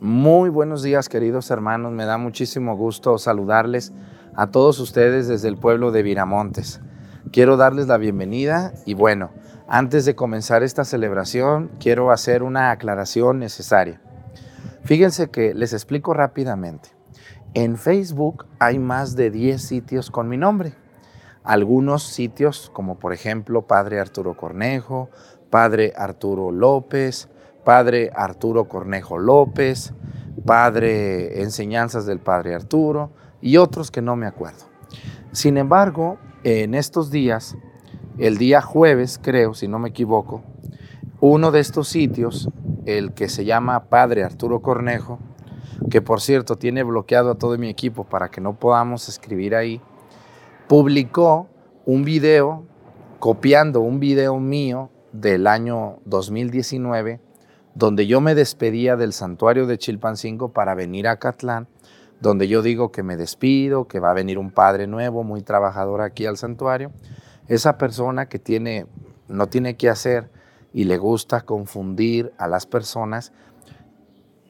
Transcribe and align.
Muy 0.00 0.48
buenos 0.48 0.84
días 0.84 1.08
queridos 1.08 1.50
hermanos, 1.50 1.90
me 1.90 2.04
da 2.04 2.18
muchísimo 2.18 2.76
gusto 2.76 3.18
saludarles 3.18 3.92
a 4.36 4.52
todos 4.52 4.78
ustedes 4.78 5.26
desde 5.26 5.48
el 5.48 5.56
pueblo 5.56 5.90
de 5.90 6.04
Viramontes. 6.04 6.80
Quiero 7.32 7.56
darles 7.56 7.88
la 7.88 7.96
bienvenida 7.96 8.72
y 8.86 8.94
bueno, 8.94 9.30
antes 9.66 10.04
de 10.04 10.14
comenzar 10.14 10.62
esta 10.62 10.84
celebración 10.84 11.72
quiero 11.80 12.12
hacer 12.12 12.44
una 12.44 12.70
aclaración 12.70 13.40
necesaria. 13.40 14.00
Fíjense 14.84 15.30
que 15.30 15.52
les 15.52 15.72
explico 15.72 16.14
rápidamente. 16.14 16.90
En 17.54 17.76
Facebook 17.76 18.46
hay 18.60 18.78
más 18.78 19.16
de 19.16 19.32
10 19.32 19.60
sitios 19.60 20.12
con 20.12 20.28
mi 20.28 20.36
nombre. 20.36 20.74
Algunos 21.42 22.04
sitios 22.04 22.70
como 22.72 23.00
por 23.00 23.12
ejemplo 23.12 23.66
Padre 23.66 23.98
Arturo 23.98 24.36
Cornejo, 24.36 25.10
Padre 25.50 25.92
Arturo 25.96 26.52
López, 26.52 27.28
Padre 27.68 28.10
Arturo 28.14 28.66
Cornejo 28.66 29.18
López, 29.18 29.92
Padre 30.46 31.42
Enseñanzas 31.42 32.06
del 32.06 32.18
Padre 32.18 32.54
Arturo 32.54 33.10
y 33.42 33.58
otros 33.58 33.90
que 33.90 34.00
no 34.00 34.16
me 34.16 34.26
acuerdo. 34.26 34.64
Sin 35.32 35.58
embargo, 35.58 36.16
en 36.44 36.74
estos 36.74 37.10
días, 37.10 37.58
el 38.16 38.38
día 38.38 38.62
jueves 38.62 39.20
creo, 39.22 39.52
si 39.52 39.68
no 39.68 39.78
me 39.78 39.90
equivoco, 39.90 40.42
uno 41.20 41.50
de 41.50 41.60
estos 41.60 41.88
sitios, 41.88 42.48
el 42.86 43.12
que 43.12 43.28
se 43.28 43.44
llama 43.44 43.90
Padre 43.90 44.24
Arturo 44.24 44.62
Cornejo, 44.62 45.18
que 45.90 46.00
por 46.00 46.22
cierto 46.22 46.56
tiene 46.56 46.82
bloqueado 46.84 47.32
a 47.32 47.34
todo 47.34 47.58
mi 47.58 47.68
equipo 47.68 48.04
para 48.04 48.30
que 48.30 48.40
no 48.40 48.58
podamos 48.58 49.10
escribir 49.10 49.54
ahí, 49.54 49.82
publicó 50.68 51.48
un 51.84 52.02
video 52.02 52.64
copiando 53.18 53.82
un 53.82 54.00
video 54.00 54.40
mío 54.40 54.88
del 55.12 55.46
año 55.46 55.98
2019 56.06 57.27
donde 57.78 58.08
yo 58.08 58.20
me 58.20 58.34
despedía 58.34 58.96
del 58.96 59.12
santuario 59.12 59.68
de 59.68 59.78
Chilpancingo 59.78 60.48
para 60.52 60.74
venir 60.74 61.06
a 61.06 61.20
Catlán, 61.20 61.68
donde 62.20 62.48
yo 62.48 62.60
digo 62.60 62.90
que 62.90 63.04
me 63.04 63.16
despido, 63.16 63.86
que 63.86 64.00
va 64.00 64.10
a 64.10 64.14
venir 64.14 64.36
un 64.36 64.50
padre 64.50 64.88
nuevo, 64.88 65.22
muy 65.22 65.42
trabajador 65.42 66.00
aquí 66.00 66.26
al 66.26 66.36
santuario. 66.36 66.90
Esa 67.46 67.78
persona 67.78 68.28
que 68.28 68.40
tiene, 68.40 68.86
no 69.28 69.46
tiene 69.46 69.76
que 69.76 69.88
hacer 69.88 70.28
y 70.72 70.84
le 70.84 70.98
gusta 70.98 71.42
confundir 71.42 72.32
a 72.36 72.48
las 72.48 72.66
personas, 72.66 73.32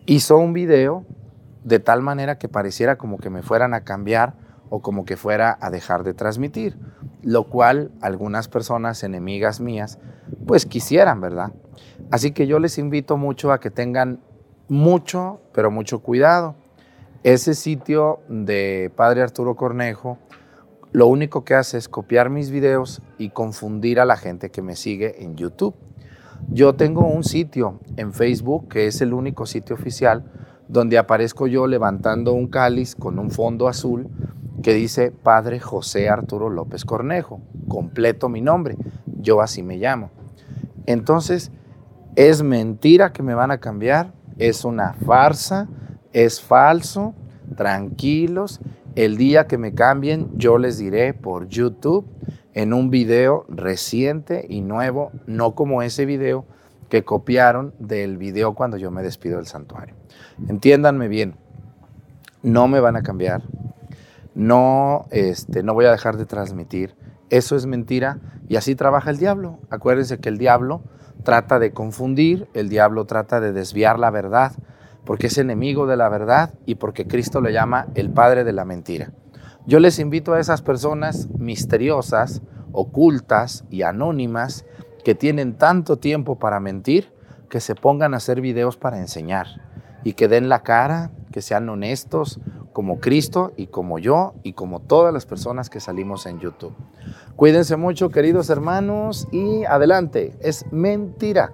hizo 0.06 0.38
un 0.38 0.54
video 0.54 1.04
de 1.64 1.80
tal 1.80 2.00
manera 2.00 2.38
que 2.38 2.48
pareciera 2.48 2.96
como 2.96 3.18
que 3.18 3.28
me 3.28 3.42
fueran 3.42 3.74
a 3.74 3.84
cambiar 3.84 4.36
o 4.70 4.80
como 4.80 5.04
que 5.04 5.18
fuera 5.18 5.58
a 5.60 5.68
dejar 5.68 6.02
de 6.02 6.14
transmitir, 6.14 6.78
lo 7.22 7.44
cual 7.44 7.90
algunas 8.00 8.48
personas 8.48 9.02
enemigas 9.02 9.60
mías 9.60 9.98
pues 10.46 10.64
quisieran, 10.64 11.20
¿verdad? 11.20 11.52
Así 12.10 12.32
que 12.32 12.46
yo 12.46 12.58
les 12.58 12.78
invito 12.78 13.16
mucho 13.16 13.52
a 13.52 13.60
que 13.60 13.70
tengan 13.70 14.20
mucho, 14.68 15.40
pero 15.52 15.70
mucho 15.70 16.00
cuidado. 16.00 16.54
Ese 17.22 17.54
sitio 17.54 18.20
de 18.28 18.90
Padre 18.94 19.22
Arturo 19.22 19.56
Cornejo 19.56 20.18
lo 20.92 21.06
único 21.06 21.44
que 21.44 21.54
hace 21.54 21.76
es 21.76 21.88
copiar 21.88 22.30
mis 22.30 22.50
videos 22.50 23.02
y 23.18 23.30
confundir 23.30 24.00
a 24.00 24.06
la 24.06 24.16
gente 24.16 24.50
que 24.50 24.62
me 24.62 24.74
sigue 24.74 25.22
en 25.22 25.36
YouTube. 25.36 25.74
Yo 26.48 26.74
tengo 26.76 27.06
un 27.06 27.24
sitio 27.24 27.80
en 27.96 28.14
Facebook 28.14 28.68
que 28.68 28.86
es 28.86 29.00
el 29.02 29.12
único 29.12 29.44
sitio 29.44 29.74
oficial 29.74 30.24
donde 30.68 30.96
aparezco 30.96 31.46
yo 31.46 31.66
levantando 31.66 32.32
un 32.32 32.46
cáliz 32.46 32.94
con 32.94 33.18
un 33.18 33.30
fondo 33.30 33.68
azul 33.68 34.08
que 34.62 34.72
dice 34.72 35.10
Padre 35.10 35.60
José 35.60 36.08
Arturo 36.08 36.48
López 36.48 36.84
Cornejo, 36.84 37.40
completo 37.68 38.28
mi 38.28 38.40
nombre, 38.40 38.76
yo 39.06 39.40
así 39.40 39.62
me 39.62 39.76
llamo. 39.76 40.10
Entonces, 40.86 41.52
es 42.16 42.42
mentira 42.42 43.12
que 43.12 43.22
me 43.22 43.34
van 43.34 43.50
a 43.50 43.58
cambiar, 43.58 44.12
es 44.38 44.64
una 44.64 44.92
farsa, 44.94 45.68
es 46.12 46.40
falso, 46.40 47.14
tranquilos. 47.56 48.60
El 48.94 49.16
día 49.16 49.46
que 49.46 49.58
me 49.58 49.74
cambien, 49.74 50.30
yo 50.36 50.58
les 50.58 50.78
diré 50.78 51.14
por 51.14 51.48
YouTube 51.48 52.06
en 52.54 52.72
un 52.72 52.90
video 52.90 53.44
reciente 53.48 54.44
y 54.48 54.62
nuevo, 54.62 55.12
no 55.26 55.54
como 55.54 55.82
ese 55.82 56.06
video 56.06 56.44
que 56.88 57.04
copiaron 57.04 57.74
del 57.78 58.16
video 58.16 58.54
cuando 58.54 58.76
yo 58.76 58.90
me 58.90 59.02
despido 59.02 59.36
del 59.36 59.46
santuario. 59.46 59.94
Entiéndanme 60.48 61.06
bien, 61.08 61.36
no 62.42 62.66
me 62.66 62.80
van 62.80 62.96
a 62.96 63.02
cambiar, 63.02 63.42
no, 64.34 65.06
este, 65.10 65.62
no 65.62 65.74
voy 65.74 65.84
a 65.84 65.92
dejar 65.92 66.16
de 66.16 66.26
transmitir. 66.26 66.94
Eso 67.30 67.56
es 67.56 67.66
mentira 67.66 68.18
y 68.48 68.56
así 68.56 68.74
trabaja 68.74 69.10
el 69.10 69.18
diablo. 69.18 69.58
Acuérdense 69.70 70.18
que 70.18 70.28
el 70.28 70.38
diablo 70.38 70.82
trata 71.22 71.58
de 71.58 71.72
confundir, 71.72 72.48
el 72.54 72.68
diablo 72.68 73.04
trata 73.04 73.40
de 73.40 73.52
desviar 73.52 73.98
la 73.98 74.10
verdad, 74.10 74.52
porque 75.04 75.28
es 75.28 75.38
enemigo 75.38 75.86
de 75.86 75.96
la 75.96 76.08
verdad 76.08 76.54
y 76.66 76.74
porque 76.76 77.06
Cristo 77.06 77.40
le 77.40 77.52
llama 77.52 77.86
el 77.94 78.10
padre 78.10 78.44
de 78.44 78.52
la 78.52 78.64
mentira. 78.64 79.12
Yo 79.66 79.80
les 79.80 79.98
invito 79.98 80.34
a 80.34 80.40
esas 80.40 80.62
personas 80.62 81.28
misteriosas, 81.38 82.42
ocultas 82.72 83.64
y 83.70 83.82
anónimas 83.82 84.64
que 85.04 85.14
tienen 85.14 85.54
tanto 85.56 85.98
tiempo 85.98 86.38
para 86.38 86.60
mentir, 86.60 87.12
que 87.48 87.60
se 87.60 87.74
pongan 87.74 88.14
a 88.14 88.18
hacer 88.18 88.40
videos 88.40 88.76
para 88.76 88.98
enseñar 88.98 89.46
y 90.04 90.12
que 90.12 90.28
den 90.28 90.48
la 90.48 90.62
cara, 90.62 91.10
que 91.32 91.42
sean 91.42 91.68
honestos 91.68 92.40
como 92.78 93.00
Cristo 93.00 93.50
y 93.56 93.66
como 93.66 93.98
yo 93.98 94.34
y 94.44 94.52
como 94.52 94.78
todas 94.78 95.12
las 95.12 95.26
personas 95.26 95.68
que 95.68 95.80
salimos 95.80 96.26
en 96.26 96.38
YouTube. 96.38 96.76
Cuídense 97.34 97.76
mucho, 97.76 98.10
queridos 98.10 98.50
hermanos, 98.50 99.26
y 99.32 99.64
adelante. 99.64 100.36
Es 100.38 100.64
mentira, 100.70 101.50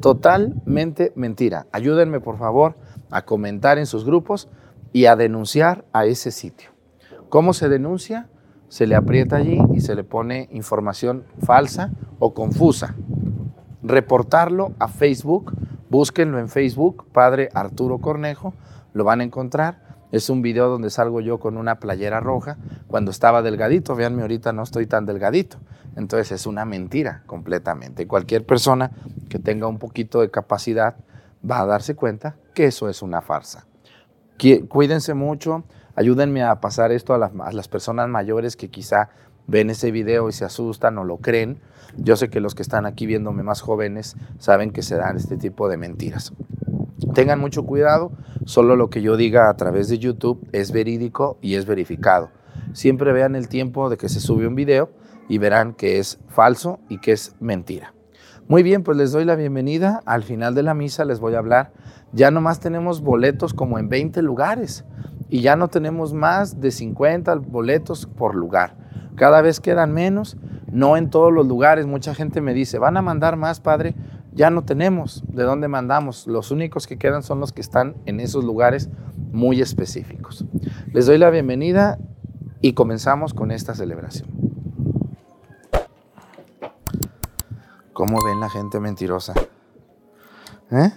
totalmente 0.00 1.12
mentira. 1.16 1.66
Ayúdenme, 1.72 2.20
por 2.20 2.38
favor, 2.38 2.76
a 3.10 3.24
comentar 3.24 3.76
en 3.76 3.86
sus 3.86 4.04
grupos 4.04 4.48
y 4.92 5.06
a 5.06 5.16
denunciar 5.16 5.84
a 5.92 6.06
ese 6.06 6.30
sitio. 6.30 6.70
¿Cómo 7.28 7.54
se 7.54 7.68
denuncia? 7.68 8.28
Se 8.68 8.86
le 8.86 8.94
aprieta 8.94 9.38
allí 9.38 9.58
y 9.74 9.80
se 9.80 9.96
le 9.96 10.04
pone 10.04 10.48
información 10.52 11.24
falsa 11.44 11.90
o 12.20 12.34
confusa. 12.34 12.94
Reportarlo 13.82 14.74
a 14.78 14.86
Facebook, 14.86 15.56
búsquenlo 15.90 16.38
en 16.38 16.48
Facebook, 16.48 17.06
Padre 17.10 17.48
Arturo 17.52 17.98
Cornejo, 17.98 18.54
lo 18.92 19.02
van 19.02 19.22
a 19.22 19.24
encontrar 19.24 19.81
es 20.12 20.28
un 20.30 20.42
video 20.42 20.68
donde 20.68 20.90
salgo 20.90 21.20
yo 21.20 21.40
con 21.40 21.56
una 21.56 21.80
playera 21.80 22.20
roja 22.20 22.58
cuando 22.86 23.10
estaba 23.10 23.42
delgadito. 23.42 23.96
Veanme, 23.96 24.22
ahorita 24.22 24.52
no 24.52 24.62
estoy 24.62 24.86
tan 24.86 25.06
delgadito. 25.06 25.56
Entonces 25.96 26.32
es 26.32 26.46
una 26.46 26.64
mentira 26.66 27.22
completamente. 27.26 28.06
Cualquier 28.06 28.46
persona 28.46 28.92
que 29.28 29.38
tenga 29.38 29.66
un 29.66 29.78
poquito 29.78 30.20
de 30.20 30.30
capacidad 30.30 30.96
va 31.48 31.60
a 31.60 31.66
darse 31.66 31.96
cuenta 31.96 32.36
que 32.54 32.66
eso 32.66 32.88
es 32.88 33.02
una 33.02 33.22
farsa. 33.22 33.66
Cuídense 34.68 35.14
mucho, 35.14 35.64
ayúdenme 35.94 36.42
a 36.42 36.60
pasar 36.60 36.92
esto 36.92 37.14
a 37.14 37.18
las, 37.18 37.32
las 37.54 37.68
personas 37.68 38.08
mayores 38.08 38.56
que 38.56 38.68
quizá 38.68 39.08
ven 39.46 39.70
ese 39.70 39.90
video 39.90 40.28
y 40.28 40.32
se 40.32 40.44
asustan 40.44 40.98
o 40.98 41.04
lo 41.04 41.18
creen. 41.18 41.60
Yo 41.96 42.16
sé 42.16 42.28
que 42.28 42.40
los 42.40 42.54
que 42.54 42.62
están 42.62 42.84
aquí 42.84 43.06
viéndome 43.06 43.42
más 43.42 43.60
jóvenes 43.60 44.16
saben 44.38 44.72
que 44.72 44.82
se 44.82 44.96
dan 44.96 45.16
este 45.16 45.36
tipo 45.36 45.68
de 45.68 45.76
mentiras. 45.76 46.32
Tengan 47.14 47.40
mucho 47.40 47.64
cuidado, 47.64 48.12
solo 48.46 48.74
lo 48.74 48.88
que 48.88 49.02
yo 49.02 49.18
diga 49.18 49.50
a 49.50 49.56
través 49.56 49.88
de 49.88 49.98
YouTube 49.98 50.48
es 50.52 50.72
verídico 50.72 51.36
y 51.42 51.56
es 51.56 51.66
verificado. 51.66 52.30
Siempre 52.72 53.12
vean 53.12 53.36
el 53.36 53.48
tiempo 53.48 53.90
de 53.90 53.98
que 53.98 54.08
se 54.08 54.18
sube 54.18 54.46
un 54.46 54.54
video 54.54 54.90
y 55.28 55.36
verán 55.36 55.74
que 55.74 55.98
es 55.98 56.18
falso 56.28 56.80
y 56.88 56.98
que 56.98 57.12
es 57.12 57.34
mentira. 57.38 57.92
Muy 58.48 58.62
bien, 58.62 58.82
pues 58.82 58.96
les 58.96 59.12
doy 59.12 59.26
la 59.26 59.36
bienvenida. 59.36 60.00
Al 60.06 60.22
final 60.22 60.54
de 60.54 60.62
la 60.62 60.72
misa 60.72 61.04
les 61.04 61.20
voy 61.20 61.34
a 61.34 61.38
hablar. 61.38 61.72
Ya 62.12 62.30
nomás 62.30 62.60
tenemos 62.60 63.02
boletos 63.02 63.52
como 63.52 63.78
en 63.78 63.90
20 63.90 64.22
lugares 64.22 64.84
y 65.28 65.42
ya 65.42 65.54
no 65.54 65.68
tenemos 65.68 66.14
más 66.14 66.60
de 66.60 66.70
50 66.70 67.34
boletos 67.36 68.06
por 68.06 68.34
lugar. 68.34 68.76
Cada 69.16 69.42
vez 69.42 69.60
quedan 69.60 69.92
menos, 69.92 70.38
no 70.70 70.96
en 70.96 71.10
todos 71.10 71.32
los 71.32 71.46
lugares. 71.46 71.86
Mucha 71.86 72.14
gente 72.14 72.40
me 72.40 72.54
dice, 72.54 72.78
¿van 72.78 72.96
a 72.96 73.02
mandar 73.02 73.36
más, 73.36 73.60
padre? 73.60 73.94
Ya 74.32 74.50
no 74.50 74.64
tenemos 74.64 75.22
de 75.28 75.44
dónde 75.44 75.68
mandamos. 75.68 76.26
Los 76.26 76.50
únicos 76.50 76.86
que 76.86 76.98
quedan 76.98 77.22
son 77.22 77.40
los 77.40 77.52
que 77.52 77.60
están 77.60 77.96
en 78.06 78.20
esos 78.20 78.44
lugares 78.44 78.88
muy 79.30 79.60
específicos. 79.60 80.44
Les 80.92 81.06
doy 81.06 81.18
la 81.18 81.30
bienvenida 81.30 81.98
y 82.60 82.72
comenzamos 82.72 83.34
con 83.34 83.50
esta 83.50 83.74
celebración. 83.74 84.28
¿Cómo 87.92 88.18
ven 88.24 88.40
la 88.40 88.48
gente 88.48 88.80
mentirosa? 88.80 89.34
¿Eh? 90.70 90.90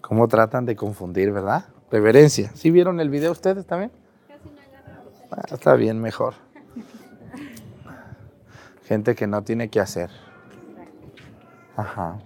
¿Cómo 0.00 0.26
tratan 0.28 0.64
de 0.64 0.76
confundir, 0.76 1.30
verdad? 1.30 1.66
Reverencia. 1.90 2.50
¿Sí 2.54 2.70
vieron 2.70 3.00
el 3.00 3.10
video 3.10 3.32
ustedes 3.32 3.66
también? 3.66 3.92
Ah, 5.30 5.42
está 5.50 5.74
bien, 5.74 6.00
mejor. 6.00 6.34
Gente 8.84 9.14
que 9.14 9.26
no 9.26 9.42
tiene 9.42 9.68
que 9.68 9.80
hacer. 9.80 10.10
Ajá. 11.76 12.22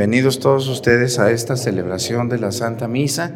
Bienvenidos 0.00 0.40
todos 0.40 0.66
ustedes 0.66 1.18
a 1.18 1.30
esta 1.30 1.56
celebración 1.56 2.30
de 2.30 2.38
la 2.38 2.52
Santa 2.52 2.88
Misa. 2.88 3.32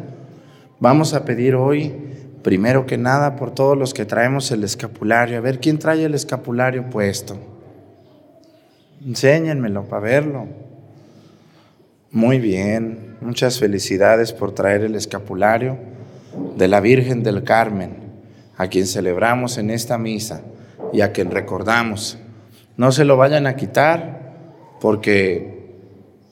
Vamos 0.79 1.13
a 1.13 1.23
pedir 1.23 1.53
hoy, 1.53 1.93
primero 2.41 2.87
que 2.87 2.97
nada, 2.97 3.35
por 3.35 3.51
todos 3.51 3.77
los 3.77 3.93
que 3.93 4.03
traemos 4.03 4.49
el 4.49 4.63
escapulario. 4.63 5.37
A 5.37 5.41
ver, 5.41 5.59
¿quién 5.59 5.77
trae 5.77 6.03
el 6.03 6.15
escapulario 6.15 6.89
puesto? 6.89 7.37
Enséñenmelo 9.05 9.83
para 9.83 10.01
verlo. 10.01 10.47
Muy 12.09 12.39
bien, 12.39 13.15
muchas 13.21 13.59
felicidades 13.59 14.33
por 14.33 14.55
traer 14.55 14.85
el 14.85 14.95
escapulario 14.95 15.77
de 16.57 16.67
la 16.67 16.79
Virgen 16.79 17.21
del 17.21 17.43
Carmen, 17.43 17.97
a 18.57 18.69
quien 18.69 18.87
celebramos 18.87 19.59
en 19.59 19.69
esta 19.69 19.99
misa 19.99 20.41
y 20.91 21.01
a 21.01 21.11
quien 21.11 21.29
recordamos. 21.29 22.17
No 22.75 22.91
se 22.91 23.05
lo 23.05 23.17
vayan 23.17 23.45
a 23.45 23.55
quitar 23.55 24.33
porque 24.81 25.54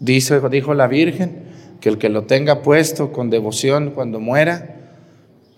Dice, 0.03 0.41
dijo 0.49 0.73
la 0.73 0.87
Virgen 0.87 1.43
que 1.79 1.87
el 1.87 1.97
que 1.97 2.09
lo 2.09 2.23
tenga 2.23 2.61
puesto 2.61 3.13
con 3.13 3.29
devoción 3.29 3.91
cuando 3.91 4.19
muera, 4.19 4.75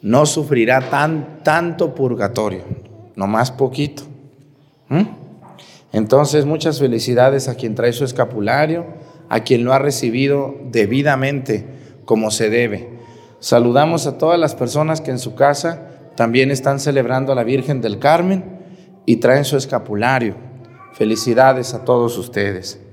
no 0.04 0.28
sufrirá 0.28 0.92
tan, 0.92 1.40
tanto 1.42 1.96
purgatorio, 1.96 2.62
más 3.16 3.50
poquito. 3.50 4.04
¿Mm? 4.90 5.02
Entonces, 5.94 6.46
muchas 6.46 6.78
felicidades 6.78 7.48
a 7.48 7.56
quien 7.56 7.74
trae 7.74 7.92
su 7.92 8.06
escapulario, 8.06 8.86
a 9.30 9.40
quien 9.40 9.64
lo 9.64 9.74
ha 9.74 9.80
recibido 9.80 10.54
debidamente 10.70 11.66
como 12.06 12.30
se 12.30 12.52
debe. 12.52 12.88
Saludamos 13.40 14.06
a 14.06 14.20
todas 14.20 14.40
las 14.40 14.54
personas 14.54 15.02
que 15.02 15.10
en 15.10 15.18
su 15.18 15.34
casa 15.34 15.90
también 16.16 16.52
están 16.52 16.80
celebrando 16.80 17.32
a 17.32 17.36
la 17.36 17.44
Virgen 17.44 17.82
del 17.82 17.98
Carmen 17.98 18.44
y 19.08 19.16
traen 19.16 19.44
su 19.44 19.58
escapulario. 19.58 20.36
Felicidades 20.94 21.74
a 21.74 21.84
todos 21.84 22.16
ustedes. 22.20 22.85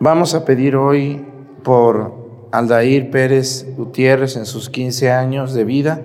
Vamos 0.00 0.34
a 0.34 0.44
pedir 0.44 0.74
hoy 0.74 1.24
por 1.62 2.48
Aldair 2.50 3.10
Pérez 3.10 3.64
Gutiérrez 3.76 4.36
en 4.36 4.44
sus 4.44 4.68
15 4.68 5.12
años 5.12 5.54
de 5.54 5.64
vida, 5.64 6.02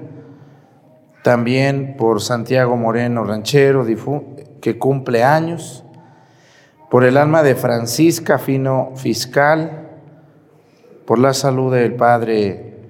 también 1.23 1.95
por 1.97 2.21
Santiago 2.21 2.77
Moreno 2.77 3.23
Ranchero, 3.23 3.85
que 4.61 4.77
cumple 4.77 5.23
años, 5.23 5.83
por 6.91 7.03
el 7.03 7.17
alma 7.17 7.41
de 7.41 7.55
Francisca 7.55 8.37
Fino 8.37 8.91
Fiscal, 8.95 9.89
por 11.05 11.17
la 11.17 11.33
salud 11.33 11.73
del 11.73 11.95
padre 11.95 12.83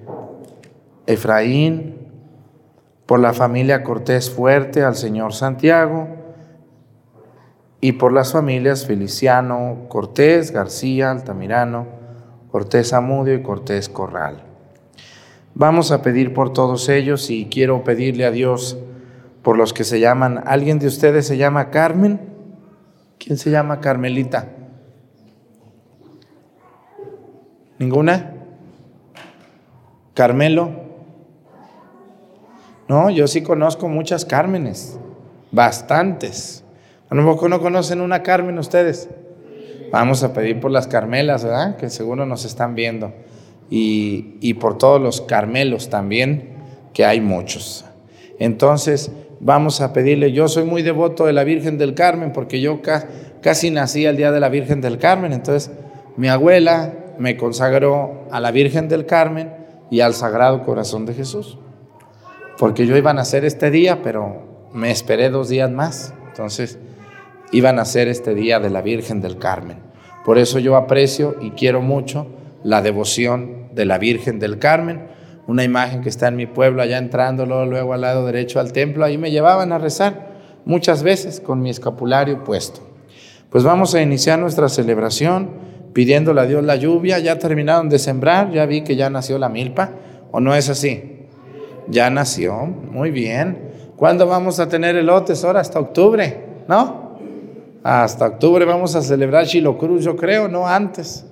Efraín, 1.06 1.96
por 3.06 3.20
la 3.20 3.32
familia 3.32 3.82
Cortés 3.82 4.30
Fuerte, 4.30 4.82
al 4.82 4.96
señor 4.96 5.32
Santiago, 5.32 6.19
y 7.80 7.92
por 7.92 8.12
las 8.12 8.32
familias 8.32 8.86
Feliciano 8.86 9.86
Cortés, 9.88 10.50
García, 10.50 11.10
Altamirano, 11.10 11.86
Cortés 12.50 12.92
Amudio 12.92 13.34
y 13.34 13.42
Cortés 13.42 13.88
Corral. 13.88 14.42
Vamos 15.54 15.90
a 15.92 16.02
pedir 16.02 16.34
por 16.34 16.52
todos 16.52 16.88
ellos 16.88 17.30
y 17.30 17.46
quiero 17.46 17.82
pedirle 17.84 18.24
a 18.24 18.30
Dios 18.30 18.78
por 19.42 19.56
los 19.56 19.72
que 19.72 19.84
se 19.84 20.00
llaman, 20.00 20.42
¿alguien 20.46 20.78
de 20.78 20.86
ustedes 20.86 21.26
se 21.26 21.36
llama 21.36 21.70
Carmen? 21.70 22.20
¿Quién 23.18 23.38
se 23.38 23.50
llama 23.50 23.80
Carmelita? 23.80 24.48
¿Ninguna? 27.78 28.34
¿Carmelo? 30.12 30.70
No, 32.88 33.08
yo 33.08 33.26
sí 33.26 33.42
conozco 33.42 33.88
muchas 33.88 34.24
Cármenes, 34.24 34.98
bastantes. 35.50 36.64
No 37.10 37.36
conocen 37.36 38.00
una 38.00 38.22
Carmen 38.22 38.58
ustedes. 38.58 39.08
Vamos 39.90 40.22
a 40.22 40.32
pedir 40.32 40.60
por 40.60 40.70
las 40.70 40.86
Carmelas, 40.86 41.44
¿verdad? 41.44 41.76
Que 41.76 41.90
seguro 41.90 42.24
nos 42.24 42.44
están 42.44 42.74
viendo. 42.74 43.12
Y, 43.68 44.36
y 44.40 44.54
por 44.54 44.78
todos 44.78 45.00
los 45.00 45.20
Carmelos 45.20 45.90
también, 45.90 46.50
que 46.92 47.04
hay 47.04 47.20
muchos. 47.20 47.84
Entonces, 48.38 49.10
vamos 49.40 49.80
a 49.80 49.92
pedirle, 49.92 50.32
yo 50.32 50.48
soy 50.48 50.64
muy 50.64 50.82
devoto 50.82 51.26
de 51.26 51.32
la 51.32 51.44
Virgen 51.44 51.78
del 51.78 51.94
Carmen, 51.94 52.32
porque 52.32 52.60
yo 52.60 52.80
casi 53.42 53.70
nací 53.70 54.06
el 54.06 54.16
día 54.16 54.30
de 54.30 54.40
la 54.40 54.48
Virgen 54.48 54.80
del 54.80 54.98
Carmen. 54.98 55.32
Entonces, 55.32 55.72
mi 56.16 56.28
abuela 56.28 56.94
me 57.18 57.36
consagró 57.36 58.26
a 58.30 58.40
la 58.40 58.50
Virgen 58.50 58.88
del 58.88 59.06
Carmen 59.06 59.52
y 59.90 60.00
al 60.00 60.14
Sagrado 60.14 60.62
Corazón 60.62 61.06
de 61.06 61.14
Jesús. 61.14 61.58
Porque 62.58 62.86
yo 62.86 62.96
iba 62.96 63.10
a 63.10 63.14
nacer 63.14 63.44
este 63.44 63.70
día, 63.70 64.02
pero 64.02 64.68
me 64.72 64.90
esperé 64.90 65.30
dos 65.30 65.48
días 65.48 65.70
más. 65.70 66.14
Entonces, 66.28 66.78
iban 67.52 67.78
a 67.78 67.84
ser 67.84 68.08
este 68.08 68.34
día 68.34 68.60
de 68.60 68.70
la 68.70 68.82
Virgen 68.82 69.20
del 69.20 69.38
Carmen. 69.38 69.78
Por 70.24 70.38
eso 70.38 70.58
yo 70.58 70.76
aprecio 70.76 71.36
y 71.40 71.50
quiero 71.50 71.80
mucho 71.80 72.26
la 72.62 72.82
devoción 72.82 73.68
de 73.72 73.84
la 73.84 73.98
Virgen 73.98 74.38
del 74.38 74.58
Carmen, 74.58 75.08
una 75.46 75.64
imagen 75.64 76.02
que 76.02 76.08
está 76.08 76.28
en 76.28 76.36
mi 76.36 76.46
pueblo, 76.46 76.82
allá 76.82 76.98
entrándolo 76.98 77.66
luego 77.66 77.92
al 77.92 78.02
lado 78.02 78.26
derecho 78.26 78.60
al 78.60 78.72
templo, 78.72 79.04
ahí 79.04 79.18
me 79.18 79.30
llevaban 79.30 79.72
a 79.72 79.78
rezar 79.78 80.30
muchas 80.64 81.02
veces 81.02 81.40
con 81.40 81.62
mi 81.62 81.70
escapulario 81.70 82.44
puesto. 82.44 82.80
Pues 83.50 83.64
vamos 83.64 83.94
a 83.94 84.02
iniciar 84.02 84.38
nuestra 84.38 84.68
celebración 84.68 85.50
pidiéndole 85.92 86.40
a 86.42 86.46
Dios 86.46 86.62
la 86.62 86.76
lluvia, 86.76 87.18
ya 87.18 87.38
terminaron 87.38 87.88
de 87.88 87.98
sembrar, 87.98 88.52
ya 88.52 88.66
vi 88.66 88.82
que 88.82 88.94
ya 88.94 89.10
nació 89.10 89.38
la 89.38 89.48
milpa, 89.48 89.90
¿o 90.30 90.38
no 90.38 90.54
es 90.54 90.68
así? 90.68 91.26
Ya 91.88 92.10
nació, 92.10 92.66
muy 92.66 93.10
bien. 93.10 93.70
¿Cuándo 93.96 94.26
vamos 94.26 94.60
a 94.60 94.68
tener 94.68 94.94
elotes? 94.94 95.44
Ahora 95.44 95.60
hasta 95.60 95.80
octubre, 95.80 96.44
¿no? 96.68 96.99
Hasta 97.82 98.26
octubre 98.26 98.64
vamos 98.64 98.94
a 98.94 99.02
celebrar 99.02 99.46
Chilo 99.46 99.78
Cruz, 99.78 100.04
yo 100.04 100.16
creo, 100.16 100.48
no 100.48 100.66
antes. 100.66 101.24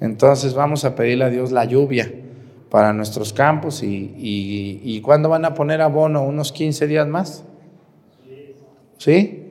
Entonces 0.00 0.54
vamos 0.54 0.84
a 0.84 0.94
pedirle 0.94 1.24
a 1.24 1.30
Dios 1.30 1.50
la 1.50 1.64
lluvia 1.64 2.12
para 2.70 2.92
nuestros 2.92 3.32
campos 3.32 3.82
y, 3.82 4.14
y, 4.16 5.00
¿cuándo 5.00 5.28
van 5.28 5.44
a 5.44 5.54
poner 5.54 5.80
abono? 5.80 6.22
¿Unos 6.22 6.52
15 6.52 6.86
días 6.86 7.08
más? 7.08 7.44
¿Sí? 8.98 9.44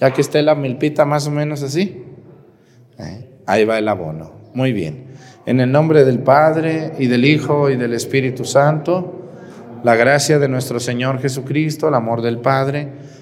Ya 0.00 0.12
que 0.12 0.22
esté 0.22 0.42
la 0.42 0.54
milpita 0.54 1.04
más 1.04 1.26
o 1.26 1.30
menos 1.30 1.62
así. 1.62 2.02
Eh, 2.98 3.28
ahí 3.46 3.64
va 3.64 3.78
el 3.78 3.86
abono. 3.88 4.32
Muy 4.54 4.72
bien. 4.72 5.08
En 5.44 5.60
el 5.60 5.70
nombre 5.70 6.04
del 6.04 6.20
Padre 6.20 6.92
y 6.98 7.06
del 7.06 7.24
Hijo 7.24 7.68
y 7.68 7.76
del 7.76 7.92
Espíritu 7.92 8.44
Santo, 8.44 9.28
la 9.84 9.94
gracia 9.94 10.38
de 10.38 10.48
nuestro 10.48 10.80
Señor 10.80 11.20
Jesucristo, 11.20 11.88
el 11.88 11.94
amor 11.94 12.22
del 12.22 12.38
Padre 12.38 12.88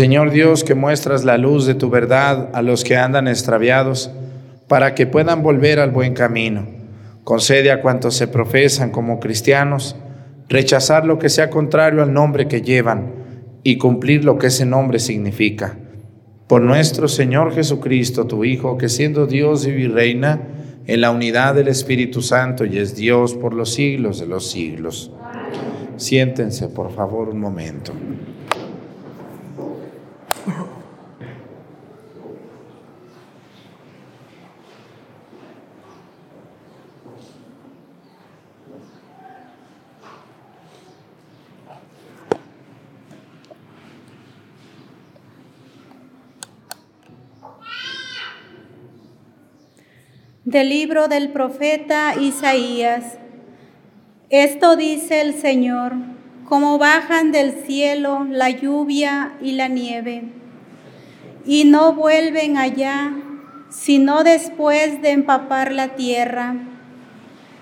Señor 0.00 0.30
Dios, 0.30 0.64
que 0.64 0.74
muestras 0.74 1.24
la 1.24 1.36
luz 1.36 1.66
de 1.66 1.74
tu 1.74 1.90
verdad 1.90 2.48
a 2.54 2.62
los 2.62 2.84
que 2.84 2.96
andan 2.96 3.28
extraviados, 3.28 4.10
para 4.66 4.94
que 4.94 5.06
puedan 5.06 5.42
volver 5.42 5.78
al 5.78 5.90
buen 5.90 6.14
camino. 6.14 6.66
Concede 7.22 7.70
a 7.70 7.82
cuantos 7.82 8.14
se 8.14 8.26
profesan 8.26 8.92
como 8.92 9.20
cristianos 9.20 9.96
rechazar 10.48 11.04
lo 11.04 11.18
que 11.18 11.28
sea 11.28 11.50
contrario 11.50 12.02
al 12.02 12.14
nombre 12.14 12.48
que 12.48 12.62
llevan 12.62 13.12
y 13.62 13.76
cumplir 13.76 14.24
lo 14.24 14.38
que 14.38 14.46
ese 14.46 14.64
nombre 14.64 15.00
significa. 15.00 15.76
Por 16.46 16.62
nuestro 16.62 17.06
Señor 17.06 17.52
Jesucristo, 17.52 18.26
tu 18.26 18.42
Hijo, 18.46 18.78
que 18.78 18.88
siendo 18.88 19.26
Dios 19.26 19.66
y 19.66 19.86
reina 19.86 20.40
en 20.86 21.02
la 21.02 21.10
unidad 21.10 21.54
del 21.54 21.68
Espíritu 21.68 22.22
Santo 22.22 22.64
y 22.64 22.78
es 22.78 22.96
Dios 22.96 23.34
por 23.34 23.52
los 23.52 23.74
siglos 23.74 24.18
de 24.18 24.26
los 24.26 24.50
siglos. 24.50 25.12
Siéntense, 25.98 26.68
por 26.68 26.90
favor, 26.90 27.28
un 27.28 27.38
momento. 27.38 27.92
Del 50.50 50.68
libro 50.68 51.06
del 51.06 51.28
profeta 51.28 52.16
Isaías. 52.20 53.18
Esto 54.30 54.74
dice 54.74 55.20
el 55.20 55.34
Señor, 55.34 55.92
como 56.44 56.76
bajan 56.76 57.30
del 57.30 57.52
cielo 57.52 58.26
la 58.28 58.50
lluvia 58.50 59.34
y 59.40 59.52
la 59.52 59.68
nieve, 59.68 60.24
y 61.46 61.66
no 61.66 61.92
vuelven 61.92 62.56
allá, 62.56 63.12
sino 63.68 64.24
después 64.24 65.00
de 65.02 65.10
empapar 65.10 65.70
la 65.70 65.90
tierra, 65.94 66.56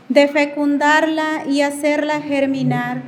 de 0.09 0.27
fecundarla 0.27 1.45
y 1.47 1.61
hacerla 1.61 2.23
germinar, 2.23 3.03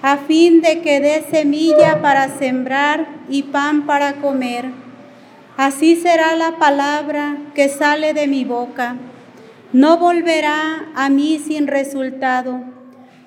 a 0.00 0.16
fin 0.16 0.62
de 0.62 0.80
que 0.80 1.00
dé 1.00 1.26
semilla 1.30 2.00
para 2.00 2.38
sembrar 2.38 3.06
y 3.28 3.42
pan 3.42 3.84
para 3.84 4.14
comer 4.14 4.83
Así 5.56 5.94
será 5.94 6.34
la 6.34 6.58
palabra 6.58 7.36
que 7.54 7.68
sale 7.68 8.12
de 8.12 8.26
mi 8.26 8.44
boca. 8.44 8.96
No 9.72 9.98
volverá 9.98 10.86
a 10.96 11.08
mí 11.08 11.38
sin 11.38 11.68
resultado, 11.68 12.60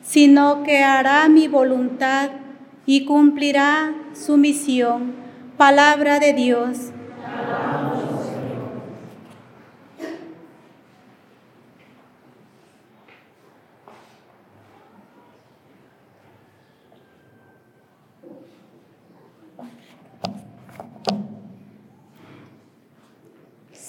sino 0.01 0.63
que 0.63 0.83
hará 0.83 1.29
mi 1.29 1.47
voluntad 1.47 2.31
y 2.85 3.05
cumplirá 3.05 3.93
su 4.13 4.35
misión. 4.35 5.13
Palabra 5.55 6.19
de 6.19 6.33
Dios. 6.33 6.91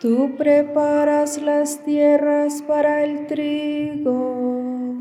Tú 0.01 0.35
preparas 0.35 1.39
las 1.39 1.83
tierras 1.83 2.63
para 2.63 3.03
el 3.03 3.27
trigo, 3.27 4.95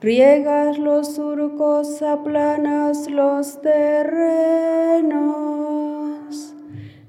riegas 0.00 0.78
los 0.78 1.16
surcos, 1.16 2.00
aplanas 2.02 3.10
los 3.10 3.60
terrenos, 3.62 4.14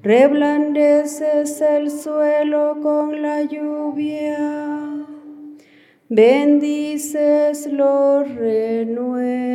reblandeces 0.01 1.61
el 1.61 1.91
suelo 1.91 2.79
con 2.81 3.21
la 3.21 3.43
lluvia, 3.43 5.05
bendices 6.09 7.67
los 7.71 8.27
renuevos. 8.33 9.53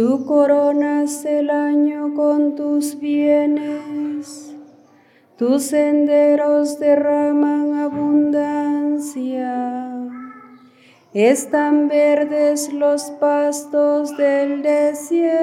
Tú 0.00 0.24
coronas 0.24 1.26
el 1.26 1.50
año 1.50 2.14
con 2.14 2.54
tus 2.56 2.98
bienes, 2.98 4.56
tus 5.36 5.64
senderos 5.64 6.78
derraman 6.80 7.74
abundancia. 7.74 9.52
Están 11.12 11.88
verdes 11.88 12.72
los 12.72 13.10
pastos 13.20 14.16
del 14.16 14.62
desierto, 14.62 15.34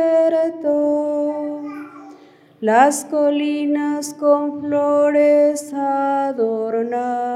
las 2.60 3.06
colinas 3.06 4.16
con 4.16 4.62
flores 4.62 5.72
adornadas. 5.72 7.28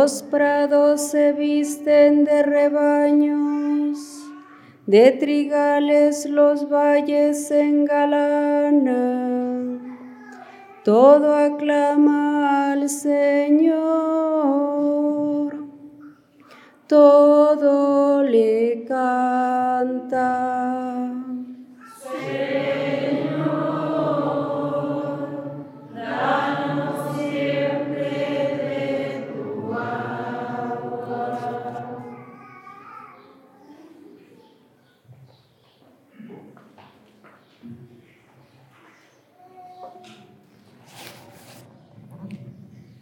Los 0.00 0.22
prados 0.22 1.10
se 1.10 1.32
visten 1.32 2.22
de 2.22 2.44
rebaños, 2.44 3.98
de 4.86 5.10
trigales 5.10 6.24
los 6.24 6.70
valles 6.70 7.48
se 7.48 7.62
engalanan. 7.62 8.86
Todo 10.84 11.34
aclama 11.34 12.74
al 12.74 12.88
Señor, 12.88 13.82
todo 16.86 18.22
le 18.22 18.84
canta. 18.86 20.87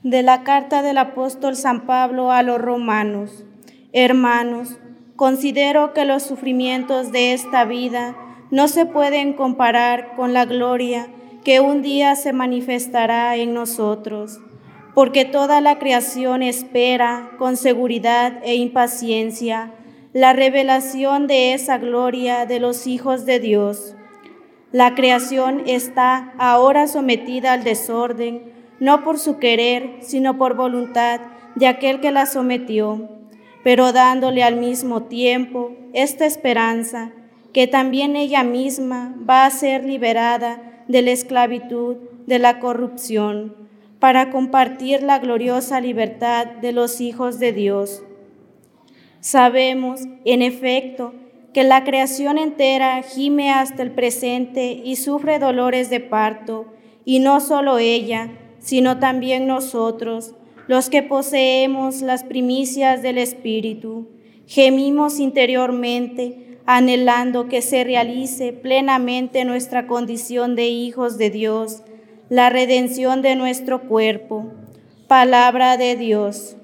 De 0.06 0.22
la 0.22 0.44
carta 0.44 0.82
del 0.82 0.98
apóstol 0.98 1.56
San 1.56 1.84
Pablo 1.84 2.30
a 2.30 2.44
los 2.44 2.60
romanos. 2.60 3.44
Hermanos, 3.92 4.78
considero 5.16 5.94
que 5.94 6.04
los 6.04 6.22
sufrimientos 6.22 7.10
de 7.10 7.32
esta 7.32 7.64
vida 7.64 8.16
no 8.52 8.68
se 8.68 8.86
pueden 8.86 9.32
comparar 9.32 10.14
con 10.14 10.32
la 10.32 10.44
gloria 10.44 11.08
que 11.42 11.58
un 11.58 11.82
día 11.82 12.14
se 12.14 12.32
manifestará 12.32 13.34
en 13.34 13.52
nosotros, 13.52 14.38
porque 14.94 15.24
toda 15.24 15.60
la 15.60 15.80
creación 15.80 16.44
espera 16.44 17.32
con 17.36 17.56
seguridad 17.56 18.38
e 18.44 18.54
impaciencia 18.54 19.72
la 20.12 20.32
revelación 20.32 21.26
de 21.26 21.52
esa 21.52 21.78
gloria 21.78 22.46
de 22.46 22.60
los 22.60 22.86
hijos 22.86 23.26
de 23.26 23.40
Dios. 23.40 23.96
La 24.70 24.94
creación 24.94 25.64
está 25.66 26.32
ahora 26.38 26.86
sometida 26.86 27.54
al 27.54 27.64
desorden, 27.64 28.54
no 28.80 29.02
por 29.04 29.18
su 29.18 29.38
querer, 29.38 29.98
sino 30.00 30.38
por 30.38 30.54
voluntad 30.54 31.20
de 31.54 31.66
aquel 31.66 32.00
que 32.00 32.10
la 32.10 32.26
sometió, 32.26 33.08
pero 33.64 33.92
dándole 33.92 34.42
al 34.42 34.56
mismo 34.56 35.04
tiempo 35.04 35.72
esta 35.92 36.26
esperanza, 36.26 37.12
que 37.52 37.66
también 37.66 38.16
ella 38.16 38.42
misma 38.42 39.16
va 39.28 39.46
a 39.46 39.50
ser 39.50 39.84
liberada 39.84 40.84
de 40.88 41.02
la 41.02 41.10
esclavitud, 41.10 41.96
de 42.26 42.38
la 42.38 42.60
corrupción, 42.60 43.56
para 43.98 44.30
compartir 44.30 45.02
la 45.02 45.18
gloriosa 45.18 45.80
libertad 45.80 46.46
de 46.46 46.72
los 46.72 47.00
hijos 47.00 47.38
de 47.38 47.52
Dios. 47.52 48.02
Sabemos, 49.20 50.02
en 50.24 50.42
efecto, 50.42 51.14
que 51.54 51.64
la 51.64 51.84
creación 51.84 52.36
entera 52.36 53.02
gime 53.02 53.50
hasta 53.50 53.82
el 53.82 53.90
presente 53.90 54.82
y 54.84 54.96
sufre 54.96 55.38
dolores 55.38 55.88
de 55.88 56.00
parto, 56.00 56.66
y 57.06 57.20
no 57.20 57.40
solo 57.40 57.78
ella, 57.78 58.30
sino 58.66 58.98
también 58.98 59.46
nosotros, 59.46 60.34
los 60.66 60.90
que 60.90 61.00
poseemos 61.00 62.02
las 62.02 62.24
primicias 62.24 63.00
del 63.00 63.16
Espíritu, 63.16 64.08
gemimos 64.48 65.20
interiormente, 65.20 66.58
anhelando 66.66 67.46
que 67.46 67.62
se 67.62 67.84
realice 67.84 68.52
plenamente 68.52 69.44
nuestra 69.44 69.86
condición 69.86 70.56
de 70.56 70.66
hijos 70.66 71.16
de 71.16 71.30
Dios, 71.30 71.84
la 72.28 72.50
redención 72.50 73.22
de 73.22 73.36
nuestro 73.36 73.82
cuerpo. 73.82 74.50
Palabra 75.06 75.76
de 75.76 75.94
Dios. 75.94 76.56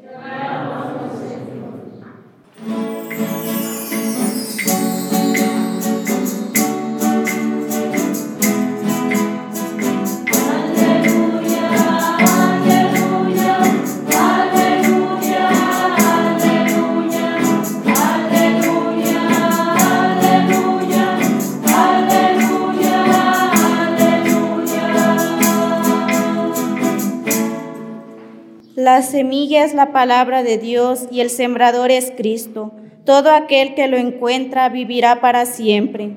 La 28.82 29.00
semilla 29.02 29.64
es 29.64 29.74
la 29.74 29.92
palabra 29.92 30.42
de 30.42 30.58
Dios 30.58 31.06
y 31.08 31.20
el 31.20 31.30
sembrador 31.30 31.92
es 31.92 32.10
Cristo. 32.16 32.72
Todo 33.04 33.30
aquel 33.30 33.76
que 33.76 33.86
lo 33.86 33.96
encuentra 33.96 34.68
vivirá 34.70 35.20
para 35.20 35.46
siempre. 35.46 36.16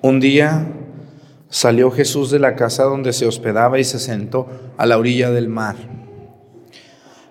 Un 0.00 0.20
día 0.20 0.64
salió 1.48 1.90
Jesús 1.90 2.30
de 2.30 2.38
la 2.38 2.54
casa 2.54 2.84
donde 2.84 3.12
se 3.12 3.26
hospedaba 3.26 3.80
y 3.80 3.84
se 3.84 3.98
sentó 3.98 4.46
a 4.76 4.86
la 4.86 4.96
orilla 4.96 5.32
del 5.32 5.48
mar. 5.48 5.74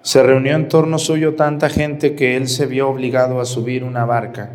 Se 0.01 0.21
reunió 0.21 0.53
en 0.53 0.67
torno 0.67 0.99
suyo 0.99 1.35
tanta 1.35 1.69
gente 1.69 2.15
que 2.15 2.35
él 2.35 2.49
se 2.49 2.65
vio 2.65 2.89
obligado 2.89 3.39
a 3.39 3.45
subir 3.45 3.85
una 3.85 4.03
barca, 4.03 4.51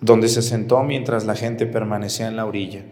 donde 0.00 0.28
se 0.28 0.40
sentó 0.40 0.84
mientras 0.84 1.26
la 1.26 1.34
gente 1.34 1.66
permanecía 1.66 2.28
en 2.28 2.36
la 2.36 2.46
orilla. 2.46 2.84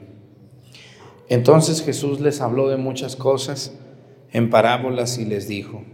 Entonces 1.29 1.81
Jesús 1.85 2.21
les 2.21 2.41
habló 2.41 2.69
de 2.69 2.77
muchas 2.79 3.15
cosas 3.15 3.73
en 4.33 4.51
parábolas 4.51 5.19
y 5.19 5.27
les 5.27 5.47
dijo, 5.47 5.85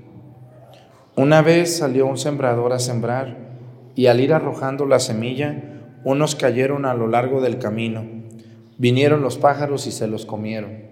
una 1.14 1.42
vez 1.42 1.76
salió 1.76 2.07
un 2.07 2.16
sembrador 2.16 2.72
a 2.72 2.78
sembrar 2.78 3.37
y 3.94 4.07
al 4.07 4.20
ir 4.20 4.33
arrojando 4.33 4.87
la 4.87 4.98
semilla, 4.98 5.71
unos 6.05 6.35
cayeron 6.35 6.85
a 6.85 6.95
lo 6.95 7.07
largo 7.07 7.41
del 7.41 7.59
camino, 7.59 8.05
vinieron 8.79 9.23
los 9.23 9.38
pájaros 9.38 9.87
y 9.87 9.93
se 9.93 10.09
los 10.09 10.27
comieron. 10.27 10.91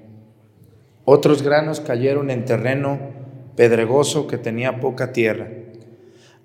Otros 1.05 1.43
granos 1.43 1.81
cayeron 1.81 2.31
en 2.31 2.45
terreno 2.45 2.99
pedregoso 3.57 4.27
que 4.27 4.39
tenía 4.39 4.81
poca 4.81 5.13
tierra. 5.13 5.49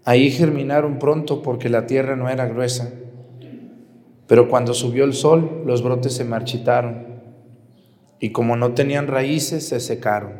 Ahí 0.03 0.31
germinaron 0.31 0.99
pronto 0.99 1.41
porque 1.41 1.69
la 1.69 1.87
tierra 1.87 2.15
no 2.15 2.29
era 2.29 2.47
gruesa. 2.47 2.91
Pero 4.27 4.49
cuando 4.49 4.73
subió 4.73 5.03
el 5.03 5.13
sol, 5.13 5.63
los 5.65 5.83
brotes 5.83 6.13
se 6.13 6.25
marchitaron 6.25 7.05
y 8.19 8.31
como 8.31 8.55
no 8.55 8.73
tenían 8.73 9.07
raíces, 9.07 9.67
se 9.67 9.79
secaron. 9.79 10.33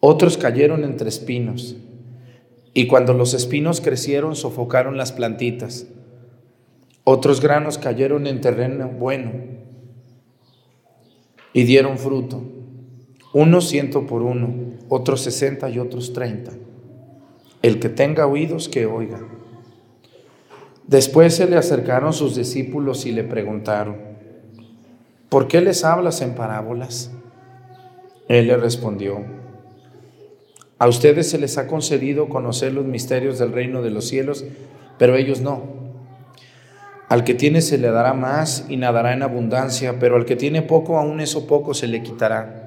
Otros 0.00 0.36
cayeron 0.36 0.84
entre 0.84 1.08
espinos 1.08 1.76
y 2.74 2.88
cuando 2.88 3.14
los 3.14 3.32
espinos 3.32 3.80
crecieron, 3.80 4.36
sofocaron 4.36 4.98
las 4.98 5.12
plantitas. 5.12 5.86
Otros 7.08 7.40
granos 7.40 7.78
cayeron 7.78 8.26
en 8.26 8.40
terreno 8.40 8.88
bueno 8.88 9.30
y 11.52 11.62
dieron 11.62 11.98
fruto. 11.98 12.42
Unos 13.32 13.68
ciento 13.68 14.08
por 14.08 14.22
uno, 14.22 14.74
otros 14.88 15.20
sesenta 15.20 15.70
y 15.70 15.78
otros 15.78 16.12
treinta. 16.12 16.50
El 17.62 17.78
que 17.78 17.88
tenga 17.90 18.26
oídos, 18.26 18.68
que 18.68 18.86
oiga. 18.86 19.20
Después 20.88 21.36
se 21.36 21.46
le 21.46 21.56
acercaron 21.56 22.12
sus 22.12 22.34
discípulos 22.34 23.06
y 23.06 23.12
le 23.12 23.22
preguntaron, 23.22 23.98
¿por 25.28 25.46
qué 25.46 25.60
les 25.60 25.84
hablas 25.84 26.22
en 26.22 26.34
parábolas? 26.34 27.12
Él 28.26 28.48
le 28.48 28.56
respondió, 28.56 29.24
a 30.80 30.88
ustedes 30.88 31.30
se 31.30 31.38
les 31.38 31.56
ha 31.56 31.68
concedido 31.68 32.28
conocer 32.28 32.72
los 32.72 32.84
misterios 32.84 33.38
del 33.38 33.52
reino 33.52 33.80
de 33.82 33.90
los 33.90 34.08
cielos, 34.08 34.44
pero 34.98 35.14
ellos 35.14 35.40
no. 35.40 35.85
Al 37.08 37.22
que 37.22 37.34
tiene 37.34 37.60
se 37.60 37.78
le 37.78 37.90
dará 37.90 38.14
más 38.14 38.66
y 38.68 38.76
nadará 38.76 39.12
en 39.12 39.22
abundancia, 39.22 39.98
pero 40.00 40.16
al 40.16 40.24
que 40.24 40.34
tiene 40.34 40.62
poco, 40.62 40.98
aún 40.98 41.20
eso 41.20 41.46
poco 41.46 41.72
se 41.72 41.86
le 41.86 42.02
quitará. 42.02 42.66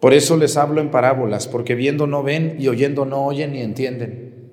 Por 0.00 0.14
eso 0.14 0.36
les 0.36 0.56
hablo 0.56 0.80
en 0.80 0.90
parábolas, 0.90 1.48
porque 1.48 1.74
viendo 1.74 2.06
no 2.06 2.22
ven 2.22 2.56
y 2.60 2.68
oyendo 2.68 3.04
no 3.04 3.26
oyen 3.26 3.52
ni 3.52 3.62
entienden. 3.62 4.52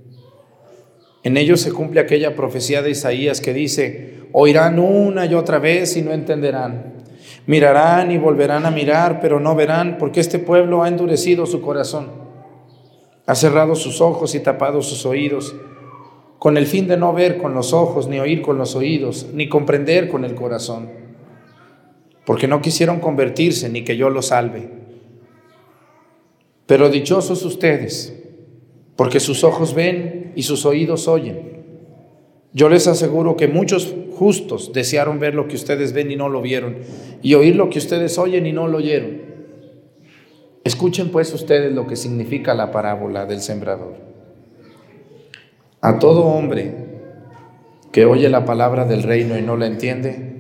En 1.24 1.38
ellos 1.38 1.62
se 1.62 1.72
cumple 1.72 2.00
aquella 2.00 2.36
profecía 2.36 2.82
de 2.82 2.90
Isaías 2.90 3.40
que 3.40 3.54
dice, 3.54 4.22
oirán 4.32 4.80
una 4.80 5.28
y 5.28 5.36
otra 5.36 5.60
vez 5.60 5.96
y 5.98 6.02
no 6.02 6.12
entenderán. 6.12 7.04
Mirarán 7.46 8.12
y 8.12 8.18
volverán 8.18 8.66
a 8.66 8.72
mirar, 8.72 9.20
pero 9.22 9.40
no 9.40 9.56
verán, 9.56 9.98
porque 10.00 10.20
este 10.20 10.40
pueblo 10.40 10.82
ha 10.82 10.88
endurecido 10.88 11.46
su 11.46 11.62
corazón. 11.62 12.10
Ha 13.28 13.36
cerrado 13.36 13.76
sus 13.76 14.02
ojos 14.02 14.34
y 14.34 14.40
tapado 14.40 14.82
sus 14.82 15.06
oídos 15.06 15.56
con 16.40 16.58
el 16.58 16.66
fin 16.68 16.88
de 16.88 16.98
no 16.98 17.14
ver 17.14 17.38
con 17.38 17.54
los 17.54 17.74
ojos, 17.74 18.08
ni 18.08 18.20
oír 18.20 18.42
con 18.42 18.58
los 18.58 18.76
oídos, 18.76 19.28
ni 19.34 19.50
comprender 19.50 20.10
con 20.10 20.26
el 20.26 20.36
corazón, 20.36 20.90
porque 22.26 22.48
no 22.48 22.62
quisieron 22.62 23.00
convertirse 23.00 23.70
ni 23.70 23.84
que 23.84 23.98
yo 23.98 24.10
los 24.10 24.28
salve. 24.28 24.70
Pero 26.66 26.90
dichosos 26.90 27.44
ustedes, 27.46 28.16
porque 28.96 29.20
sus 29.20 29.44
ojos 29.44 29.74
ven 29.74 30.32
y 30.36 30.44
sus 30.44 30.66
oídos 30.66 31.08
oyen. 31.08 31.56
Yo 32.54 32.70
les 32.70 32.88
aseguro 32.88 33.36
que 33.36 33.48
muchos 33.48 33.94
justos 34.14 34.72
desearon 34.74 35.20
ver 35.20 35.36
lo 35.36 35.48
que 35.48 35.56
ustedes 35.56 35.94
ven 35.94 36.10
y 36.10 36.16
no 36.16 36.30
lo 36.30 36.42
vieron, 36.42 36.78
y 37.22 37.34
oír 37.34 37.56
lo 37.56 37.70
que 37.70 37.80
ustedes 37.80 38.18
oyen 38.18 38.46
y 38.46 38.54
no 38.54 38.68
lo 38.68 38.78
oyeron. 38.78 39.22
Escuchen 40.64 41.10
pues 41.10 41.34
ustedes 41.34 41.74
lo 41.74 41.86
que 41.86 41.96
significa 41.96 42.54
la 42.54 42.72
parábola 42.72 43.26
del 43.26 43.42
sembrador. 43.42 44.05
A 45.86 46.00
todo 46.00 46.26
hombre 46.26 46.74
que 47.92 48.08
oye 48.08 48.28
la 48.28 48.44
palabra 48.44 48.86
del 48.86 49.04
reino 49.04 49.38
y 49.38 49.44
no 49.44 49.56
la 49.56 49.68
entiende, 49.68 50.34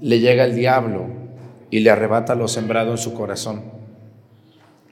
le 0.00 0.20
llega 0.20 0.44
el 0.44 0.54
diablo 0.54 1.06
y 1.68 1.80
le 1.80 1.90
arrebata 1.90 2.36
lo 2.36 2.46
sembrado 2.46 2.92
en 2.92 2.98
su 2.98 3.12
corazón. 3.12 3.62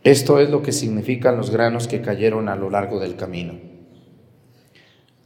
Esto 0.03 0.41
es 0.41 0.51
lo 0.51 0.61
que 0.61 0.73
significan 0.73 1.37
los 1.37 1.51
granos 1.51 1.87
que 1.87 2.01
cayeron 2.01 2.49
a 2.49 2.57
lo 2.57 2.69
largo 2.69 2.99
del 2.99 3.15
camino. 3.15 3.55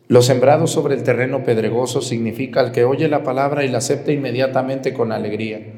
Lo 0.09 0.21
sembrado 0.21 0.67
sobre 0.67 0.95
el 0.95 1.05
terreno 1.05 1.43
pedregoso 1.43 2.03
significa 2.03 2.61
el 2.61 2.71
que 2.71 2.85
oye 2.85 3.09
la 3.09 3.23
palabra 3.23 3.65
y 3.65 3.69
la 3.69 3.79
acepta 3.79 4.13
inmediatamente 4.13 4.93
con 4.93 5.11
alegría. 5.11 5.73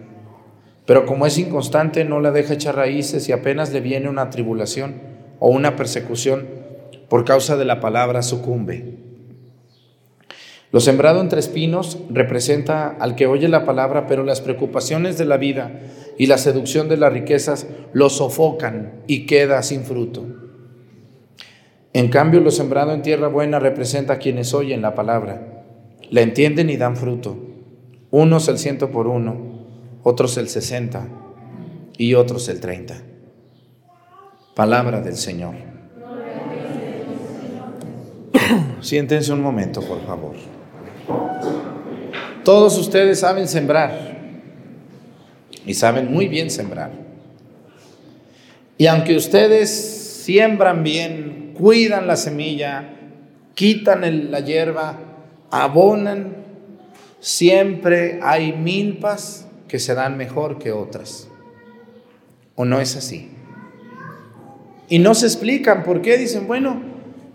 Pero 0.87 1.07
como 1.07 1.25
es 1.25 1.39
inconstante, 1.39 2.05
no 2.05 2.21
la 2.21 2.33
deja 2.33 2.55
echar 2.55 2.75
raíces 2.75 3.29
y 3.29 3.33
apenas 3.33 3.73
le 3.73 3.81
viene 3.81 4.09
una 4.09 4.29
tribulación 4.29 4.97
o 5.39 5.51
una 5.51 5.77
persecución 5.77 6.59
por 7.09 7.25
causa 7.25 7.57
de 7.57 7.65
la 7.65 7.81
palabra 7.81 8.23
sucumbe. 8.23 8.99
Lo 10.71 10.81
sembrado 10.81 11.23
entre 11.23 11.41
espinos 11.41 11.99
representa 12.11 12.89
al 12.89 13.15
que 13.15 13.27
oye 13.27 13.49
la 13.49 13.65
palabra, 13.65 14.07
pero 14.07 14.23
las 14.23 14.43
preocupaciones 14.43 15.17
de 15.17 15.25
la 15.25 15.39
vida 15.39 15.81
y 16.19 16.27
la 16.27 16.37
seducción 16.37 16.91
de 16.91 16.99
las 16.99 17.13
riquezas 17.13 17.67
lo 17.95 18.11
sofocan 18.11 19.03
y 19.07 19.25
queda 19.25 19.63
sin 19.63 19.85
fruto. 19.85 20.27
En 21.95 22.09
cambio, 22.09 22.41
lo 22.41 22.51
sembrado 22.51 22.93
en 22.93 23.01
tierra 23.01 23.29
buena 23.29 23.59
representa 23.59 24.15
a 24.15 24.19
quienes 24.19 24.53
oyen 24.53 24.83
la 24.83 24.95
palabra, 24.95 25.65
la 26.11 26.21
entienden 26.21 26.69
y 26.69 26.77
dan 26.77 26.97
fruto. 26.97 27.39
Unos 28.11 28.49
el 28.49 28.59
ciento 28.59 28.91
por 28.91 29.07
uno, 29.07 29.67
otros 30.03 30.37
el 30.37 30.49
sesenta 30.49 31.09
y 31.97 32.13
otros 32.13 32.49
el 32.51 32.61
treinta. 32.61 33.03
Palabra 34.55 35.01
del 35.01 35.17
Señor. 35.17 35.78
Siéntense 38.81 39.33
un 39.33 39.43
momento, 39.43 39.81
por 39.83 40.05
favor. 40.07 40.37
Todos 42.45 42.79
ustedes 42.79 43.21
saben 43.21 43.49
sembrar 43.49 44.19
y 45.67 45.75
saben 45.75 46.13
muy 46.13 46.29
bien 46.29 46.51
sembrar. 46.51 46.93
Y 48.79 48.87
aunque 48.87 49.17
ustedes 49.17 49.71
siembran 50.25 50.83
bien, 50.83 51.55
cuidan 51.59 52.07
la 52.07 52.17
semilla, 52.17 52.95
quitan 53.55 54.31
la 54.31 54.41
hierba, 54.41 54.99
abonan, 55.51 56.37
siempre 57.21 58.21
hay 58.23 58.53
milpas 58.53 59.47
que 59.67 59.79
se 59.79 59.95
dan 59.95 60.17
mejor 60.17 60.59
que 60.59 60.73
otras. 60.73 61.29
¿O 62.55 62.65
no 62.65 62.81
es 62.81 62.97
así? 62.97 63.31
Y 64.89 65.01
no 65.01 65.15
se 65.15 65.27
explican 65.27 65.83
por 65.83 66.01
qué. 66.01 66.17
Dicen, 66.17 66.47
bueno, 66.47 66.88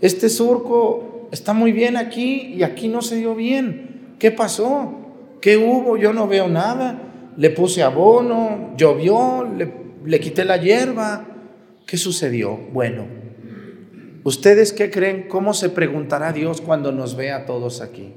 este 0.04 0.28
surco 0.28 1.30
está 1.32 1.54
muy 1.54 1.72
bien 1.72 1.96
aquí 1.96 2.54
y 2.58 2.64
aquí 2.64 2.90
no 2.90 3.02
se 3.02 3.16
dio 3.16 3.36
bien. 3.36 4.16
¿Qué 4.20 4.32
pasó? 4.32 4.94
¿Qué 5.40 5.56
hubo? 5.56 5.96
Yo 5.96 6.12
no 6.12 6.28
veo 6.28 6.50
nada. 6.50 7.32
Le 7.38 7.50
puse 7.52 7.84
abono, 7.84 8.74
llovió, 8.76 9.48
le, 10.06 10.20
quité 10.20 10.44
la 10.44 10.58
hierba. 10.58 11.26
¿Qué 11.88 11.96
sucedió? 11.96 12.58
Bueno, 12.74 13.08
¿ustedes 14.26 14.74
qué 14.74 14.92
creen? 14.92 15.30
¿Cómo 15.30 15.54
se 15.54 15.70
preguntará 15.70 16.34
Dios 16.34 16.60
cuando 16.60 16.92
nos 16.92 17.16
ve 17.16 17.32
a 17.32 17.46
todos 17.46 17.80
aquí? 17.80 18.14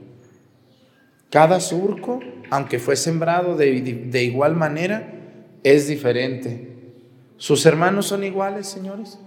Cada 1.30 1.60
surco, 1.60 2.18
aunque 2.50 2.80
fue 2.80 2.96
sembrado 2.96 3.56
de, 3.56 3.80
de 4.10 4.24
igual 4.24 4.56
manera, 4.56 5.14
es 5.62 5.86
diferente. 5.86 6.98
¿Sus 7.36 7.64
hermanos 7.64 8.06
son 8.06 8.24
iguales, 8.24 8.66
señores? 8.66 9.20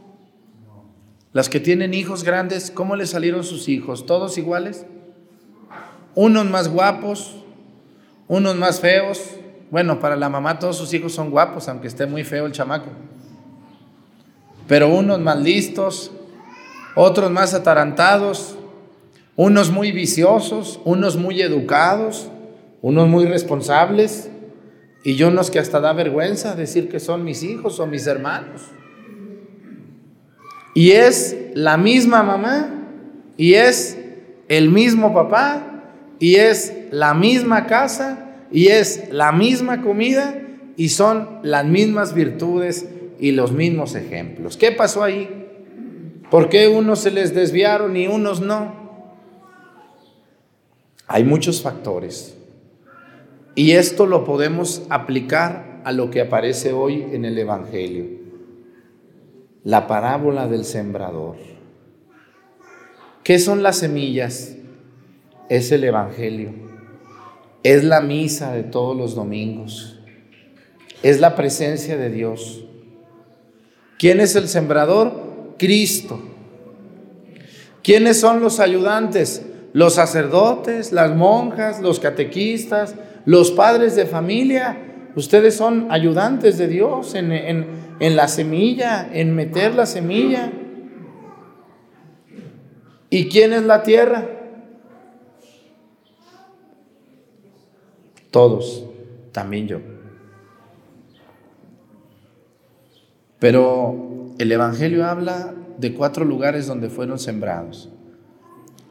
Las 1.32 1.48
que 1.48 1.60
tienen 1.60 1.94
hijos 1.94 2.24
grandes, 2.24 2.72
¿cómo 2.72 2.96
les 2.96 3.12
salieron 3.12 3.44
sus 3.44 3.70
hijos? 3.70 4.06
¿Todos 4.08 4.38
iguales? 4.40 4.86
Unos 6.16 6.50
más 6.50 6.70
guapos, 6.70 7.36
unos 8.28 8.56
más 8.56 8.80
feos. 8.80 9.36
Bueno, 9.70 10.00
para 10.00 10.16
la 10.16 10.30
mamá 10.30 10.58
todos 10.58 10.78
sus 10.78 10.92
hijos 10.94 11.14
son 11.14 11.30
guapos, 11.30 11.68
aunque 11.68 11.88
esté 11.88 12.08
muy 12.08 12.24
feo 12.24 12.48
el 12.48 12.52
chamaco. 12.52 12.90
Pero 14.68 14.90
unos 14.90 15.20
más 15.20 15.40
listos, 15.40 16.12
otros 16.96 17.30
más 17.30 17.54
atarantados, 17.54 18.56
unos 19.36 19.70
muy 19.70 19.92
viciosos, 19.92 20.80
unos 20.84 21.16
muy 21.16 21.42
educados, 21.42 22.30
unos 22.82 23.08
muy 23.08 23.26
responsables, 23.26 24.32
y 25.04 25.16
yo 25.16 25.28
unos 25.28 25.52
que 25.52 25.60
hasta 25.60 25.80
da 25.80 25.94
vergüenza 25.94 26.56
decir 26.56 26.90
que 26.90 27.00
son 27.00 27.24
mis 27.24 27.44
hijos 27.44 27.80
o 27.80 27.86
mis 27.86 28.08
hermanos. 28.08 28.64
Y 30.74 30.92
es 30.92 31.36
la 31.54 31.78
misma 31.78 32.24
mamá, 32.24 32.70
y 33.38 33.54
es 33.56 33.98
el 34.48 34.70
mismo 34.70 35.14
papá, 35.14 35.70
y 36.20 36.36
es 36.36 36.74
la 36.92 37.14
misma 37.14 37.66
casa 37.66 38.26
y 38.52 38.68
es 38.68 39.10
la 39.12 39.32
misma 39.32 39.82
comida 39.82 40.42
y 40.76 40.90
son 40.90 41.40
las 41.44 41.66
mismas 41.66 42.14
virtudes 42.14 42.88
y 43.20 43.32
los 43.32 43.52
mismos 43.52 43.96
ejemplos. 43.96 44.58
¿Qué 44.58 44.72
pasó 44.72 45.04
ahí? 45.04 45.48
¿Por 46.30 46.50
qué 46.50 46.68
unos 46.68 47.00
se 47.00 47.12
les 47.12 47.34
desviaron 47.34 47.98
y 47.98 48.08
unos 48.08 48.42
no? 48.42 48.78
Hay 51.08 51.24
muchos 51.24 51.62
factores. 51.62 52.36
Y 53.56 53.72
esto 53.72 54.06
lo 54.06 54.24
podemos 54.26 54.84
aplicar 54.90 55.82
a 55.84 55.92
lo 55.92 56.12
que 56.12 56.22
aparece 56.22 56.72
hoy 56.72 57.04
en 57.12 57.26
el 57.26 57.38
Evangelio. 57.38 58.19
La 59.64 59.88
parábola 59.88 60.48
del 60.48 60.66
sembrador. 60.66 61.38
¿Qué 63.24 63.40
son 63.40 63.64
las 63.64 63.78
semillas? 63.78 64.56
Es 65.50 65.72
el 65.72 65.84
Evangelio 65.84 66.70
es 67.64 67.84
la 67.84 68.02
misa 68.02 68.54
de 68.54 68.64
todos 68.64 68.96
los 68.96 69.16
domingos, 69.16 70.00
es 71.04 71.20
la 71.20 71.36
presencia 71.36 71.98
de 71.98 72.10
Dios. 72.10 72.64
¿Quién 73.98 74.22
es 74.22 74.36
el 74.36 74.48
sembrador? 74.48 75.56
Cristo. 75.58 76.22
¿Quiénes 77.84 78.20
son 78.20 78.40
los 78.40 78.60
ayudantes? 78.60 79.46
Los 79.74 79.96
sacerdotes, 79.96 80.92
las 80.92 81.16
monjas, 81.16 81.82
los 81.82 82.00
catequistas, 82.00 82.96
los 83.26 83.52
padres 83.52 83.96
de 83.96 84.06
familia. 84.06 84.78
Ustedes 85.16 85.56
son 85.56 85.88
ayudantes 85.92 86.58
de 86.58 86.68
Dios 86.68 87.14
en, 87.14 87.32
en 87.32 87.68
la 88.00 88.28
semilla, 88.28 89.10
en 89.12 89.36
meter 89.36 89.76
la 89.76 89.86
semilla. 89.86 90.52
¿Y 93.10 93.28
quién 93.28 93.54
es 93.54 93.64
la 93.64 93.84
tierra? 93.84 94.26
Todos, 98.32 98.86
también 99.32 99.68
yo. 99.68 99.80
Pero 103.40 104.34
el 104.38 104.52
Evangelio 104.52 105.06
habla 105.06 105.54
de 105.78 105.94
cuatro 105.94 106.26
lugares 106.26 106.68
donde 106.68 106.90
fueron 106.90 107.20
sembrados. 107.20 107.90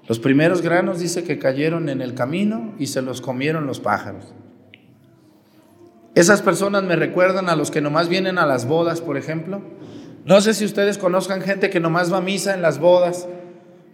Los 0.09 0.19
primeros 0.19 0.63
granos 0.63 1.01
dice 1.01 1.23
que 1.23 1.39
cayeron 1.39 1.89
en 1.91 2.01
el 2.01 2.15
camino 2.15 2.75
y 2.79 2.87
se 2.87 3.03
los 3.03 3.21
comieron 3.21 3.67
los 3.67 3.79
pájaros. 3.79 4.33
Esas 6.19 6.43
personas 6.43 6.83
me 6.83 6.97
recuerdan 6.97 7.49
a 7.49 7.55
los 7.55 7.71
que 7.71 7.81
nomás 7.81 8.09
vienen 8.09 8.39
a 8.39 8.47
las 8.47 8.67
bodas, 8.67 9.01
por 9.01 9.17
ejemplo. 9.17 9.63
No 10.25 10.41
sé 10.41 10.53
si 10.53 10.65
ustedes 10.65 10.99
conozcan 10.99 11.43
gente 11.43 11.71
que 11.71 11.79
nomás 11.79 12.13
va 12.13 12.17
a 12.17 12.21
misa 12.21 12.55
en 12.55 12.61
las 12.61 12.81
bodas, 12.81 13.29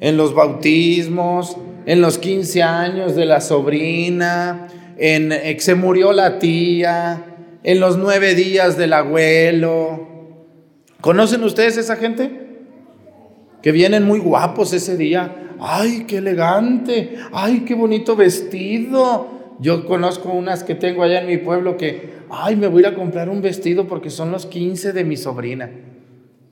en 0.00 0.16
los 0.16 0.34
bautismos, 0.34 1.58
en 1.84 2.00
los 2.00 2.16
15 2.16 2.62
años 2.62 3.14
de 3.14 3.26
la 3.26 3.42
sobrina, 3.42 4.68
en 4.96 5.28
que 5.28 5.60
se 5.60 5.74
murió 5.74 6.14
la 6.14 6.38
tía, 6.38 7.26
en 7.62 7.78
los 7.78 7.98
nueve 7.98 8.34
días 8.34 8.78
del 8.78 8.94
abuelo. 8.94 10.08
¿Conocen 11.02 11.44
ustedes 11.44 11.76
esa 11.76 11.96
gente? 11.96 12.62
Que 13.60 13.70
vienen 13.70 14.04
muy 14.04 14.18
guapos 14.18 14.72
ese 14.72 14.96
día. 14.96 15.50
¡Ay, 15.60 16.06
qué 16.08 16.16
elegante! 16.16 17.18
¡Ay, 17.34 17.64
qué 17.66 17.74
bonito 17.74 18.16
vestido! 18.16 19.34
Yo 19.60 19.86
conozco 19.86 20.30
unas 20.30 20.64
que 20.64 20.74
tengo 20.74 21.02
allá 21.02 21.20
en 21.20 21.28
mi 21.28 21.38
pueblo 21.38 21.76
que, 21.76 22.13
¡ay, 22.30 22.56
me 22.56 22.66
voy 22.66 22.84
a 22.84 22.88
ir 22.88 22.94
a 22.94 22.96
comprar 22.96 23.28
un 23.28 23.42
vestido 23.42 23.86
porque 23.86 24.10
son 24.10 24.30
los 24.30 24.46
15 24.46 24.92
de 24.92 25.04
mi 25.04 25.16
sobrina! 25.16 25.70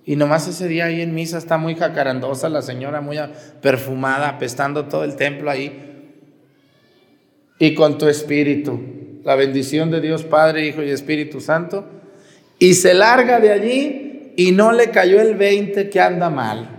Y 0.05 0.17
nomás 0.17 0.49
ese 0.49 0.67
día 0.67 0.87
ahí 0.87 1.01
en 1.01 1.15
misa 1.15 1.39
está 1.39 1.59
muy 1.59 1.75
jacarandosa 1.77 2.49
la 2.49 2.63
señora, 2.63 3.01
muy 3.01 3.19
perfumada, 3.61 4.29
apestando 4.29 4.87
todo 4.87 5.05
el 5.05 5.15
templo 5.15 5.51
ahí 5.51 5.93
y 7.63 7.75
con 7.75 7.97
tu 7.97 8.09
espíritu. 8.09 8.81
La 9.23 9.37
bendición 9.37 9.93
de 9.93 10.01
Dios 10.01 10.25
Padre, 10.25 10.67
Hijo 10.67 10.83
y 10.83 10.91
Espíritu 10.91 11.41
Santo. 11.41 11.87
Y 12.59 12.75
se 12.75 12.93
larga 12.93 13.39
de 13.39 13.53
allí 13.53 14.33
y 14.37 14.51
no 14.51 14.73
le 14.73 14.91
cayó 14.91 15.21
el 15.21 15.37
20 15.37 15.89
que 15.89 16.01
anda 16.01 16.29
mal. 16.29 16.71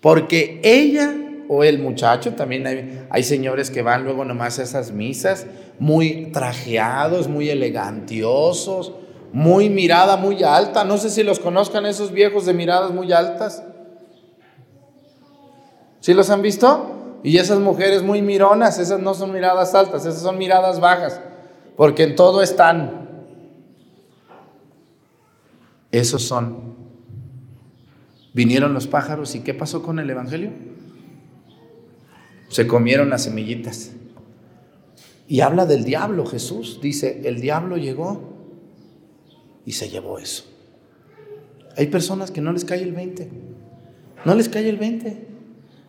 Porque 0.00 0.60
ella 0.62 1.14
o 1.48 1.64
el 1.64 1.78
muchacho, 1.78 2.34
también 2.34 3.08
hay, 3.10 3.22
señores 3.22 3.70
que 3.70 3.82
van 3.82 4.04
luego 4.04 4.24
nomás 4.24 4.58
a 4.58 4.62
esas 4.62 4.92
misas, 4.92 5.46
muy 5.78 6.30
trajeados, 6.32 7.26
muy 7.26 7.48
elegantiosos, 7.48 8.92
muy 9.32 9.70
mirada 9.70 10.16
muy 10.16 10.42
alta. 10.42 10.84
No 10.84 10.98
sé 10.98 11.08
si 11.08 11.22
los 11.22 11.40
conozcan 11.40 11.86
esos 11.86 12.12
viejos 12.12 12.44
de 12.44 12.52
miradas 12.52 12.92
muy 12.92 13.12
altas. 13.12 13.62
¿Sí 16.00 16.12
los 16.12 16.28
han 16.30 16.42
visto? 16.42 17.18
Y 17.22 17.38
esas 17.38 17.58
mujeres 17.58 18.02
muy 18.02 18.22
mironas, 18.22 18.78
esas 18.78 19.00
no 19.00 19.14
son 19.14 19.32
miradas 19.32 19.74
altas, 19.74 20.04
esas 20.04 20.22
son 20.22 20.38
miradas 20.38 20.80
bajas, 20.80 21.20
porque 21.76 22.04
en 22.04 22.14
todo 22.14 22.42
están. 22.42 23.08
Esos 25.90 26.22
son. 26.22 26.76
Vinieron 28.34 28.74
los 28.74 28.86
pájaros 28.86 29.34
y 29.34 29.40
¿qué 29.40 29.54
pasó 29.54 29.82
con 29.82 29.98
el 29.98 30.08
Evangelio? 30.10 30.52
Se 32.48 32.66
comieron 32.66 33.10
las 33.10 33.24
semillitas. 33.24 33.92
Y 35.28 35.40
habla 35.40 35.66
del 35.66 35.84
diablo, 35.84 36.24
Jesús 36.24 36.80
dice, 36.82 37.20
el 37.24 37.40
diablo 37.40 37.76
llegó 37.76 38.22
y 39.66 39.72
se 39.72 39.90
llevó 39.90 40.18
eso. 40.18 40.44
Hay 41.76 41.88
personas 41.88 42.30
que 42.30 42.40
no 42.40 42.52
les 42.52 42.64
cae 42.64 42.82
el 42.82 42.92
20, 42.92 43.28
no 44.24 44.34
les 44.34 44.48
cae 44.48 44.68
el 44.68 44.78
20. 44.78 45.26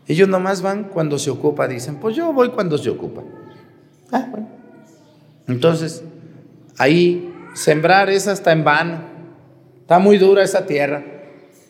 Ellos 0.07 0.27
nomás 0.27 0.61
van 0.61 0.85
cuando 0.85 1.17
se 1.17 1.29
ocupa, 1.29 1.67
dicen, 1.67 1.95
pues 2.01 2.15
yo 2.15 2.33
voy 2.33 2.49
cuando 2.49 2.77
se 2.77 2.89
ocupa. 2.89 3.23
Ah, 4.11 4.27
bueno. 4.29 4.49
Entonces, 5.47 6.03
ahí 6.77 7.33
sembrar 7.53 8.09
es 8.09 8.27
hasta 8.27 8.51
en 8.51 8.63
vano. 8.63 8.99
Está 9.81 9.99
muy 9.99 10.17
dura 10.17 10.43
esa 10.43 10.65
tierra, 10.65 11.03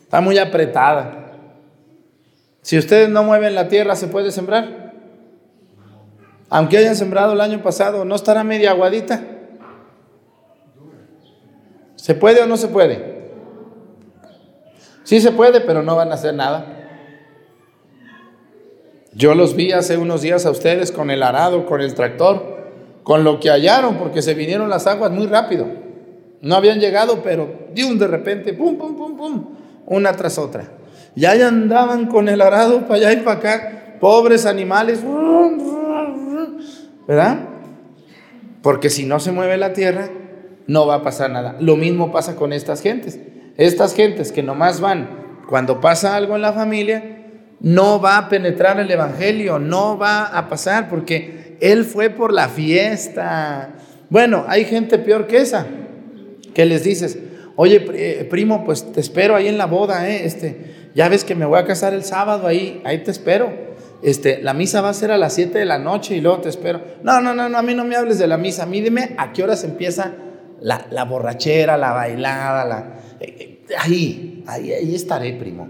está 0.02 0.20
muy 0.20 0.38
apretada. 0.38 1.38
Si 2.62 2.76
ustedes 2.76 3.08
no 3.08 3.22
mueven 3.22 3.54
la 3.54 3.68
tierra, 3.68 3.94
¿se 3.94 4.08
puede 4.08 4.32
sembrar? 4.32 4.79
Aunque 6.50 6.76
hayan 6.76 6.96
sembrado 6.96 7.32
el 7.32 7.40
año 7.40 7.62
pasado, 7.62 8.04
¿no 8.04 8.16
estará 8.16 8.42
media 8.42 8.72
aguadita? 8.72 9.22
¿Se 11.94 12.14
puede 12.14 12.42
o 12.42 12.46
no 12.46 12.56
se 12.56 12.66
puede? 12.68 13.20
Sí 15.04 15.20
se 15.20 15.30
puede, 15.30 15.60
pero 15.60 15.82
no 15.82 15.94
van 15.94 16.10
a 16.10 16.14
hacer 16.14 16.34
nada. 16.34 16.76
Yo 19.12 19.34
los 19.34 19.54
vi 19.54 19.72
hace 19.72 19.96
unos 19.96 20.22
días 20.22 20.44
a 20.44 20.50
ustedes 20.50 20.90
con 20.90 21.10
el 21.10 21.22
arado, 21.22 21.66
con 21.66 21.80
el 21.80 21.94
tractor, 21.94 22.58
con 23.04 23.22
lo 23.22 23.38
que 23.38 23.50
hallaron, 23.50 23.96
porque 23.96 24.20
se 24.20 24.34
vinieron 24.34 24.68
las 24.68 24.88
aguas 24.88 25.12
muy 25.12 25.26
rápido. 25.26 25.66
No 26.40 26.56
habían 26.56 26.80
llegado, 26.80 27.22
pero 27.22 27.48
de 27.72 27.84
un 27.84 27.98
de 27.98 28.08
repente, 28.08 28.54
pum, 28.54 28.76
pum, 28.76 28.96
pum, 28.96 29.16
pum, 29.16 29.44
una 29.86 30.12
tras 30.12 30.38
otra. 30.38 30.64
Ya 31.14 31.32
andaban 31.46 32.06
con 32.06 32.28
el 32.28 32.40
arado 32.40 32.82
para 32.82 32.94
allá 32.94 33.12
y 33.12 33.16
para 33.18 33.38
acá, 33.38 33.96
pobres 34.00 34.46
animales, 34.46 35.00
¿verdad? 37.10 37.40
Porque 38.62 38.88
si 38.88 39.04
no 39.04 39.18
se 39.18 39.32
mueve 39.32 39.56
la 39.56 39.72
tierra, 39.72 40.08
no 40.68 40.86
va 40.86 40.94
a 40.94 41.02
pasar 41.02 41.28
nada. 41.28 41.56
Lo 41.58 41.74
mismo 41.74 42.12
pasa 42.12 42.36
con 42.36 42.52
estas 42.52 42.82
gentes. 42.82 43.18
Estas 43.56 43.96
gentes 43.96 44.30
que 44.30 44.44
nomás 44.44 44.80
van 44.80 45.08
cuando 45.48 45.80
pasa 45.80 46.14
algo 46.14 46.36
en 46.36 46.42
la 46.42 46.52
familia, 46.52 47.02
no 47.58 48.00
va 48.00 48.16
a 48.16 48.28
penetrar 48.28 48.78
el 48.78 48.88
Evangelio, 48.88 49.58
no 49.58 49.98
va 49.98 50.26
a 50.26 50.48
pasar 50.48 50.88
porque 50.88 51.56
Él 51.60 51.84
fue 51.84 52.10
por 52.10 52.32
la 52.32 52.48
fiesta. 52.48 53.70
Bueno, 54.08 54.44
hay 54.46 54.64
gente 54.64 54.96
peor 54.96 55.26
que 55.26 55.38
esa, 55.38 55.66
que 56.54 56.64
les 56.64 56.84
dices, 56.84 57.18
oye, 57.56 57.84
eh, 57.92 58.24
primo, 58.30 58.64
pues 58.64 58.92
te 58.92 59.00
espero 59.00 59.34
ahí 59.34 59.48
en 59.48 59.58
la 59.58 59.66
boda, 59.66 60.08
¿eh? 60.08 60.24
Este, 60.24 60.90
ya 60.94 61.08
ves 61.08 61.24
que 61.24 61.34
me 61.34 61.44
voy 61.44 61.58
a 61.58 61.64
casar 61.64 61.92
el 61.92 62.04
sábado 62.04 62.46
ahí, 62.46 62.80
ahí 62.84 62.98
te 62.98 63.10
espero. 63.10 63.69
Este, 64.02 64.40
la 64.42 64.54
misa 64.54 64.80
va 64.80 64.88
a 64.88 64.94
ser 64.94 65.10
a 65.10 65.18
las 65.18 65.34
7 65.34 65.58
de 65.58 65.66
la 65.66 65.78
noche 65.78 66.16
y 66.16 66.20
luego 66.20 66.38
te 66.38 66.48
espero. 66.48 66.80
No, 67.02 67.20
no, 67.20 67.34
no, 67.34 67.48
no, 67.48 67.58
a 67.58 67.62
mí 67.62 67.74
no 67.74 67.84
me 67.84 67.96
hables 67.96 68.18
de 68.18 68.26
la 68.26 68.38
misa, 68.38 68.62
a 68.62 68.66
mí 68.66 68.80
dime 68.80 69.14
a 69.18 69.32
qué 69.32 69.42
horas 69.42 69.62
empieza 69.64 70.14
la, 70.60 71.04
borrachera, 71.04 71.76
la 71.76 71.92
bailada, 71.92 72.64
la, 72.64 72.94
eh, 73.20 73.36
eh, 73.38 73.74
ahí, 73.78 74.42
ahí, 74.46 74.72
ahí 74.72 74.94
estaré, 74.94 75.34
primo. 75.34 75.68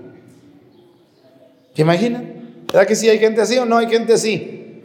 ¿Se 1.75 1.83
imaginan? 1.83 2.40
¿Verdad 2.66 2.87
que 2.87 2.95
sí 2.95 3.09
hay 3.09 3.19
gente 3.19 3.40
así 3.40 3.59
o 3.59 3.66
no 3.66 3.77
hay 3.79 3.88
gente 3.88 4.12
así? 4.12 4.83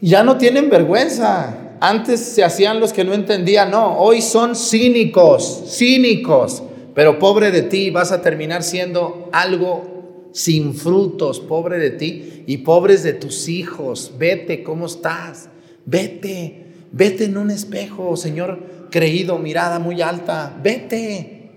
Ya 0.00 0.22
no 0.24 0.36
tienen 0.36 0.68
vergüenza. 0.68 1.54
Antes 1.78 2.20
se 2.20 2.42
hacían 2.42 2.80
los 2.80 2.92
que 2.92 3.04
no 3.04 3.12
entendían, 3.12 3.70
no, 3.70 3.98
hoy 3.98 4.22
son 4.22 4.56
cínicos, 4.56 5.64
cínicos. 5.68 6.62
Pero 6.94 7.18
pobre 7.18 7.50
de 7.50 7.62
ti, 7.62 7.90
vas 7.90 8.12
a 8.12 8.22
terminar 8.22 8.62
siendo 8.62 9.28
algo 9.32 9.95
sin 10.36 10.74
frutos, 10.74 11.40
pobre 11.40 11.78
de 11.78 11.92
ti 11.92 12.44
y 12.46 12.58
pobres 12.58 13.02
de 13.02 13.14
tus 13.14 13.48
hijos. 13.48 14.12
Vete, 14.18 14.62
¿cómo 14.62 14.84
estás? 14.84 15.48
Vete, 15.86 16.66
vete 16.92 17.24
en 17.24 17.38
un 17.38 17.50
espejo, 17.50 18.18
Señor 18.18 18.60
creído, 18.90 19.38
mirada 19.38 19.78
muy 19.78 20.02
alta, 20.02 20.54
vete. 20.62 21.48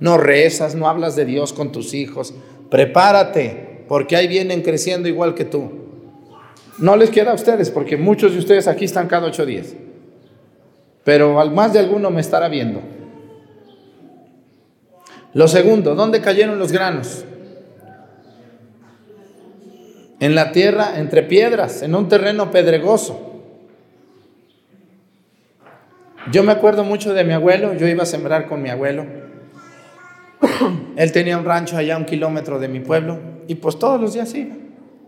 No 0.00 0.18
rezas, 0.18 0.74
no 0.74 0.88
hablas 0.88 1.14
de 1.14 1.24
Dios 1.24 1.52
con 1.52 1.70
tus 1.70 1.94
hijos. 1.94 2.34
Prepárate, 2.70 3.84
porque 3.86 4.16
ahí 4.16 4.26
vienen 4.26 4.62
creciendo 4.62 5.08
igual 5.08 5.36
que 5.36 5.44
tú. 5.44 5.70
No 6.78 6.96
les 6.96 7.10
queda 7.10 7.30
a 7.30 7.34
ustedes, 7.34 7.70
porque 7.70 7.96
muchos 7.96 8.32
de 8.32 8.40
ustedes 8.40 8.66
aquí 8.66 8.84
están 8.84 9.06
cada 9.06 9.28
ocho 9.28 9.46
días. 9.46 9.74
Pero 11.04 11.34
más 11.50 11.72
de 11.72 11.78
alguno 11.78 12.10
me 12.10 12.20
estará 12.20 12.48
viendo. 12.48 12.80
Lo 15.34 15.46
segundo, 15.46 15.94
¿dónde 15.94 16.20
cayeron 16.20 16.58
los 16.58 16.72
granos? 16.72 17.24
En 20.24 20.34
la 20.34 20.52
tierra, 20.52 20.98
entre 20.98 21.22
piedras, 21.22 21.82
en 21.82 21.94
un 21.94 22.08
terreno 22.08 22.50
pedregoso. 22.50 23.42
Yo 26.32 26.42
me 26.42 26.52
acuerdo 26.52 26.82
mucho 26.82 27.12
de 27.12 27.24
mi 27.24 27.34
abuelo, 27.34 27.74
yo 27.74 27.86
iba 27.86 28.04
a 28.04 28.06
sembrar 28.06 28.46
con 28.46 28.62
mi 28.62 28.70
abuelo. 28.70 29.04
Él 30.96 31.12
tenía 31.12 31.36
un 31.36 31.44
rancho 31.44 31.76
allá 31.76 31.96
a 31.96 31.98
un 31.98 32.06
kilómetro 32.06 32.58
de 32.58 32.68
mi 32.68 32.80
pueblo 32.80 33.18
y 33.48 33.56
pues 33.56 33.78
todos 33.78 34.00
los 34.00 34.14
días 34.14 34.34
iba. 34.34 34.54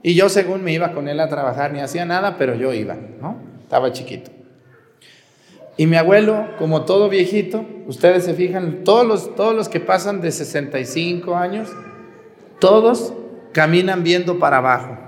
Y 0.03 0.15
yo 0.15 0.29
según 0.29 0.63
me 0.63 0.75
iba 0.75 0.93
con 0.93 1.09
él 1.09 1.19
a 1.21 1.31
trabajar, 1.31 1.73
ni 1.73 1.81
hacía 1.81 2.05
nada, 2.05 2.37
pero 2.37 2.55
yo 2.55 2.75
iba, 2.75 2.95
¿no? 3.19 3.39
Estaba 3.63 3.93
chiquito. 3.93 4.31
Y 5.79 5.87
mi 5.87 5.97
abuelo, 5.97 6.47
como 6.59 6.85
todo 6.85 7.09
viejito, 7.09 7.65
ustedes 7.87 8.23
se 8.23 8.35
fijan, 8.35 8.85
todos 8.85 9.07
los, 9.07 9.35
todos 9.35 9.55
los 9.55 9.71
que 9.71 9.81
pasan 9.81 10.21
de 10.21 10.31
65 10.31 11.35
años, 11.35 11.71
todos 12.59 13.15
caminan 13.53 14.05
viendo 14.05 14.39
para 14.39 14.59
abajo. 14.59 15.06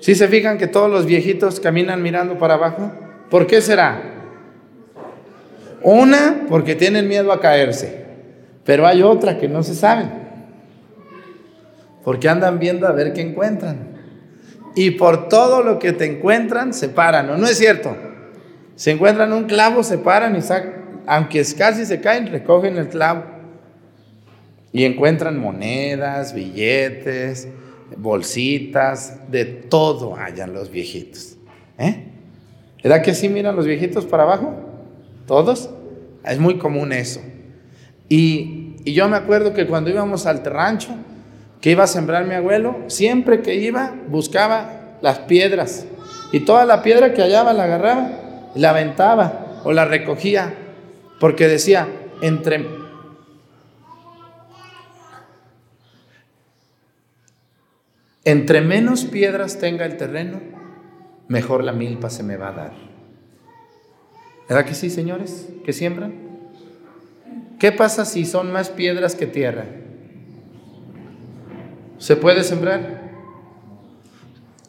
¿Sí 0.00 0.14
se 0.14 0.28
fijan 0.28 0.58
que 0.58 0.66
todos 0.66 0.90
los 0.90 1.06
viejitos 1.06 1.60
caminan 1.60 2.02
mirando 2.02 2.38
para 2.38 2.54
abajo? 2.54 2.90
¿Por 3.28 3.46
qué 3.46 3.60
será? 3.60 4.02
Una, 5.82 6.46
porque 6.48 6.74
tienen 6.74 7.06
miedo 7.08 7.32
a 7.32 7.40
caerse, 7.40 8.04
pero 8.64 8.86
hay 8.86 9.02
otra 9.02 9.38
que 9.38 9.48
no 9.48 9.62
se 9.62 9.74
saben, 9.74 10.10
porque 12.04 12.28
andan 12.28 12.58
viendo 12.58 12.86
a 12.86 12.92
ver 12.92 13.12
qué 13.12 13.22
encuentran. 13.22 13.90
Y 14.74 14.92
por 14.92 15.28
todo 15.28 15.62
lo 15.62 15.78
que 15.78 15.92
te 15.92 16.06
encuentran, 16.06 16.72
se 16.72 16.88
paran, 16.88 17.30
¿o 17.30 17.36
no 17.36 17.46
es 17.46 17.58
cierto? 17.58 17.96
Se 18.76 18.90
encuentran 18.90 19.32
un 19.32 19.44
clavo, 19.44 19.82
se 19.82 19.98
paran 19.98 20.36
y 20.36 20.42
sacan, 20.42 21.02
aunque 21.06 21.44
casi 21.56 21.84
se 21.84 22.00
caen, 22.00 22.28
recogen 22.28 22.76
el 22.76 22.88
clavo. 22.88 23.24
Y 24.72 24.84
encuentran 24.84 25.38
monedas, 25.38 26.32
billetes, 26.32 27.48
bolsitas, 27.96 29.30
de 29.30 29.44
todo 29.44 30.14
hallan 30.14 30.52
los 30.52 30.70
viejitos. 30.70 31.36
¿Eh? 31.78 32.06
¿Verdad 32.82 33.02
que 33.02 33.10
así 33.10 33.28
miran 33.28 33.56
los 33.56 33.66
viejitos 33.66 34.06
para 34.06 34.22
abajo? 34.22 34.54
¿Todos? 35.26 35.70
Es 36.24 36.38
muy 36.38 36.58
común 36.58 36.92
eso. 36.92 37.20
Y, 38.08 38.56
yo 38.84 39.08
me 39.08 39.16
acuerdo 39.16 39.52
que 39.52 39.66
cuando 39.66 39.90
íbamos 39.90 40.24
al 40.26 40.42
rancho, 40.42 40.88
que 41.60 41.70
iba 41.70 41.84
a 41.84 41.86
sembrar 41.86 42.26
mi 42.26 42.34
abuelo, 42.34 42.78
siempre 42.86 43.42
que 43.42 43.54
iba 43.54 43.94
buscaba 44.08 44.96
las 45.02 45.18
piedras. 45.20 45.86
Y 46.32 46.40
toda 46.40 46.64
la 46.64 46.82
piedra 46.82 47.12
que 47.12 47.20
hallaba 47.20 47.52
la 47.52 47.64
agarraba, 47.64 48.10
la 48.54 48.70
aventaba 48.70 49.60
o 49.64 49.72
la 49.72 49.84
recogía, 49.84 50.54
porque 51.20 51.46
decía, 51.46 51.88
entre, 52.22 52.66
entre 58.24 58.60
menos 58.60 59.04
piedras 59.04 59.58
tenga 59.58 59.86
el 59.86 59.96
terreno, 59.96 60.40
mejor 61.28 61.64
la 61.64 61.72
milpa 61.72 62.10
se 62.10 62.22
me 62.22 62.36
va 62.36 62.48
a 62.48 62.52
dar. 62.52 62.72
¿Verdad 64.48 64.64
que 64.64 64.74
sí, 64.74 64.90
señores? 64.90 65.48
¿Que 65.64 65.72
siembran? 65.72 66.12
¿Qué 67.58 67.72
pasa 67.72 68.04
si 68.04 68.24
son 68.24 68.52
más 68.52 68.68
piedras 68.70 69.14
que 69.14 69.26
tierra? 69.26 69.64
¿Se 71.98 72.16
puede 72.16 72.42
sembrar? 72.42 73.10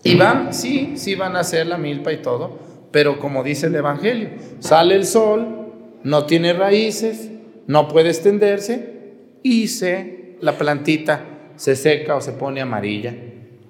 Y 0.03 0.15
van, 0.15 0.53
sí, 0.53 0.93
sí 0.95 1.15
van 1.15 1.35
a 1.35 1.39
hacer 1.39 1.67
la 1.67 1.77
milpa 1.77 2.11
y 2.11 2.17
todo, 2.17 2.59
pero 2.91 3.19
como 3.19 3.43
dice 3.43 3.67
el 3.67 3.75
Evangelio, 3.75 4.29
sale 4.59 4.95
el 4.95 5.05
sol, 5.05 5.71
no 6.03 6.25
tiene 6.25 6.53
raíces, 6.53 7.31
no 7.67 7.87
puede 7.87 8.09
extenderse 8.09 9.13
y 9.43 9.67
se, 9.67 10.35
la 10.41 10.57
plantita 10.57 11.23
se 11.55 11.75
seca 11.75 12.15
o 12.15 12.21
se 12.21 12.33
pone 12.33 12.61
amarilla. 12.61 13.15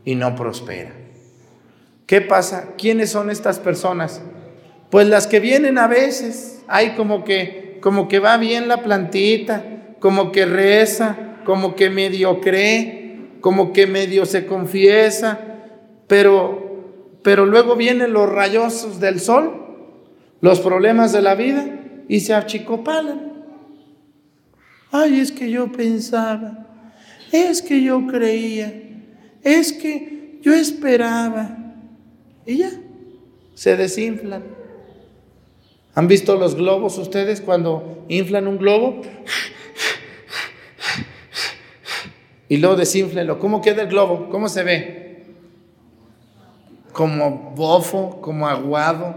Y 0.05 0.15
no 0.15 0.35
prospera. 0.35 0.93
¿Qué 2.05 2.21
pasa? 2.21 2.73
¿Quiénes 2.77 3.11
son 3.11 3.29
estas 3.29 3.59
personas? 3.59 4.21
Pues 4.89 5.07
las 5.07 5.27
que 5.27 5.39
vienen 5.39 5.77
a 5.77 5.87
veces, 5.87 6.63
hay 6.67 6.95
como 6.95 7.23
que, 7.23 7.79
como 7.81 8.07
que 8.07 8.19
va 8.19 8.37
bien 8.37 8.67
la 8.67 8.83
plantita, 8.83 9.63
como 9.99 10.31
que 10.31 10.45
reza, 10.45 11.37
como 11.45 11.75
que 11.75 11.89
medio 11.89 12.41
cree, 12.41 13.29
como 13.39 13.71
que 13.71 13.87
medio 13.87 14.25
se 14.25 14.45
confiesa, 14.45 15.39
pero, 16.07 17.17
pero 17.23 17.45
luego 17.45 17.75
vienen 17.75 18.13
los 18.13 18.29
rayosos 18.29 18.99
del 18.99 19.19
sol, 19.19 19.61
los 20.41 20.59
problemas 20.59 21.13
de 21.13 21.21
la 21.21 21.35
vida 21.35 21.79
y 22.09 22.19
se 22.19 22.33
achicopalan. 22.33 23.31
Ay, 24.91 25.21
es 25.21 25.31
que 25.31 25.49
yo 25.49 25.71
pensaba, 25.71 26.67
es 27.31 27.61
que 27.61 27.81
yo 27.81 28.05
creía, 28.07 28.73
es 29.43 29.73
que 29.73 30.39
yo 30.41 30.53
esperaba. 30.53 31.57
Y 32.45 32.57
ya, 32.57 32.71
se 33.53 33.77
desinflan. 33.77 34.43
¿Han 35.93 36.07
visto 36.07 36.35
los 36.35 36.55
globos 36.55 36.97
ustedes 36.97 37.41
cuando 37.41 38.05
inflan 38.07 38.47
un 38.47 38.57
globo? 38.57 39.01
Y 42.47 42.57
luego 42.57 42.75
desinflenlo. 42.75 43.39
¿Cómo 43.39 43.61
queda 43.61 43.83
el 43.83 43.87
globo? 43.87 44.29
¿Cómo 44.29 44.49
se 44.49 44.63
ve? 44.63 45.25
Como 46.91 47.53
bofo, 47.55 48.19
como 48.21 48.47
aguado, 48.47 49.15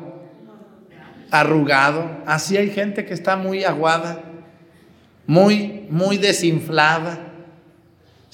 arrugado. 1.31 2.09
Así 2.27 2.57
hay 2.57 2.71
gente 2.71 3.05
que 3.05 3.15
está 3.15 3.37
muy 3.37 3.65
aguada 3.65 4.23
muy, 5.27 5.87
muy 5.91 6.19
desinflada. 6.19 7.34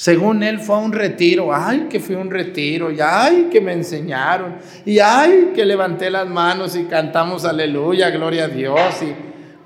Según 0.00 0.42
él 0.42 0.60
fue 0.60 0.78
un 0.78 0.94
retiro, 0.94 1.54
ay 1.54 1.88
que 1.90 2.00
fue 2.00 2.16
un 2.16 2.30
retiro, 2.30 2.90
y 2.90 3.00
ay 3.02 3.50
que 3.52 3.60
me 3.60 3.74
enseñaron, 3.74 4.56
y 4.86 4.98
ay 4.98 5.52
que 5.54 5.62
levanté 5.66 6.08
las 6.08 6.26
manos 6.26 6.74
y 6.74 6.84
cantamos 6.84 7.44
aleluya, 7.44 8.08
gloria 8.08 8.44
a 8.44 8.48
Dios, 8.48 8.80
y 9.02 9.14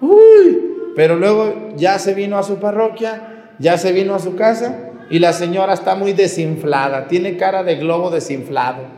uy, 0.04 0.92
pero 0.96 1.14
luego 1.14 1.76
ya 1.76 2.00
se 2.00 2.14
vino 2.14 2.36
a 2.36 2.42
su 2.42 2.56
parroquia, 2.56 3.52
ya 3.60 3.78
se 3.78 3.92
vino 3.92 4.12
a 4.12 4.18
su 4.18 4.34
casa 4.34 4.90
y 5.08 5.20
la 5.20 5.32
señora 5.32 5.72
está 5.72 5.94
muy 5.94 6.14
desinflada, 6.14 7.06
tiene 7.06 7.36
cara 7.36 7.62
de 7.62 7.76
globo 7.76 8.10
desinflado. 8.10 8.88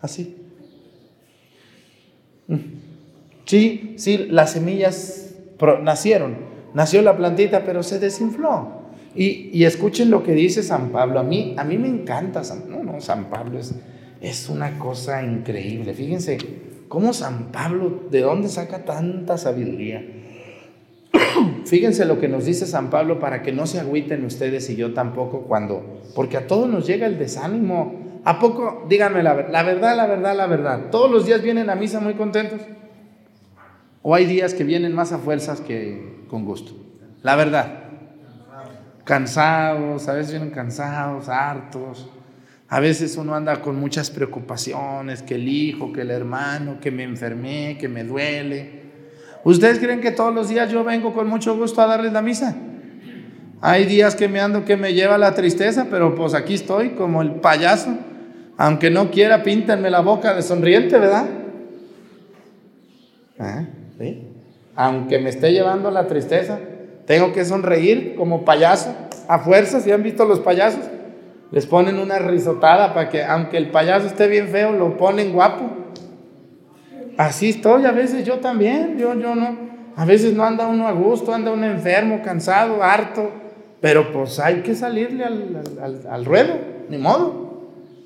Así. 0.00 0.36
Sí, 3.50 3.94
sí, 3.96 4.28
las 4.30 4.52
semillas 4.52 5.34
nacieron, 5.82 6.36
nació 6.72 7.02
la 7.02 7.16
plantita, 7.16 7.64
pero 7.64 7.82
se 7.82 7.98
desinfló. 7.98 8.68
Y, 9.12 9.64
escuchen 9.64 10.08
lo 10.08 10.22
que 10.22 10.34
dice 10.34 10.62
San 10.62 10.90
Pablo. 10.90 11.18
A 11.18 11.24
mí, 11.24 11.56
a 11.58 11.64
mí 11.64 11.76
me 11.76 11.88
encanta 11.88 12.44
San, 12.44 12.70
no, 12.70 12.84
no, 12.84 13.00
San 13.00 13.24
Pablo 13.24 13.58
es, 13.58 13.74
es 14.20 14.48
una 14.48 14.78
cosa 14.78 15.24
increíble. 15.24 15.94
Fíjense 15.94 16.38
cómo 16.86 17.12
San 17.12 17.50
Pablo, 17.50 18.04
¿de 18.08 18.20
dónde 18.20 18.48
saca 18.48 18.84
tanta 18.84 19.36
sabiduría? 19.36 20.06
Fíjense 21.64 22.04
lo 22.04 22.20
que 22.20 22.28
nos 22.28 22.44
dice 22.44 22.66
San 22.66 22.88
Pablo 22.88 23.18
para 23.18 23.42
que 23.42 23.50
no 23.50 23.66
se 23.66 23.80
agüiten 23.80 24.24
ustedes 24.24 24.70
y 24.70 24.76
yo 24.76 24.94
tampoco 24.94 25.40
cuando, 25.48 26.02
porque 26.14 26.36
a 26.36 26.46
todos 26.46 26.68
nos 26.68 26.86
llega 26.86 27.08
el 27.08 27.18
desánimo. 27.18 28.20
¿A 28.22 28.38
poco? 28.38 28.86
Díganme 28.88 29.24
la, 29.24 29.48
la 29.48 29.64
verdad, 29.64 29.96
la 29.96 30.06
verdad, 30.06 30.36
la 30.36 30.46
verdad. 30.46 30.90
¿Todos 30.92 31.10
los 31.10 31.26
días 31.26 31.42
vienen 31.42 31.68
a 31.68 31.74
misa 31.74 31.98
muy 31.98 32.14
contentos? 32.14 32.60
¿O 34.02 34.14
hay 34.14 34.26
días 34.26 34.54
que 34.54 34.64
vienen 34.64 34.94
más 34.94 35.12
a 35.12 35.18
fuerzas 35.18 35.60
que 35.60 36.24
con 36.28 36.44
gusto? 36.44 36.72
La 37.22 37.36
verdad. 37.36 37.84
Cansados, 39.04 40.08
a 40.08 40.14
veces 40.14 40.32
vienen 40.32 40.50
cansados, 40.50 41.28
hartos. 41.28 42.08
A 42.68 42.80
veces 42.80 43.16
uno 43.16 43.34
anda 43.34 43.60
con 43.60 43.76
muchas 43.76 44.10
preocupaciones, 44.10 45.22
que 45.22 45.34
el 45.34 45.48
hijo, 45.48 45.92
que 45.92 46.02
el 46.02 46.10
hermano, 46.10 46.78
que 46.80 46.90
me 46.90 47.02
enfermé, 47.02 47.76
que 47.78 47.88
me 47.88 48.04
duele. 48.04 48.80
¿Ustedes 49.44 49.78
creen 49.78 50.00
que 50.00 50.12
todos 50.12 50.34
los 50.34 50.48
días 50.48 50.70
yo 50.70 50.84
vengo 50.84 51.12
con 51.12 51.26
mucho 51.26 51.56
gusto 51.56 51.80
a 51.82 51.86
darles 51.86 52.12
la 52.12 52.22
misa? 52.22 52.56
Hay 53.60 53.86
días 53.86 54.14
que 54.14 54.28
me 54.28 54.40
ando 54.40 54.64
que 54.64 54.76
me 54.76 54.94
lleva 54.94 55.18
la 55.18 55.34
tristeza, 55.34 55.88
pero 55.90 56.14
pues 56.14 56.34
aquí 56.34 56.54
estoy 56.54 56.90
como 56.90 57.22
el 57.22 57.32
payaso 57.36 57.98
aunque 58.62 58.90
no 58.90 59.10
quiera, 59.10 59.42
píntenme 59.42 59.88
la 59.88 60.00
boca 60.00 60.34
de 60.34 60.42
sonriente, 60.42 60.98
¿verdad? 60.98 61.24
Aunque 64.76 65.18
me 65.18 65.30
esté 65.30 65.52
llevando 65.52 65.90
la 65.90 66.06
tristeza, 66.06 66.58
tengo 67.06 67.32
que 67.32 67.44
sonreír 67.44 68.14
como 68.16 68.44
payaso, 68.44 68.94
a 69.28 69.38
fuerza, 69.40 69.80
si 69.80 69.92
han 69.92 70.02
visto 70.02 70.24
los 70.24 70.40
payasos, 70.40 70.80
les 71.50 71.66
ponen 71.66 71.98
una 71.98 72.18
risotada 72.18 72.94
para 72.94 73.08
que, 73.08 73.22
aunque 73.24 73.56
el 73.56 73.70
payaso 73.70 74.06
esté 74.06 74.28
bien 74.28 74.48
feo, 74.48 74.72
lo 74.72 74.96
ponen 74.96 75.32
guapo. 75.32 75.64
Así 77.16 77.50
estoy, 77.50 77.84
a 77.84 77.92
veces 77.92 78.24
yo 78.24 78.38
también, 78.38 78.96
yo, 78.96 79.14
yo 79.14 79.34
no, 79.34 79.56
a 79.96 80.04
veces 80.04 80.32
no 80.34 80.44
anda 80.44 80.66
uno 80.66 80.88
a 80.88 80.92
gusto, 80.92 81.34
anda 81.34 81.52
uno 81.52 81.66
enfermo, 81.66 82.22
cansado, 82.22 82.82
harto, 82.82 83.30
pero 83.80 84.12
pues 84.12 84.38
hay 84.38 84.62
que 84.62 84.74
salirle 84.74 85.24
al, 85.24 85.62
al, 85.82 86.06
al 86.08 86.24
ruedo, 86.24 86.54
ni 86.88 86.98
modo. 86.98 87.50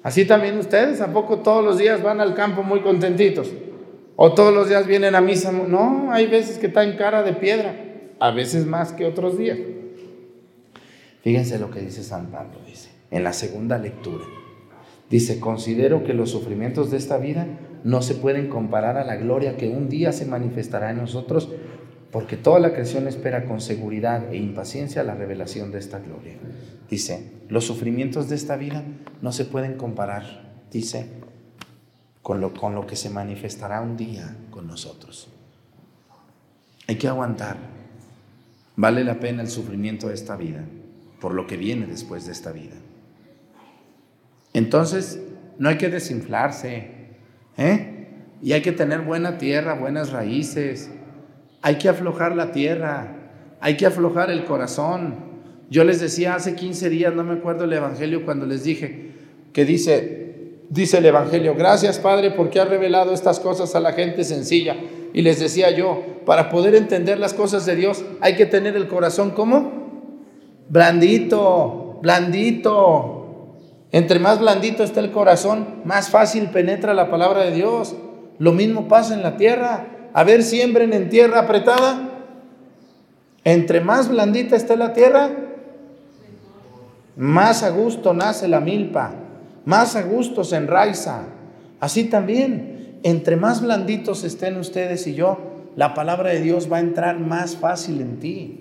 Así 0.03 0.25
también 0.25 0.59
ustedes, 0.59 1.01
¿a 1.01 1.13
poco 1.13 1.39
todos 1.39 1.65
los 1.65 1.79
días 1.79 2.03
van 2.03 2.21
al 2.21 2.35
campo 2.35 2.63
muy 2.63 2.81
contentitos? 2.81 3.51
¿O 4.17 4.33
todos 4.35 4.55
los 4.55 4.69
días 4.69 4.87
vienen 4.87 5.15
a 5.15 5.21
misa? 5.21 5.51
No, 5.51 6.13
hay 6.13 6.27
veces 6.27 6.59
que 6.59 6.69
está 6.69 6.85
en 6.85 6.97
cara 6.97 7.23
de 7.23 7.33
piedra, 7.33 7.75
a 8.21 8.31
veces 8.31 8.65
más 8.65 8.93
que 8.93 9.07
otros 9.07 9.37
días. 9.37 9.59
Fíjense 11.23 11.59
lo 11.59 11.71
que 11.71 11.81
dice 11.81 12.03
San 12.03 12.27
Pablo, 12.27 12.61
dice, 12.67 12.91
en 13.11 13.25
la 13.25 13.33
segunda 13.33 13.79
lectura. 13.79 14.25
Dice, 15.11 15.41
considero 15.41 16.05
que 16.05 16.15
los 16.15 16.31
sufrimientos 16.31 16.91
de 16.91 16.97
esta 16.97 17.19
vida 17.19 17.47
no 17.83 18.03
se 18.03 18.15
pueden 18.15 18.49
comparar 18.49 18.97
a 18.97 19.05
la 19.05 19.17
gloria 19.17 19.57
que 19.57 19.69
un 19.69 19.89
día 19.89 20.13
se 20.13 20.27
manifestará 20.27 20.91
en 20.91 20.99
nosotros, 20.99 21.51
porque 22.11 22.37
toda 22.37 22.61
la 22.61 22.73
creación 22.73 23.09
espera 23.09 23.45
con 23.45 23.61
seguridad 23.61 24.33
e 24.33 24.37
impaciencia 24.37 25.03
la 25.03 25.15
revelación 25.15 25.73
de 25.73 25.79
esta 25.79 25.99
gloria. 25.99 26.35
Dice, 26.89 27.33
los 27.49 27.65
sufrimientos 27.65 28.29
de 28.29 28.37
esta 28.37 28.57
vida 28.57 28.85
no 29.21 29.33
se 29.33 29.45
pueden 29.45 29.75
comparar, 29.75 30.55
dice, 30.71 31.07
con 32.25 32.41
lo, 32.41 32.55
con 32.55 32.75
lo 32.75 32.87
que 32.87 32.97
se 32.97 33.11
manifestará 33.11 33.83
un 33.83 33.99
día 33.99 34.35
con 34.51 34.67
nosotros. 34.67 35.29
Hay 36.89 36.97
que 36.97 37.07
aguantar. 37.07 37.59
Vale 38.77 39.05
la 39.05 39.21
pena 39.21 39.43
el 39.43 39.49
sufrimiento 39.49 40.09
de 40.09 40.15
esta 40.15 40.35
vida 40.35 40.65
por 41.21 41.35
lo 41.35 41.47
que 41.47 41.59
viene 41.59 41.87
después 41.87 42.25
de 42.25 42.33
esta 42.33 42.51
vida. 42.51 42.77
Entonces, 44.55 45.21
no 45.59 45.69
hay 45.69 45.77
que 45.77 45.91
desinflarse, 45.91 46.91
¿eh? 47.59 48.09
Y 48.41 48.53
hay 48.53 48.63
que 48.63 48.73
tener 48.73 49.03
buena 49.03 49.37
tierra, 49.37 49.75
buenas 49.75 50.11
raíces. 50.11 50.91
Hay 51.61 51.77
que 51.77 51.91
aflojar 51.91 52.35
la 52.35 52.53
tierra, 52.53 53.17
hay 53.61 53.77
que 53.77 53.85
aflojar 53.85 54.31
el 54.31 54.47
corazón. 54.47 55.17
Yo 55.69 55.85
les 55.85 56.01
decía 56.01 56.37
hace 56.37 56.55
15 56.55 56.89
días, 56.89 57.15
no 57.15 57.23
me 57.23 57.35
acuerdo 57.35 57.65
el 57.65 57.73
Evangelio, 57.75 58.25
cuando 58.25 58.47
les 58.47 58.65
dije 58.65 59.13
que 59.53 59.67
dice, 59.67 60.24
dice 60.69 60.99
el 60.99 61.07
Evangelio, 61.07 61.55
gracias 61.55 61.99
Padre 61.99 62.31
porque 62.31 62.61
ha 62.61 62.65
revelado 62.65 63.13
estas 63.13 63.41
cosas 63.41 63.75
a 63.75 63.81
la 63.81 63.93
gente 63.93 64.25
sencilla. 64.25 64.77
Y 65.13 65.23
les 65.23 65.39
decía 65.39 65.71
yo, 65.71 66.03
para 66.27 66.51
poder 66.51 66.75
entender 66.75 67.19
las 67.19 67.35
cosas 67.35 67.67
de 67.67 67.77
Dios 67.77 68.05
hay 68.21 68.35
que 68.37 68.47
tener 68.47 68.77
el 68.77 68.89
corazón 68.89 69.31
como 69.31 69.71
blandito, 70.69 71.99
blandito. 72.03 73.21
Entre 73.93 74.19
más 74.19 74.41
blandito 74.41 74.83
está 74.83 75.01
el 75.01 75.13
corazón, 75.13 75.83
más 75.85 76.09
fácil 76.09 76.51
penetra 76.51 76.95
la 76.95 77.11
palabra 77.11 77.45
de 77.45 77.53
Dios. 77.53 77.95
Lo 78.39 78.53
mismo 78.53 78.89
pasa 78.89 79.15
en 79.15 79.23
la 79.23 79.37
tierra. 79.37 79.87
A 80.13 80.25
ver, 80.25 80.43
siembren 80.43 80.93
en 80.93 81.09
tierra 81.09 81.41
apretada. 81.41 82.11
Entre 83.45 83.81
más 83.81 84.09
blandita 84.09 84.57
está 84.57 84.75
la 84.75 84.95
tierra, 84.95 85.31
más 87.17 87.63
a 87.63 87.71
gusto 87.71 88.15
nace 88.15 88.49
la 88.49 88.61
milpa, 88.61 89.15
más 89.65 89.97
a 89.97 90.03
gusto 90.03 90.45
se 90.45 90.57
enraiza. 90.57 91.25
Así 91.81 92.05
también, 92.05 92.99
entre 93.03 93.37
más 93.37 93.63
blanditos 93.63 94.25
estén 94.25 94.57
ustedes 94.57 95.07
y 95.07 95.15
yo, 95.15 95.39
la 95.77 95.95
palabra 95.95 96.31
de 96.31 96.41
Dios 96.41 96.71
va 96.71 96.79
a 96.79 96.81
entrar 96.81 97.19
más 97.19 97.57
fácil 97.57 98.01
en 98.01 98.19
ti. 98.19 98.61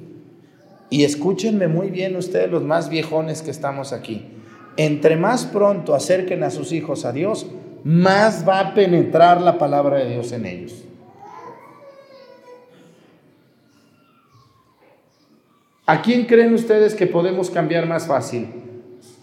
Y 0.89 1.03
escúchenme 1.03 1.67
muy 1.67 1.89
bien 1.89 2.15
ustedes 2.15 2.49
los 2.51 2.63
más 2.63 2.89
viejones 2.89 3.41
que 3.41 3.51
estamos 3.51 3.93
aquí. 3.93 4.27
Entre 4.77 5.15
más 5.15 5.45
pronto 5.45 5.95
acerquen 5.95 6.43
a 6.43 6.49
sus 6.49 6.71
hijos 6.71 7.05
a 7.05 7.11
Dios, 7.11 7.47
más 7.83 8.47
va 8.47 8.59
a 8.59 8.73
penetrar 8.73 9.41
la 9.41 9.57
palabra 9.57 9.97
de 9.97 10.09
Dios 10.11 10.31
en 10.31 10.45
ellos. 10.45 10.83
¿A 15.85 16.01
quién 16.01 16.25
creen 16.25 16.53
ustedes 16.53 16.95
que 16.95 17.07
podemos 17.07 17.49
cambiar 17.49 17.87
más 17.87 18.07
fácil? 18.07 18.62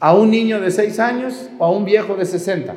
¿A 0.01 0.14
un 0.14 0.30
niño 0.30 0.61
de 0.61 0.70
6 0.70 0.98
años 0.98 1.51
o 1.59 1.64
a 1.66 1.70
un 1.70 1.84
viejo 1.84 2.16
de 2.16 2.24
60? 2.24 2.74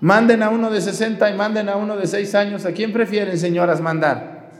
Manden 0.00 0.42
a 0.42 0.50
uno 0.50 0.70
de 0.70 0.80
60 0.80 1.30
y 1.30 1.36
manden 1.36 1.68
a 1.68 1.76
uno 1.76 1.96
de 1.96 2.06
6 2.06 2.34
años. 2.34 2.66
¿A 2.66 2.72
quién 2.72 2.92
prefieren, 2.92 3.38
señoras, 3.38 3.80
mandar? 3.80 4.50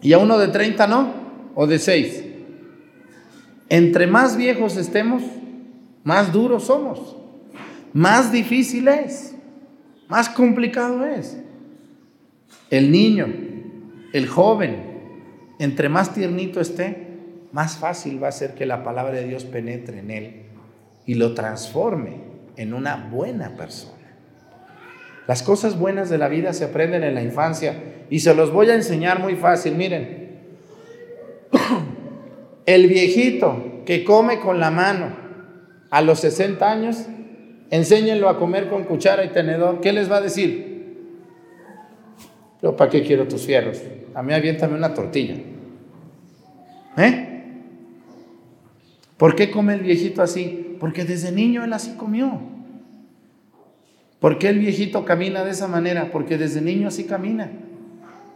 Y 0.00 0.12
a 0.12 0.18
uno 0.18 0.38
de 0.38 0.48
30 0.48 0.86
no, 0.86 1.12
o 1.56 1.66
de 1.66 1.78
6. 1.78 2.24
Entre 3.68 4.06
más 4.06 4.36
viejos 4.36 4.76
estemos, 4.76 5.22
más 6.04 6.32
duros 6.32 6.64
somos, 6.64 7.16
más 7.92 8.30
difícil 8.30 8.86
es, 8.88 9.34
más 10.08 10.28
complicado 10.28 11.04
es. 11.04 11.38
El 12.70 12.92
niño, 12.92 13.26
el 14.12 14.28
joven, 14.28 14.94
entre 15.58 15.88
más 15.88 16.14
tiernito 16.14 16.60
esté, 16.60 17.03
más 17.54 17.76
fácil 17.76 18.20
va 18.20 18.26
a 18.26 18.32
ser 18.32 18.54
que 18.54 18.66
la 18.66 18.82
palabra 18.82 19.14
de 19.14 19.28
Dios 19.28 19.44
penetre 19.44 20.00
en 20.00 20.10
él 20.10 20.42
y 21.06 21.14
lo 21.14 21.34
transforme 21.34 22.16
en 22.56 22.74
una 22.74 23.08
buena 23.12 23.54
persona. 23.56 23.94
Las 25.28 25.44
cosas 25.44 25.78
buenas 25.78 26.10
de 26.10 26.18
la 26.18 26.26
vida 26.26 26.52
se 26.52 26.64
aprenden 26.64 27.04
en 27.04 27.14
la 27.14 27.22
infancia 27.22 27.76
y 28.10 28.18
se 28.18 28.34
los 28.34 28.52
voy 28.52 28.70
a 28.70 28.74
enseñar 28.74 29.20
muy 29.20 29.36
fácil. 29.36 29.76
Miren, 29.76 30.40
el 32.66 32.88
viejito 32.88 33.82
que 33.86 34.02
come 34.02 34.40
con 34.40 34.58
la 34.58 34.72
mano 34.72 35.14
a 35.90 36.00
los 36.02 36.18
60 36.18 36.68
años, 36.68 37.06
enséñenlo 37.70 38.28
a 38.28 38.36
comer 38.36 38.68
con 38.68 38.82
cuchara 38.82 39.24
y 39.24 39.28
tenedor. 39.28 39.80
¿Qué 39.80 39.92
les 39.92 40.10
va 40.10 40.16
a 40.16 40.22
decir? 40.22 40.96
Yo, 42.60 42.74
¿para 42.74 42.90
qué 42.90 43.04
quiero 43.04 43.28
tus 43.28 43.46
fierros? 43.46 43.80
A 44.12 44.24
mí 44.24 44.34
aviéntame 44.34 44.74
una 44.74 44.92
tortilla. 44.92 45.36
¿Eh? 46.96 47.30
¿Por 49.24 49.36
qué 49.36 49.50
come 49.50 49.72
el 49.72 49.80
viejito 49.80 50.20
así? 50.20 50.76
Porque 50.78 51.06
desde 51.06 51.32
niño 51.32 51.64
él 51.64 51.72
así 51.72 51.94
comió. 51.96 52.42
¿Por 54.20 54.36
qué 54.36 54.50
el 54.50 54.58
viejito 54.58 55.06
camina 55.06 55.42
de 55.44 55.52
esa 55.52 55.66
manera? 55.66 56.10
Porque 56.12 56.36
desde 56.36 56.60
niño 56.60 56.88
así 56.88 57.04
camina. 57.04 57.50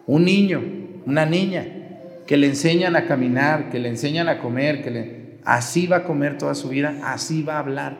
Un 0.06 0.24
niño, 0.24 0.62
una 1.04 1.26
niña, 1.26 1.66
que 2.26 2.38
le 2.38 2.46
enseñan 2.46 2.96
a 2.96 3.04
caminar, 3.04 3.68
que 3.68 3.78
le 3.78 3.90
enseñan 3.90 4.30
a 4.30 4.38
comer, 4.38 4.82
que 4.82 4.90
le... 4.90 5.38
así 5.44 5.86
va 5.86 5.96
a 5.98 6.04
comer 6.04 6.38
toda 6.38 6.54
su 6.54 6.70
vida, 6.70 6.98
así 7.04 7.42
va 7.42 7.56
a 7.56 7.58
hablar. 7.58 7.98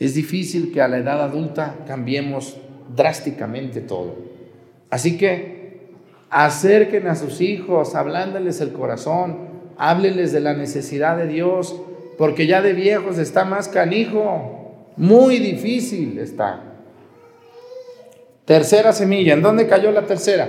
Es 0.00 0.16
difícil 0.16 0.72
que 0.72 0.82
a 0.82 0.88
la 0.88 0.98
edad 0.98 1.22
adulta 1.22 1.76
cambiemos 1.86 2.56
drásticamente 2.92 3.80
todo. 3.80 4.16
Así 4.90 5.16
que 5.16 5.92
acerquen 6.28 7.06
a 7.06 7.14
sus 7.14 7.40
hijos, 7.40 7.94
hablándoles 7.94 8.60
el 8.60 8.72
corazón, 8.72 9.53
háblenles 9.78 10.32
de 10.32 10.40
la 10.40 10.54
necesidad 10.54 11.16
de 11.16 11.26
Dios, 11.26 11.80
porque 12.18 12.46
ya 12.46 12.62
de 12.62 12.72
viejos 12.72 13.18
está 13.18 13.44
más 13.44 13.68
canijo, 13.68 14.92
muy 14.96 15.38
difícil 15.38 16.18
está. 16.18 16.74
Tercera 18.44 18.92
semilla. 18.92 19.32
¿En 19.32 19.42
dónde 19.42 19.66
cayó 19.66 19.90
la 19.90 20.02
tercera? 20.02 20.48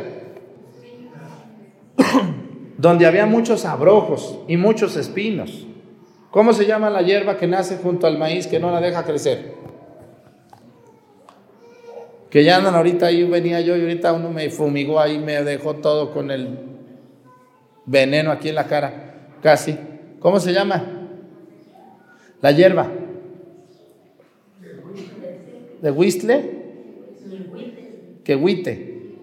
Donde 2.78 3.06
había 3.06 3.26
muchos 3.26 3.66
abrojos 3.66 4.40
y 4.48 4.58
muchos 4.58 4.98
espinos. 4.98 5.66
¿Cómo 6.30 6.52
se 6.52 6.66
llama 6.66 6.90
la 6.90 7.02
hierba 7.02 7.38
que 7.38 7.48
nace 7.48 7.78
junto 7.78 8.08
al 8.08 8.18
maíz 8.18 8.48
que 8.48 8.60
no 8.60 8.70
la 8.70 8.82
deja 8.82 9.06
crecer? 9.06 9.54
Que 12.30 12.44
ya 12.44 12.58
andan 12.58 12.76
ahorita 12.76 13.06
ahí, 13.06 13.24
venía 13.24 13.62
yo 13.62 13.78
y 13.78 13.82
ahorita 13.82 14.12
uno 14.12 14.30
me 14.30 14.50
fumigó 14.50 15.00
ahí, 15.00 15.18
me 15.18 15.42
dejó 15.42 15.76
todo 15.76 16.12
con 16.12 16.32
el 16.32 16.60
veneno 17.86 18.32
aquí 18.32 18.50
en 18.50 18.56
la 18.56 18.66
cara, 18.66 19.05
casi. 19.46 19.78
¿Cómo 20.20 20.40
se 20.40 20.54
llama? 20.54 20.84
La 22.42 22.52
hierba. 22.52 22.92
¿De 25.84 25.92
Whistler? 25.92 26.66
que 28.24 28.36
huite. 28.36 29.14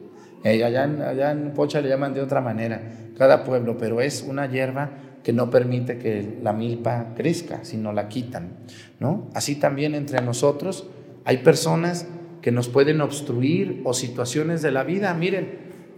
Eh, 0.44 0.62
allá, 0.62 0.84
en, 0.84 1.02
allá 1.02 1.32
en 1.32 1.52
Pocha 1.54 1.80
le 1.80 1.88
llaman 1.88 2.14
de 2.14 2.20
otra 2.20 2.40
manera, 2.40 2.82
cada 3.18 3.42
pueblo, 3.42 3.76
pero 3.76 4.00
es 4.00 4.22
una 4.22 4.48
hierba 4.48 4.90
que 5.24 5.32
no 5.32 5.50
permite 5.50 5.98
que 5.98 6.38
la 6.40 6.52
milpa 6.52 7.14
crezca, 7.16 7.64
sino 7.64 7.92
la 7.92 8.06
quitan. 8.08 8.58
¿no? 9.00 9.28
Así 9.34 9.56
también 9.56 9.96
entre 9.96 10.22
nosotros 10.22 10.86
hay 11.24 11.38
personas 11.38 12.06
que 12.42 12.52
nos 12.52 12.68
pueden 12.68 13.00
obstruir 13.00 13.80
o 13.82 13.92
situaciones 13.92 14.62
de 14.62 14.70
la 14.70 14.84
vida. 14.84 15.14
Miren, 15.14 15.48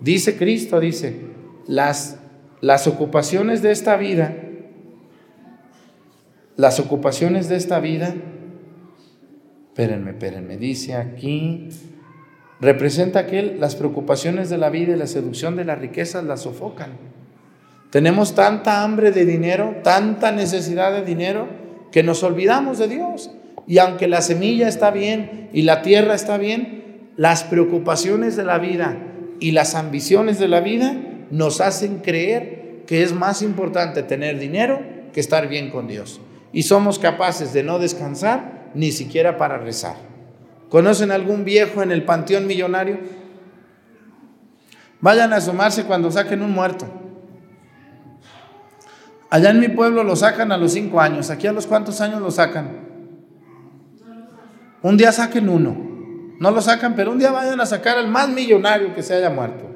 dice 0.01 0.39
Cristo, 0.39 0.81
dice, 0.81 1.15
las, 1.67 2.24
las 2.61 2.87
ocupaciones 2.87 3.63
de 3.63 3.73
esta 3.73 3.97
vida, 3.97 4.35
las 6.57 6.81
ocupaciones 6.81 7.49
de 7.49 7.57
esta 7.57 7.81
vida, 7.81 8.15
espérenme, 9.69 10.13
espérenme, 10.13 10.57
dice 10.57 10.95
aquí, 10.95 11.69
representa 12.61 13.27
que 13.27 13.43
las 13.43 13.77
preocupaciones 13.77 14.51
de 14.51 14.59
la 14.59 14.71
vida 14.71 14.95
y 14.95 14.97
la 14.97 15.07
seducción 15.07 15.57
de 15.57 15.65
las 15.65 15.79
riquezas 15.79 16.25
las 16.25 16.43
sofocan. 16.43 16.93
Tenemos 17.91 18.35
tanta 18.35 18.83
hambre 18.83 19.13
de 19.13 19.25
dinero, 19.25 19.77
tanta 19.83 20.33
necesidad 20.33 20.93
de 20.93 21.05
dinero, 21.05 21.49
que 21.93 22.03
nos 22.03 22.23
olvidamos 22.23 22.79
de 22.79 22.89
Dios. 22.89 23.31
Y 23.67 23.79
aunque 23.79 24.09
la 24.09 24.21
semilla 24.21 24.69
está 24.69 24.91
bien 24.91 25.49
y 25.53 25.63
la 25.63 25.83
tierra 25.83 26.15
está 26.15 26.39
bien, 26.39 27.11
las 27.17 27.45
preocupaciones 27.45 28.37
de 28.37 28.45
la 28.45 28.59
vida 28.59 28.97
y 29.39 29.53
las 29.53 29.75
ambiciones 29.75 30.39
de 30.39 30.49
la 30.49 30.61
vida 30.61 30.97
nos 31.35 31.61
hacen 31.61 31.99
creer 31.99 32.85
que 32.87 33.03
es 33.03 33.13
más 33.13 33.43
importante 33.43 34.05
tener 34.05 34.39
dinero 34.39 34.81
que 35.13 35.19
estar 35.19 35.49
bien 35.49 35.69
con 35.69 35.89
Dios. 35.89 36.21
Y 36.53 36.63
somos 36.63 37.01
capaces 37.01 37.53
de 37.53 37.65
no 37.65 37.81
descansar 37.81 38.71
ni 38.75 38.93
siquiera 38.93 39.37
para 39.37 39.59
rezar. 39.59 39.97
¿Conocen 40.69 41.11
algún 41.11 41.45
viejo 41.45 41.83
en 41.83 41.91
el 41.91 42.05
panteón 42.05 42.47
millonario? 42.47 43.01
Vayan 45.01 45.33
a 45.33 45.37
asomarse 45.37 45.83
cuando 45.83 46.09
saquen 46.13 46.41
un 46.41 46.53
muerto. 46.53 46.87
Allá 49.29 49.51
en 49.51 49.59
mi 49.59 49.69
pueblo 49.69 50.05
lo 50.05 50.15
sacan 50.15 50.53
a 50.53 50.57
los 50.57 50.73
cinco 50.73 51.01
años. 51.01 51.31
¿Aquí 51.31 51.49
a 51.49 51.53
los 51.53 51.67
cuántos 51.67 52.01
años 52.01 52.21
lo 52.21 52.31
sacan? 52.31 52.79
Un 54.83 54.97
día 54.97 55.11
saquen 55.11 55.49
uno. 55.49 55.77
No 56.39 56.53
lo 56.53 56.63
sacan, 56.63 56.95
pero 56.95 57.11
un 57.11 57.19
día 57.19 57.33
vayan 57.33 57.61
a 57.61 57.67
sacar 57.67 57.99
al 57.99 58.07
más 58.07 58.29
millonario 58.29 58.95
que 58.95 59.03
se 59.03 59.15
haya 59.15 59.31
muerto. 59.31 59.74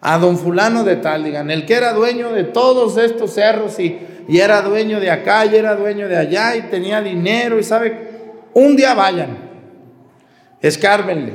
A 0.00 0.18
don 0.18 0.38
fulano 0.38 0.82
de 0.84 0.96
tal, 0.96 1.24
digan, 1.24 1.50
el 1.50 1.66
que 1.66 1.74
era 1.74 1.92
dueño 1.92 2.32
de 2.32 2.44
todos 2.44 2.96
estos 2.96 3.34
cerros 3.34 3.78
y, 3.78 3.98
y 4.28 4.38
era 4.38 4.62
dueño 4.62 4.98
de 4.98 5.10
acá 5.10 5.44
y 5.44 5.56
era 5.56 5.76
dueño 5.76 6.08
de 6.08 6.16
allá 6.16 6.56
y 6.56 6.62
tenía 6.62 7.02
dinero 7.02 7.58
y 7.58 7.62
sabe, 7.62 8.10
un 8.54 8.76
día 8.76 8.94
vayan 8.94 9.50
escárbenle. 10.60 11.32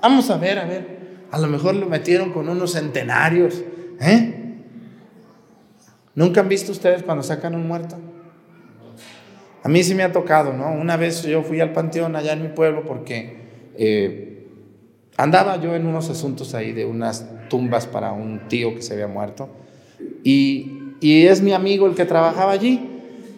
Vamos 0.00 0.30
a 0.30 0.36
ver, 0.36 0.58
a 0.58 0.64
ver. 0.64 0.98
A 1.30 1.38
lo 1.38 1.46
mejor 1.46 1.74
lo 1.74 1.86
metieron 1.86 2.32
con 2.32 2.48
unos 2.48 2.72
centenarios. 2.72 3.62
¿eh? 4.00 4.34
¿Nunca 6.14 6.40
han 6.40 6.48
visto 6.48 6.72
ustedes 6.72 7.02
cuando 7.02 7.22
sacan 7.22 7.54
un 7.54 7.66
muerto? 7.66 7.96
A 9.62 9.68
mí 9.68 9.82
sí 9.82 9.94
me 9.94 10.02
ha 10.02 10.12
tocado, 10.12 10.52
¿no? 10.52 10.72
Una 10.72 10.96
vez 10.96 11.22
yo 11.24 11.42
fui 11.42 11.60
al 11.60 11.72
panteón 11.72 12.16
allá 12.16 12.32
en 12.32 12.42
mi 12.42 12.48
pueblo 12.48 12.84
porque 12.84 13.72
eh, 13.76 14.27
andaba 15.18 15.60
yo 15.60 15.74
en 15.74 15.86
unos 15.86 16.08
asuntos 16.08 16.54
ahí 16.54 16.72
de 16.72 16.86
unas 16.86 17.26
tumbas 17.50 17.86
para 17.86 18.12
un 18.12 18.48
tío 18.48 18.74
que 18.74 18.80
se 18.80 18.94
había 18.94 19.08
muerto. 19.08 19.50
Y, 20.24 20.94
y 21.00 21.26
es 21.26 21.42
mi 21.42 21.52
amigo 21.52 21.86
el 21.86 21.94
que 21.94 22.06
trabajaba 22.06 22.52
allí. 22.52 22.88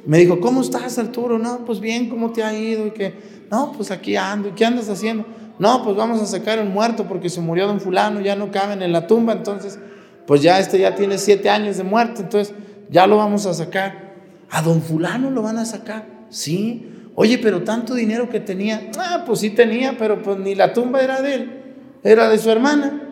Me 0.06 0.18
dijo, 0.18 0.40
¿cómo 0.40 0.60
estás, 0.60 0.98
Arturo? 0.98 1.38
No, 1.38 1.64
pues 1.64 1.80
bien, 1.80 2.08
¿cómo 2.08 2.30
te 2.30 2.44
ha 2.44 2.56
ido? 2.56 2.86
Y 2.86 2.90
que, 2.90 3.14
no, 3.50 3.72
pues 3.72 3.90
aquí 3.90 4.14
ando. 4.14 4.50
¿Y 4.50 4.52
qué 4.52 4.66
andas 4.66 4.88
haciendo? 4.88 5.24
No, 5.58 5.82
pues 5.82 5.96
vamos 5.96 6.20
a 6.20 6.26
sacar 6.26 6.58
un 6.60 6.72
muerto 6.72 7.06
porque 7.08 7.28
se 7.28 7.40
murió 7.40 7.66
don 7.66 7.80
fulano, 7.80 8.20
ya 8.20 8.36
no 8.36 8.50
caben 8.50 8.82
en 8.82 8.92
la 8.92 9.06
tumba, 9.06 9.32
entonces, 9.32 9.78
pues 10.26 10.42
ya 10.42 10.58
este 10.58 10.78
ya 10.78 10.94
tiene 10.94 11.18
siete 11.18 11.50
años 11.50 11.76
de 11.76 11.84
muerto, 11.84 12.22
entonces 12.22 12.54
ya 12.90 13.06
lo 13.06 13.16
vamos 13.16 13.46
a 13.46 13.54
sacar. 13.54 14.14
¿A 14.50 14.62
don 14.62 14.82
fulano 14.82 15.30
lo 15.30 15.42
van 15.42 15.58
a 15.58 15.64
sacar? 15.64 16.06
Sí. 16.28 16.86
Oye, 17.14 17.38
pero 17.38 17.62
tanto 17.62 17.94
dinero 17.94 18.28
que 18.30 18.40
tenía. 18.40 18.90
Ah, 18.98 19.24
pues 19.26 19.40
sí 19.40 19.50
tenía, 19.50 19.96
pero 19.98 20.22
pues 20.22 20.38
ni 20.38 20.54
la 20.54 20.72
tumba 20.72 21.02
era 21.02 21.20
de 21.20 21.34
él, 21.34 21.59
era 22.02 22.28
de 22.28 22.38
su 22.38 22.50
hermana. 22.50 23.02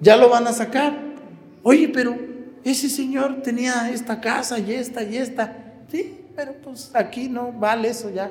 Ya 0.00 0.16
lo 0.16 0.28
van 0.28 0.46
a 0.46 0.52
sacar. 0.52 0.98
Oye, 1.62 1.88
pero 1.88 2.16
ese 2.64 2.88
señor 2.88 3.42
tenía 3.42 3.90
esta 3.90 4.20
casa 4.20 4.58
y 4.58 4.72
esta 4.72 5.02
y 5.02 5.16
esta. 5.16 5.74
Sí, 5.88 6.26
pero 6.34 6.54
pues 6.62 6.90
aquí 6.94 7.28
no 7.28 7.52
vale 7.52 7.88
eso 7.88 8.10
ya. 8.10 8.30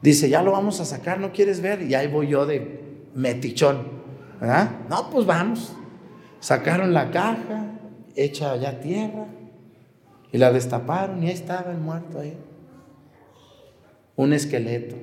Dice, 0.00 0.28
ya 0.28 0.42
lo 0.42 0.52
vamos 0.52 0.80
a 0.80 0.84
sacar, 0.84 1.18
¿no 1.18 1.32
quieres 1.32 1.60
ver? 1.60 1.82
Y 1.82 1.94
ahí 1.94 2.06
voy 2.06 2.28
yo 2.28 2.46
de 2.46 3.06
metichón, 3.14 3.88
¿verdad? 4.40 4.70
No, 4.88 5.10
pues 5.10 5.26
vamos. 5.26 5.72
Sacaron 6.40 6.94
la 6.94 7.10
caja, 7.10 7.66
hecha 8.14 8.54
ya 8.56 8.78
tierra, 8.80 9.26
y 10.30 10.38
la 10.38 10.52
destaparon 10.52 11.22
y 11.22 11.26
ahí 11.26 11.32
estaba 11.32 11.72
el 11.72 11.78
muerto 11.78 12.20
ahí. 12.20 12.38
Un 14.14 14.32
esqueleto. 14.32 14.96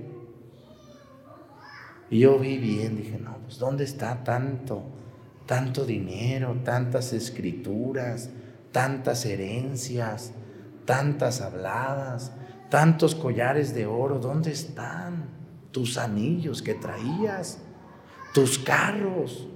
Y 2.09 2.19
yo 2.19 2.37
vi 2.39 2.57
bien, 2.57 2.97
dije, 2.97 3.17
no, 3.17 3.37
pues 3.43 3.57
¿dónde 3.57 3.83
está 3.83 4.23
tanto, 4.23 4.83
tanto 5.45 5.85
dinero, 5.85 6.55
tantas 6.63 7.13
escrituras, 7.13 8.29
tantas 8.71 9.25
herencias, 9.25 10.31
tantas 10.85 11.41
habladas? 11.41 12.31
tantos 12.69 13.15
collares 13.15 13.73
de 13.73 13.85
oro, 13.85 14.19
¿dónde 14.19 14.51
están 14.51 15.29
tus 15.71 15.97
anillos 15.97 16.61
que 16.61 16.73
traías? 16.73 17.59
Tus 18.33 18.59
carros. 18.59 19.47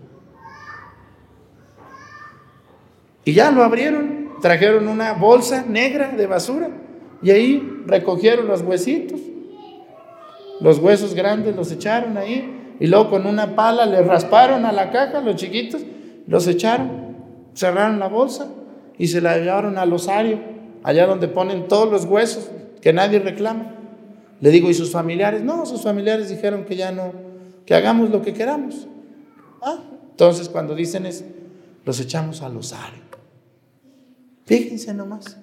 Y 3.25 3.33
ya 3.33 3.51
lo 3.51 3.63
abrieron, 3.63 4.29
trajeron 4.41 4.87
una 4.87 5.13
bolsa 5.13 5.65
negra 5.67 6.11
de 6.11 6.27
basura 6.27 6.69
y 7.21 7.31
ahí 7.31 7.83
recogieron 7.85 8.47
los 8.47 8.61
huesitos. 8.61 9.19
Los 10.61 10.79
huesos 10.79 11.13
grandes 11.13 11.55
los 11.55 11.71
echaron 11.71 12.17
ahí 12.17 12.75
y 12.79 12.87
luego 12.87 13.09
con 13.09 13.25
una 13.25 13.55
pala 13.55 13.85
le 13.85 14.01
rasparon 14.01 14.65
a 14.65 14.71
la 14.71 14.91
caja, 14.91 15.21
los 15.21 15.35
chiquitos, 15.35 15.81
los 16.27 16.47
echaron, 16.47 17.17
cerraron 17.53 17.99
la 17.99 18.07
bolsa 18.07 18.47
y 18.97 19.07
se 19.07 19.21
la 19.21 19.37
llevaron 19.37 19.77
al 19.77 19.91
osario, 19.93 20.39
allá 20.83 21.05
donde 21.05 21.27
ponen 21.27 21.67
todos 21.67 21.91
los 21.91 22.05
huesos 22.05 22.49
que 22.81 22.93
nadie 22.93 23.19
reclama. 23.19 23.75
Le 24.41 24.51
digo, 24.51 24.69
¿y 24.69 24.73
sus 24.73 24.91
familiares? 24.91 25.43
No, 25.43 25.65
sus 25.65 25.81
familiares 25.81 26.29
dijeron 26.29 26.65
que 26.65 26.75
ya 26.75 26.91
no, 26.91 27.11
que 27.65 27.75
hagamos 27.75 28.09
lo 28.09 28.21
que 28.21 28.33
queramos. 28.33 28.87
Ah, 29.61 29.79
entonces 30.11 30.47
cuando 30.47 30.75
dicen 30.75 31.05
eso, 31.05 31.25
los 31.85 31.99
echamos 31.99 32.41
al 32.41 32.55
osario. 32.55 33.03
Fíjense 34.45 34.93
nomás. 34.93 35.37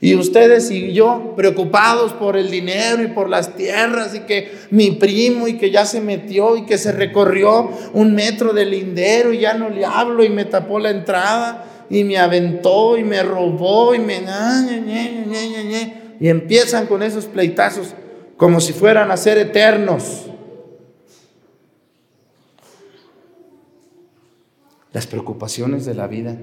Y 0.00 0.14
ustedes 0.14 0.70
y 0.70 0.94
yo 0.94 1.34
preocupados 1.36 2.14
por 2.14 2.36
el 2.36 2.50
dinero 2.50 3.02
y 3.02 3.08
por 3.08 3.28
las 3.28 3.54
tierras 3.54 4.14
y 4.14 4.20
que 4.20 4.50
mi 4.70 4.92
primo 4.92 5.46
y 5.46 5.58
que 5.58 5.70
ya 5.70 5.84
se 5.84 6.00
metió 6.00 6.56
y 6.56 6.64
que 6.64 6.78
se 6.78 6.92
recorrió 6.92 7.70
un 7.92 8.14
metro 8.14 8.54
del 8.54 8.70
lindero 8.70 9.32
y 9.32 9.40
ya 9.40 9.54
no 9.54 9.68
le 9.68 9.84
hablo 9.84 10.24
y 10.24 10.30
me 10.30 10.46
tapó 10.46 10.78
la 10.78 10.90
entrada 10.90 11.86
y 11.90 12.04
me 12.04 12.16
aventó 12.16 12.96
y 12.96 13.04
me 13.04 13.22
robó 13.22 13.94
y 13.94 13.98
me... 13.98 14.20
Y 16.18 16.28
empiezan 16.28 16.86
con 16.86 17.02
esos 17.02 17.26
pleitazos 17.26 17.94
como 18.36 18.60
si 18.60 18.72
fueran 18.72 19.10
a 19.10 19.18
ser 19.18 19.36
eternos. 19.36 20.26
Las 24.92 25.06
preocupaciones 25.06 25.84
de 25.84 25.94
la 25.94 26.06
vida 26.06 26.36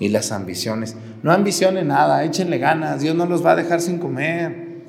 y 0.00 0.08
las 0.08 0.32
ambiciones. 0.32 0.96
No 1.22 1.32
ambicionen 1.32 1.88
nada, 1.88 2.24
échenle 2.24 2.58
ganas, 2.58 3.00
Dios 3.00 3.14
no 3.14 3.26
los 3.26 3.44
va 3.44 3.52
a 3.52 3.56
dejar 3.56 3.80
sin 3.80 3.98
comer. 3.98 4.82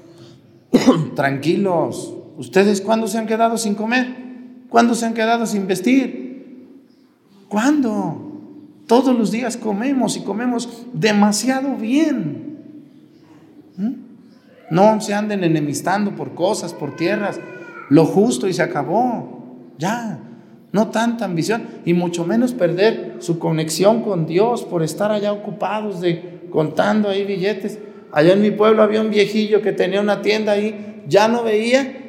Tranquilos. 1.15 2.13
¿Ustedes 2.37 2.81
cuándo 2.81 3.07
se 3.07 3.17
han 3.17 3.27
quedado 3.27 3.57
sin 3.57 3.75
comer? 3.75 4.23
¿Cuándo 4.69 4.95
se 4.95 5.05
han 5.05 5.13
quedado 5.13 5.45
sin 5.45 5.67
vestir? 5.67 6.77
¿Cuándo? 7.47 8.31
Todos 8.87 9.15
los 9.15 9.31
días 9.31 9.55
comemos 9.55 10.17
y 10.17 10.21
comemos 10.21 10.87
demasiado 10.93 11.75
bien. 11.75 12.57
¿Mm? 13.77 13.93
No 14.71 14.99
se 15.01 15.13
anden 15.13 15.43
enemistando 15.43 16.15
por 16.15 16.33
cosas, 16.33 16.73
por 16.73 16.95
tierras. 16.95 17.39
Lo 17.89 18.05
justo 18.05 18.47
y 18.47 18.53
se 18.53 18.63
acabó. 18.63 19.67
Ya. 19.77 20.19
No 20.73 20.89
tanta 20.89 21.25
ambición 21.25 21.67
y 21.85 21.93
mucho 21.93 22.25
menos 22.25 22.53
perder 22.53 23.17
su 23.19 23.37
conexión 23.37 24.01
con 24.01 24.25
Dios 24.25 24.63
por 24.63 24.81
estar 24.81 25.11
allá 25.11 25.31
ocupados 25.31 26.01
de 26.01 26.41
contando 26.49 27.09
ahí 27.09 27.23
billetes. 27.25 27.77
Allá 28.11 28.33
en 28.33 28.41
mi 28.41 28.49
pueblo 28.49 28.81
había 28.81 29.01
un 29.01 29.11
viejillo 29.11 29.61
que 29.61 29.71
tenía 29.71 30.01
una 30.01 30.23
tienda 30.23 30.53
ahí, 30.53 31.03
ya 31.07 31.27
no 31.27 31.43
veía, 31.43 31.99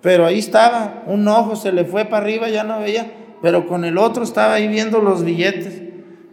pero 0.00 0.24
ahí 0.24 0.38
estaba, 0.38 1.04
un 1.06 1.28
ojo 1.28 1.54
se 1.54 1.70
le 1.70 1.84
fue 1.84 2.06
para 2.06 2.24
arriba, 2.24 2.48
ya 2.48 2.64
no 2.64 2.80
veía, 2.80 3.12
pero 3.42 3.66
con 3.66 3.84
el 3.84 3.98
otro 3.98 4.24
estaba 4.24 4.54
ahí 4.54 4.68
viendo 4.68 5.00
los 5.00 5.22
billetes. 5.22 5.82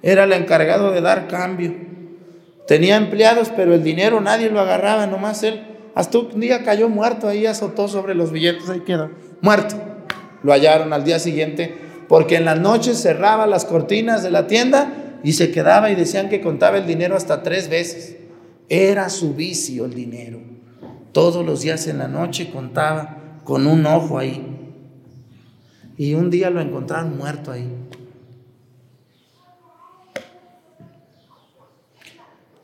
Era 0.01 0.23
el 0.23 0.32
encargado 0.32 0.91
de 0.91 1.01
dar 1.01 1.28
cambio. 1.28 1.73
Tenía 2.67 2.95
empleados, 2.95 3.51
pero 3.53 3.73
el 3.73 3.84
dinero 3.84 4.21
nadie 4.21 4.49
lo 4.49 4.61
agarraba, 4.61 5.07
nomás 5.07 5.43
él. 5.43 5.61
Hasta 5.93 6.19
un 6.19 6.39
día 6.39 6.63
cayó 6.63 6.88
muerto 6.88 7.28
ahí, 7.28 7.45
azotó 7.45 7.89
sobre 7.89 8.15
los 8.15 8.32
billetes, 8.32 8.69
ahí 8.69 8.82
quedó, 8.82 9.11
muerto. 9.41 9.95
Lo 10.46 10.54
hallaron 10.54 10.93
al 10.93 11.04
día 11.04 11.18
siguiente 11.18 11.76
porque 12.08 12.36
en 12.36 12.46
las 12.46 12.60
noches 12.60 13.02
cerraba 13.02 13.48
las 13.48 13.66
cortinas 13.66 14.22
de 14.22 14.30
la 14.30 14.46
tienda 14.46 15.20
y 15.24 15.34
se 15.34 15.50
quedaba 15.50 15.89
y 15.89 15.96
decían 15.96 16.30
que 16.30 16.39
contaba 16.39 16.78
el 16.78 16.86
dinero 16.86 17.16
hasta 17.16 17.41
tres 17.41 17.68
veces. 17.68 18.18
Era 18.70 19.10
su 19.10 19.34
vicio 19.34 19.86
el 19.86 19.96
dinero. 19.96 20.39
Todos 21.14 21.43
los 21.43 21.62
días 21.62 21.88
en 21.88 21.98
la 21.98 22.08
noche 22.08 22.52
contaba 22.52 23.39
con 23.43 23.66
un 23.66 23.88
ojo 23.88 24.20
ahí. 24.20 24.46
Y 25.98 26.14
un 26.14 26.30
día 26.30 26.52
lo 26.52 26.62
encontraron 26.62 27.18
muerto 27.18 27.52
ahí. 27.52 27.68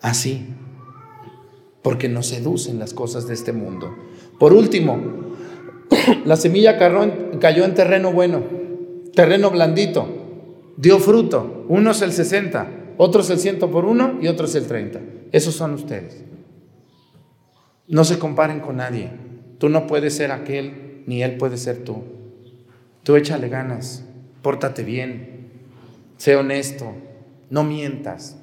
Así, 0.01 0.45
porque 1.81 2.09
nos 2.09 2.27
seducen 2.27 2.77
las 2.77 2.93
cosas 2.93 3.27
de 3.27 3.33
este 3.33 3.53
mundo. 3.53 3.91
Por 4.37 4.53
último, 4.53 4.99
la 6.25 6.35
semilla 6.35 6.77
cayó 7.41 7.65
en 7.65 7.73
terreno 7.73 8.13
bueno, 8.13 8.43
terreno 9.13 9.51
blandito, 9.51 10.07
dio 10.77 10.99
fruto. 10.99 11.65
Uno 11.67 11.91
es 11.91 12.01
el 12.01 12.13
60, 12.13 12.93
otro 12.97 13.21
es 13.21 13.29
el 13.29 13.39
100 13.39 13.59
por 13.59 13.83
uno 13.83 14.19
y 14.21 14.27
otro 14.27 14.45
es 14.45 14.55
el 14.55 14.67
30. 14.67 15.01
Esos 15.33 15.55
son 15.55 15.73
ustedes. 15.73 16.23
No 17.87 18.05
se 18.05 18.19
comparen 18.19 18.61
con 18.61 18.77
nadie. 18.77 19.09
Tú 19.57 19.67
no 19.67 19.87
puedes 19.87 20.15
ser 20.15 20.31
aquel, 20.31 21.03
ni 21.05 21.23
él 21.23 21.35
puede 21.37 21.57
ser 21.57 21.83
tú. 21.83 22.03
Tú 23.03 23.15
échale 23.15 23.49
ganas, 23.49 24.05
pórtate 24.41 24.83
bien, 24.83 25.49
sé 26.17 26.35
honesto, 26.35 26.93
no 27.49 27.63
mientas, 27.63 28.37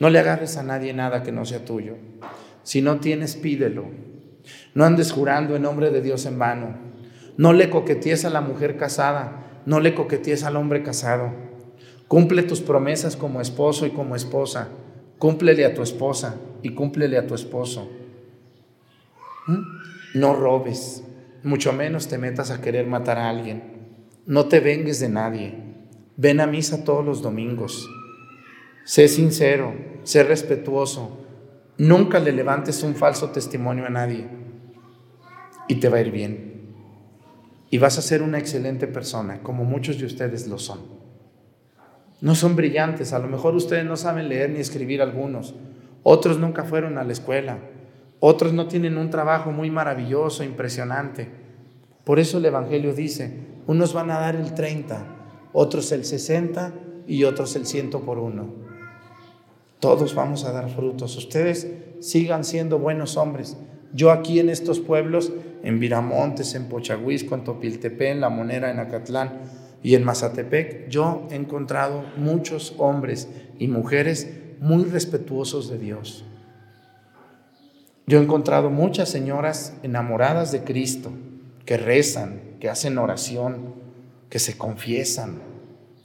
no 0.00 0.10
le 0.10 0.18
agarres 0.18 0.56
a 0.56 0.62
nadie 0.62 0.94
nada 0.94 1.22
que 1.22 1.32
no 1.32 1.44
sea 1.44 1.64
tuyo. 1.64 1.96
Si 2.62 2.82
no 2.82 3.00
tienes, 3.00 3.36
pídelo. 3.36 3.86
No 4.74 4.84
andes 4.84 5.12
jurando 5.12 5.56
en 5.56 5.62
nombre 5.62 5.90
de 5.90 6.00
Dios 6.00 6.24
en 6.26 6.38
vano. 6.38 6.87
No 7.38 7.52
le 7.52 7.70
coquetees 7.70 8.24
a 8.24 8.30
la 8.30 8.40
mujer 8.40 8.76
casada, 8.76 9.62
no 9.64 9.78
le 9.78 9.94
coquetees 9.94 10.42
al 10.42 10.56
hombre 10.56 10.82
casado. 10.82 11.30
Cumple 12.08 12.42
tus 12.42 12.60
promesas 12.60 13.16
como 13.16 13.40
esposo 13.40 13.86
y 13.86 13.90
como 13.90 14.16
esposa. 14.16 14.70
Cúmplele 15.18 15.64
a 15.64 15.72
tu 15.72 15.82
esposa 15.82 16.34
y 16.62 16.70
cúmplele 16.70 17.16
a 17.16 17.28
tu 17.28 17.36
esposo. 17.36 17.88
¿Mm? 19.46 20.18
No 20.18 20.34
robes, 20.34 21.04
mucho 21.44 21.72
menos 21.72 22.08
te 22.08 22.18
metas 22.18 22.50
a 22.50 22.60
querer 22.60 22.88
matar 22.88 23.18
a 23.18 23.28
alguien. 23.28 23.62
No 24.26 24.46
te 24.46 24.58
vengues 24.58 24.98
de 24.98 25.08
nadie. 25.08 25.54
Ven 26.16 26.40
a 26.40 26.48
misa 26.48 26.82
todos 26.82 27.04
los 27.04 27.22
domingos. 27.22 27.88
Sé 28.84 29.06
sincero, 29.06 29.74
sé 30.02 30.24
respetuoso. 30.24 31.24
Nunca 31.76 32.18
le 32.18 32.32
levantes 32.32 32.82
un 32.82 32.96
falso 32.96 33.30
testimonio 33.30 33.86
a 33.86 33.90
nadie. 33.90 34.26
Y 35.68 35.76
te 35.76 35.88
va 35.88 35.98
a 35.98 36.00
ir 36.00 36.10
bien 36.10 36.48
y 37.70 37.78
vas 37.78 37.98
a 37.98 38.02
ser 38.02 38.22
una 38.22 38.38
excelente 38.38 38.86
persona, 38.86 39.40
como 39.42 39.64
muchos 39.64 39.98
de 39.98 40.06
ustedes 40.06 40.46
lo 40.48 40.58
son. 40.58 40.80
No 42.20 42.34
son 42.34 42.56
brillantes, 42.56 43.12
a 43.12 43.18
lo 43.18 43.28
mejor 43.28 43.54
ustedes 43.54 43.84
no 43.84 43.96
saben 43.96 44.28
leer 44.28 44.50
ni 44.50 44.60
escribir 44.60 45.02
algunos, 45.02 45.54
otros 46.02 46.38
nunca 46.38 46.64
fueron 46.64 46.98
a 46.98 47.04
la 47.04 47.12
escuela, 47.12 47.58
otros 48.20 48.52
no 48.52 48.66
tienen 48.66 48.98
un 48.98 49.10
trabajo 49.10 49.52
muy 49.52 49.70
maravilloso, 49.70 50.42
impresionante. 50.42 51.28
Por 52.04 52.18
eso 52.18 52.38
el 52.38 52.46
Evangelio 52.46 52.94
dice, 52.94 53.32
unos 53.66 53.92
van 53.92 54.10
a 54.10 54.18
dar 54.18 54.34
el 54.34 54.54
30, 54.54 55.04
otros 55.52 55.92
el 55.92 56.04
60 56.04 56.72
y 57.06 57.24
otros 57.24 57.54
el 57.54 57.66
100 57.66 57.90
por 57.90 58.18
uno. 58.18 58.68
Todos 59.78 60.14
vamos 60.14 60.44
a 60.44 60.52
dar 60.52 60.68
frutos. 60.70 61.16
Ustedes 61.16 61.68
sigan 62.00 62.44
siendo 62.44 62.78
buenos 62.78 63.16
hombres. 63.16 63.56
Yo 63.92 64.10
aquí 64.10 64.38
en 64.40 64.50
estos 64.50 64.80
pueblos 64.80 65.32
en 65.62 65.80
Viramontes, 65.80 66.54
en 66.54 66.68
Pochahuisco, 66.68 67.34
en 67.34 67.44
Topiltepec, 67.44 68.12
en 68.12 68.20
La 68.20 68.28
Monera, 68.28 68.70
en 68.70 68.78
Acatlán 68.78 69.40
y 69.82 69.94
en 69.94 70.04
Mazatepec, 70.04 70.88
yo 70.88 71.26
he 71.30 71.36
encontrado 71.36 72.04
muchos 72.16 72.74
hombres 72.78 73.28
y 73.58 73.68
mujeres 73.68 74.30
muy 74.60 74.84
respetuosos 74.84 75.70
de 75.70 75.78
Dios. 75.78 76.24
Yo 78.06 78.18
he 78.18 78.22
encontrado 78.22 78.70
muchas 78.70 79.08
señoras 79.08 79.74
enamoradas 79.82 80.50
de 80.50 80.64
Cristo, 80.64 81.12
que 81.64 81.76
rezan, 81.76 82.40
que 82.60 82.70
hacen 82.70 82.98
oración, 82.98 83.74
que 84.30 84.38
se 84.38 84.56
confiesan, 84.56 85.42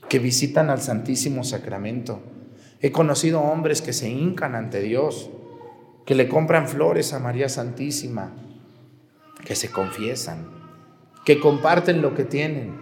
que 0.09 0.19
visitan 0.19 0.69
al 0.69 0.81
Santísimo 0.81 1.43
Sacramento. 1.43 2.19
He 2.81 2.91
conocido 2.91 3.41
hombres 3.41 3.81
que 3.81 3.93
se 3.93 4.09
hincan 4.09 4.55
ante 4.55 4.81
Dios, 4.81 5.29
que 6.05 6.15
le 6.15 6.27
compran 6.27 6.67
flores 6.67 7.13
a 7.13 7.19
María 7.19 7.49
Santísima, 7.49 8.31
que 9.45 9.55
se 9.55 9.71
confiesan, 9.71 10.47
que 11.25 11.39
comparten 11.39 12.01
lo 12.01 12.15
que 12.15 12.23
tienen. 12.23 12.73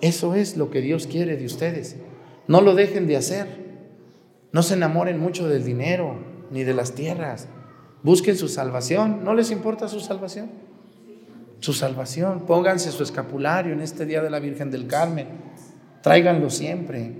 Eso 0.00 0.34
es 0.34 0.56
lo 0.56 0.70
que 0.70 0.80
Dios 0.80 1.06
quiere 1.06 1.36
de 1.36 1.46
ustedes. 1.46 1.96
No 2.46 2.60
lo 2.60 2.74
dejen 2.74 3.06
de 3.06 3.16
hacer. 3.16 3.46
No 4.52 4.62
se 4.62 4.74
enamoren 4.74 5.18
mucho 5.18 5.48
del 5.48 5.64
dinero 5.64 6.16
ni 6.50 6.64
de 6.64 6.74
las 6.74 6.94
tierras. 6.94 7.48
Busquen 8.02 8.36
su 8.36 8.48
salvación. 8.48 9.24
¿No 9.24 9.34
les 9.34 9.50
importa 9.50 9.88
su 9.88 10.00
salvación? 10.00 10.50
Su 11.60 11.74
salvación. 11.74 12.46
Pónganse 12.46 12.92
su 12.92 13.02
escapulario 13.02 13.72
en 13.72 13.80
este 13.80 14.06
día 14.06 14.22
de 14.22 14.30
la 14.30 14.38
Virgen 14.38 14.70
del 14.70 14.86
Carmen. 14.86 15.26
Tráiganlo 16.02 16.48
siempre. 16.48 17.16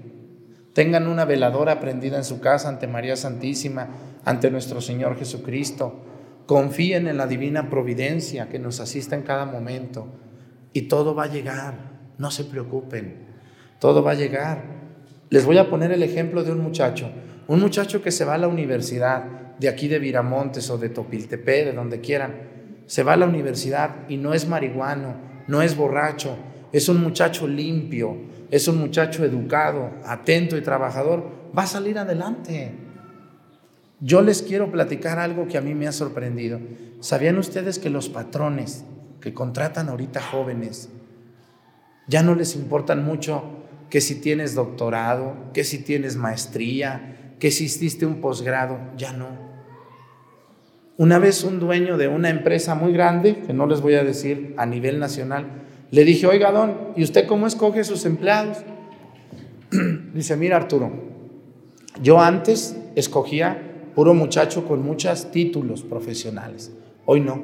Tengan 0.72 1.08
una 1.08 1.24
veladora 1.24 1.80
prendida 1.80 2.16
en 2.16 2.24
su 2.24 2.40
casa 2.40 2.68
ante 2.68 2.86
María 2.86 3.16
Santísima, 3.16 3.88
ante 4.24 4.50
nuestro 4.50 4.80
Señor 4.80 5.16
Jesucristo. 5.18 6.04
Confíen 6.46 7.08
en 7.08 7.16
la 7.16 7.26
divina 7.26 7.68
providencia 7.68 8.48
que 8.48 8.58
nos 8.58 8.80
asista 8.80 9.16
en 9.16 9.22
cada 9.22 9.44
momento 9.44 10.08
y 10.72 10.82
todo 10.82 11.14
va 11.14 11.24
a 11.24 11.32
llegar. 11.32 11.74
No 12.18 12.30
se 12.30 12.44
preocupen, 12.44 13.16
todo 13.78 14.02
va 14.02 14.12
a 14.12 14.14
llegar. 14.14 14.64
Les 15.30 15.44
voy 15.44 15.58
a 15.58 15.68
poner 15.68 15.92
el 15.92 16.02
ejemplo 16.02 16.42
de 16.42 16.52
un 16.52 16.60
muchacho. 16.60 17.10
Un 17.48 17.60
muchacho 17.60 18.02
que 18.02 18.10
se 18.10 18.24
va 18.24 18.34
a 18.34 18.38
la 18.38 18.48
universidad 18.48 19.24
de 19.58 19.68
aquí 19.68 19.88
de 19.88 19.98
Viramontes 19.98 20.70
o 20.70 20.78
de 20.78 20.88
Topiltepec, 20.88 21.66
de 21.66 21.72
donde 21.72 22.00
quieran, 22.00 22.34
se 22.86 23.02
va 23.02 23.14
a 23.14 23.16
la 23.16 23.26
universidad 23.26 24.08
y 24.08 24.16
no 24.16 24.32
es 24.32 24.48
marihuano, 24.48 25.14
no 25.46 25.62
es 25.62 25.76
borracho, 25.76 26.36
es 26.72 26.88
un 26.88 27.02
muchacho 27.02 27.46
limpio, 27.46 28.16
es 28.50 28.68
un 28.68 28.78
muchacho 28.78 29.24
educado, 29.24 29.90
atento 30.04 30.56
y 30.56 30.62
trabajador, 30.62 31.24
va 31.56 31.64
a 31.64 31.66
salir 31.66 31.98
adelante. 31.98 32.87
Yo 34.00 34.22
les 34.22 34.42
quiero 34.42 34.70
platicar 34.70 35.18
algo 35.18 35.48
que 35.48 35.58
a 35.58 35.60
mí 35.60 35.74
me 35.74 35.88
ha 35.88 35.92
sorprendido. 35.92 36.60
¿Sabían 37.00 37.36
ustedes 37.38 37.78
que 37.78 37.90
los 37.90 38.08
patrones 38.08 38.84
que 39.20 39.34
contratan 39.34 39.88
ahorita 39.88 40.20
jóvenes 40.20 40.88
ya 42.06 42.22
no 42.22 42.34
les 42.34 42.54
importan 42.54 43.04
mucho 43.04 43.42
que 43.90 44.00
si 44.00 44.20
tienes 44.20 44.54
doctorado, 44.54 45.34
que 45.52 45.64
si 45.64 45.78
tienes 45.78 46.16
maestría, 46.16 47.34
que 47.40 47.50
si 47.50 47.64
hiciste 47.64 48.06
un 48.06 48.20
posgrado? 48.20 48.78
Ya 48.96 49.12
no. 49.12 49.48
Una 50.96 51.18
vez 51.18 51.42
un 51.44 51.58
dueño 51.58 51.96
de 51.96 52.08
una 52.08 52.30
empresa 52.30 52.74
muy 52.74 52.92
grande, 52.92 53.40
que 53.46 53.52
no 53.52 53.66
les 53.66 53.80
voy 53.80 53.94
a 53.94 54.04
decir 54.04 54.54
a 54.58 54.66
nivel 54.66 54.98
nacional, 54.98 55.46
le 55.90 56.04
dije, 56.04 56.26
oiga, 56.26 56.52
don, 56.52 56.92
¿y 56.96 57.02
usted 57.02 57.26
cómo 57.26 57.46
escoge 57.46 57.82
sus 57.84 58.04
empleados? 58.04 58.58
Dice, 60.14 60.36
mira 60.36 60.56
Arturo, 60.56 60.92
yo 62.02 62.20
antes 62.20 62.76
escogía 62.96 63.67
puro 63.98 64.14
muchacho 64.14 64.64
con 64.64 64.84
muchos 64.84 65.32
títulos 65.32 65.82
profesionales, 65.82 66.72
hoy 67.04 67.18
no. 67.18 67.42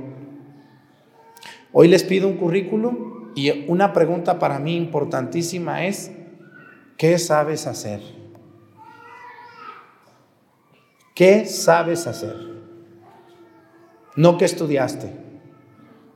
Hoy 1.72 1.88
les 1.88 2.04
pido 2.04 2.28
un 2.28 2.36
currículum 2.36 3.32
y 3.34 3.64
una 3.66 3.92
pregunta 3.92 4.38
para 4.38 4.60
mí 4.60 4.76
importantísima 4.76 5.84
es, 5.84 6.12
¿qué 6.96 7.18
sabes 7.18 7.66
hacer? 7.66 8.02
¿Qué 11.12 11.44
sabes 11.44 12.06
hacer? 12.06 12.36
No 14.14 14.38
que 14.38 14.44
estudiaste. 14.44 15.10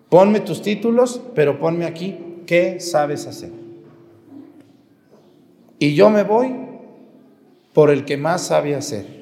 Ponme 0.09 0.39
tus 0.39 0.63
títulos, 0.63 1.21
pero 1.35 1.59
ponme 1.59 1.85
aquí, 1.85 2.45
¿qué 2.47 2.79
sabes 2.79 3.27
hacer? 3.27 3.51
Y 5.81 5.97
yo 5.97 6.11
me 6.11 6.23
voy 6.23 6.55
por 7.73 7.91
el 7.91 8.05
que 8.05 8.17
más 8.17 8.47
sabe 8.47 8.77
hacer. 8.77 9.18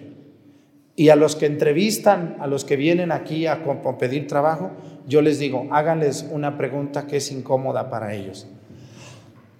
Y 0.99 1.11
a 1.11 1.17
los 1.17 1.37
que 1.37 1.45
entrevistan, 1.45 2.37
a 2.41 2.47
los 2.47 2.65
que 2.65 2.77
vienen 2.77 3.13
aquí 3.13 3.47
a, 3.47 3.63
pedir 3.99 4.27
trabajo, 4.27 4.73
yo 5.07 5.21
les 5.21 5.39
digo, 5.39 5.69
háganles 5.71 6.27
una 6.31 6.57
pregunta 6.57 7.07
que 7.07 7.19
es 7.19 7.31
incómoda 7.31 7.91
para 7.91 8.15
ellos. 8.15 8.47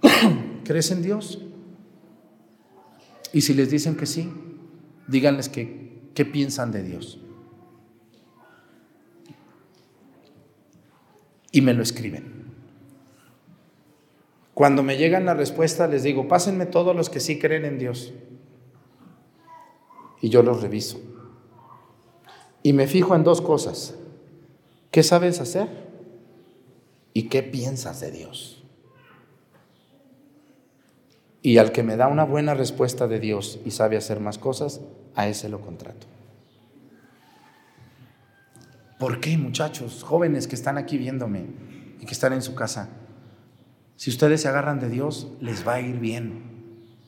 ¿Crees 0.65 0.89
en 0.89 1.03
Dios? 1.03 1.39
Y 3.33 3.41
si 3.41 3.53
les 3.53 3.69
dicen 3.69 3.95
que 3.95 4.07
sí, 4.07 4.31
díganles 5.07 5.47
que, 5.47 6.09
qué 6.15 6.25
piensan 6.25 6.71
de 6.71 6.81
Dios. 6.81 7.19
Y 11.51 11.61
me 11.61 11.75
lo 11.75 11.83
escriben. 11.83 12.37
Cuando 14.55 14.81
me 14.81 14.97
llegan 14.97 15.25
la 15.25 15.35
respuesta, 15.35 15.87
les 15.87 16.01
digo, 16.01 16.27
pásenme 16.27 16.65
todos 16.65 16.95
los 16.95 17.11
que 17.11 17.19
sí 17.19 17.37
creen 17.37 17.63
en 17.63 17.77
Dios. 17.77 18.11
Y 20.19 20.29
yo 20.29 20.41
los 20.41 20.63
reviso. 20.63 20.99
Y 22.63 22.73
me 22.73 22.87
fijo 22.87 23.15
en 23.15 23.23
dos 23.23 23.41
cosas. 23.41 23.95
¿Qué 24.91 25.03
sabes 25.03 25.39
hacer? 25.39 25.67
¿Y 27.13 27.29
qué 27.29 27.43
piensas 27.43 27.99
de 27.99 28.11
Dios? 28.11 28.63
Y 31.41 31.59
al 31.59 31.71
que 31.71 31.83
me 31.83 31.97
da 31.97 32.07
una 32.07 32.25
buena 32.25 32.53
respuesta 32.53 33.07
de 33.07 33.19
Dios 33.19 33.59
y 33.65 33.71
sabe 33.71 33.97
hacer 33.97 34.19
más 34.19 34.37
cosas, 34.37 34.81
a 35.15 35.27
ese 35.27 35.49
lo 35.49 35.61
contrato. 35.61 36.07
¿Por 38.99 39.19
qué, 39.19 39.37
muchachos, 39.37 40.03
jóvenes 40.03 40.47
que 40.47 40.55
están 40.55 40.77
aquí 40.77 40.97
viéndome 40.97 41.45
y 41.99 42.05
que 42.05 42.13
están 42.13 42.33
en 42.33 42.41
su 42.41 42.55
casa? 42.55 42.89
Si 43.95 44.09
ustedes 44.09 44.41
se 44.41 44.47
agarran 44.47 44.79
de 44.79 44.89
Dios, 44.89 45.27
les 45.39 45.67
va 45.67 45.75
a 45.75 45.81
ir 45.81 45.99
bien. 45.99 46.43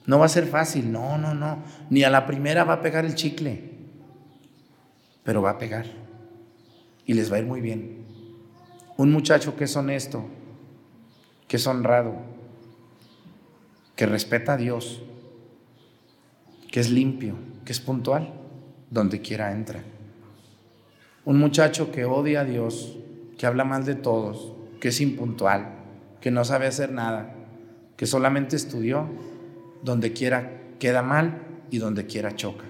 No 0.06 0.20
va 0.20 0.26
a 0.26 0.30
ser 0.30 0.48
fácil, 0.48 0.92
no, 0.92 1.18
no, 1.18 1.34
no. 1.34 1.64
Ni 1.90 2.04
a 2.04 2.10
la 2.10 2.26
primera 2.26 2.64
va 2.64 2.74
a 2.74 2.82
pegar 2.82 3.06
el 3.06 3.16
chicle 3.16 3.69
pero 5.24 5.42
va 5.42 5.52
a 5.52 5.58
pegar 5.58 5.86
y 7.06 7.14
les 7.14 7.32
va 7.32 7.38
a 7.38 7.40
ir 7.40 7.46
muy 7.46 7.62
bien. 7.62 8.06
Un 8.98 9.12
muchacho 9.12 9.56
que 9.56 9.64
es 9.66 9.76
honesto, 9.76 10.26
que 11.48 11.58
es 11.58 11.68
honrado, 11.68 12.16
que 13.96 14.06
respeta 14.06 14.54
a 14.54 14.58
Dios, 14.58 15.02
que 16.72 16.80
es 16.80 16.90
limpio, 16.90 17.36
que 17.66 17.72
es 17.72 17.80
puntual, 17.80 18.34
donde 18.90 19.22
quiera 19.22 19.52
entra. 19.52 19.84
Un 21.26 21.40
muchacho 21.40 21.92
que 21.92 22.06
odia 22.06 22.42
a 22.42 22.46
Dios, 22.46 22.98
que 23.38 23.46
habla 23.46 23.64
mal 23.64 23.86
de 23.86 23.96
todos, 23.96 24.54
que 24.80 24.90
es 24.90 25.02
impuntual, 25.02 25.76
que 26.22 26.32
no 26.32 26.46
sabe 26.46 26.68
hacer 26.68 26.92
nada, 26.92 27.34
que 27.98 28.06
solamente 28.06 28.56
estudió, 28.56 29.08
donde 29.84 30.14
quiera 30.14 30.60
queda 30.80 31.02
mal 31.02 31.42
y 31.70 31.78
donde 31.78 32.06
quiera 32.06 32.36
choca. 32.36 32.69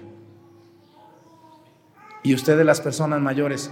Y 2.22 2.34
ustedes 2.34 2.66
las 2.66 2.80
personas 2.80 3.20
mayores, 3.20 3.70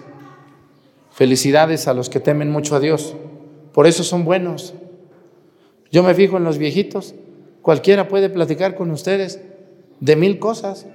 felicidades 1.11 1.89
a 1.89 1.95
los 1.95 2.09
que 2.09 2.21
temen 2.21 2.51
mucho 2.51 2.77
a 2.77 2.81
Dios. 2.81 3.15
Por 3.73 3.87
eso 3.87 4.05
son 4.05 4.25
buenos. 4.25 4.75
Yo 5.91 6.03
me 6.03 6.15
fijo 6.15 6.37
en 6.37 6.45
los 6.45 6.59
viejitos. 6.59 7.15
Cualquiera 7.63 8.09
puede 8.09 8.31
platicar 8.31 8.75
con 8.75 8.91
ustedes 8.91 9.41
de 10.01 10.17
mil 10.17 10.39
cosas. 10.39 10.87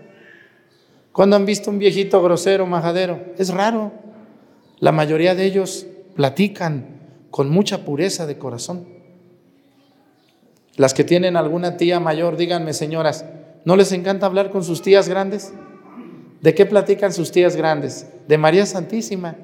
Cuando 1.11 1.35
han 1.35 1.45
visto 1.45 1.69
un 1.69 1.77
viejito 1.77 2.21
grosero, 2.23 2.65
majadero? 2.65 3.19
Es 3.37 3.53
raro. 3.53 3.91
La 4.79 4.91
mayoría 4.91 5.35
de 5.35 5.45
ellos 5.45 5.85
platican 6.15 7.01
con 7.29 7.49
mucha 7.49 7.85
pureza 7.85 8.25
de 8.25 8.37
corazón. 8.37 8.87
Las 10.75 10.93
que 10.93 11.03
tienen 11.03 11.37
alguna 11.37 11.77
tía 11.77 11.99
mayor, 11.99 12.35
díganme 12.35 12.73
señoras, 12.73 13.25
¿no 13.63 13.75
les 13.75 13.91
encanta 13.91 14.25
hablar 14.25 14.49
con 14.49 14.63
sus 14.63 14.81
tías 14.81 15.07
grandes? 15.07 15.53
¿De 16.43 16.53
qué 16.53 16.65
platican 16.65 17.13
sus 17.13 17.31
tías 17.31 17.55
grandes? 17.55 18.05
De 18.27 18.37
María 18.37 18.65
Santísima, 18.65 19.37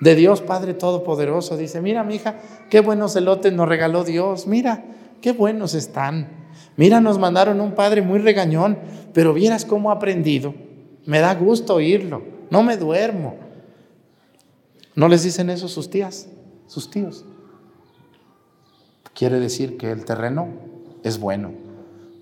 de 0.00 0.16
Dios 0.16 0.42
Padre 0.42 0.74
Todopoderoso. 0.74 1.56
Dice, 1.56 1.80
mira, 1.80 2.02
mi 2.02 2.16
hija, 2.16 2.40
qué 2.68 2.80
buenos 2.80 3.14
elotes 3.14 3.52
nos 3.52 3.68
regaló 3.68 4.02
Dios. 4.02 4.48
Mira, 4.48 4.84
qué 5.20 5.30
buenos 5.30 5.74
están. 5.74 6.50
Mira, 6.76 7.00
nos 7.00 7.20
mandaron 7.20 7.60
un 7.60 7.76
padre 7.76 8.02
muy 8.02 8.18
regañón, 8.18 8.76
pero 9.14 9.32
vieras 9.32 9.64
cómo 9.64 9.90
ha 9.90 9.94
aprendido. 9.94 10.52
Me 11.06 11.20
da 11.20 11.32
gusto 11.36 11.76
oírlo. 11.76 12.24
No 12.50 12.64
me 12.64 12.76
duermo. 12.76 13.36
¿No 14.96 15.08
les 15.08 15.22
dicen 15.22 15.48
eso 15.48 15.68
sus 15.68 15.90
tías, 15.90 16.28
sus 16.66 16.90
tíos? 16.90 17.24
Quiere 19.14 19.38
decir 19.38 19.76
que 19.76 19.92
el 19.92 20.04
terreno 20.04 20.48
es 21.04 21.20
bueno. 21.20 21.52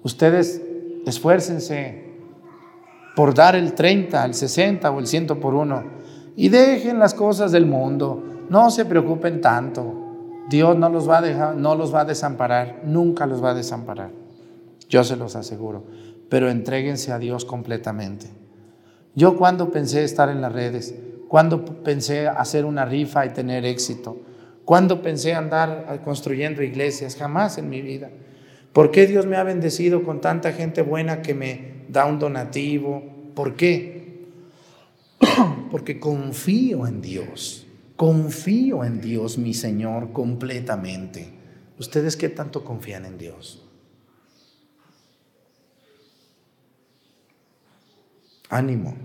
Ustedes 0.03 0.61
esfuércense 1.07 2.10
por 3.15 3.35
dar 3.35 3.57
el 3.57 3.75
30, 3.75 4.25
el 4.25 4.35
60 4.35 4.91
o 4.91 4.99
el 4.99 5.07
100 5.07 5.27
por 5.41 5.55
uno. 5.55 5.83
Y 6.37 6.49
dejen 6.49 6.99
las 6.99 7.15
cosas 7.15 7.53
del 7.53 7.67
mundo. 7.67 8.23
No 8.49 8.71
se 8.71 8.85
preocupen 8.85 9.41
tanto. 9.41 10.47
Dios 10.49 10.77
no 10.77 10.89
los 10.89 11.09
va 11.09 11.19
a 11.19 11.23
dejar, 11.23 11.57
no 11.57 11.75
los 11.75 11.95
va 11.95 12.01
a 12.01 12.05
desamparar, 12.05 12.81
nunca 12.85 13.27
los 13.27 13.43
va 13.43 13.51
a 13.51 13.55
desamparar. 13.55 14.11
Yo 14.89 15.05
se 15.05 15.17
los 15.17 15.37
aseguro. 15.37 15.85
Pero 16.29 16.51
entréguense 16.51 17.13
a 17.13 17.19
Dios 17.19 17.45
completamente. 17.45 18.27
Yo 19.15 19.37
cuando 19.37 19.71
pensé 19.71 20.05
estar 20.05 20.29
en 20.29 20.41
las 20.41 20.53
redes, 20.53 20.95
cuando 21.29 21.65
pensé 21.65 22.29
hacer 22.29 22.65
una 22.65 22.85
rifa 22.85 23.27
y 23.27 23.31
tener 23.31 23.65
éxito, 23.65 24.17
cuando 24.65 25.03
pensé 25.03 25.35
andar 25.35 26.01
construyendo 26.05 26.63
iglesias, 26.63 27.17
jamás 27.17 27.59
en 27.59 27.69
mi 27.69 27.83
vida. 27.83 28.11
¿Por 28.73 28.93
qué 28.93 29.07
Dios 29.07 29.27
me 29.27 29.37
ha 29.37 29.43
bendecido 29.43 30.05
con 30.05 30.21
tanta 30.21 30.53
gente 30.53 30.83
buena 30.83 31.23
que 31.23 31.35
me 31.35 31.70
da 31.91 32.07
un 32.07 32.19
donativo? 32.19 33.03
¿Por 33.35 33.57
qué? 33.57 34.29
Porque 35.71 35.99
confío 35.99 36.87
en 36.87 37.01
Dios, 37.01 37.67
confío 37.97 38.85
en 38.85 39.01
Dios, 39.01 39.39
mi 39.39 39.55
Señor, 39.55 40.13
completamente. 40.13 41.33
¿Ustedes 41.79 42.17
qué 42.17 42.29
tanto 42.29 42.65
confían 42.65 43.07
en 43.07 43.19
Dios? 43.19 43.67
Ánimo. 48.49 48.97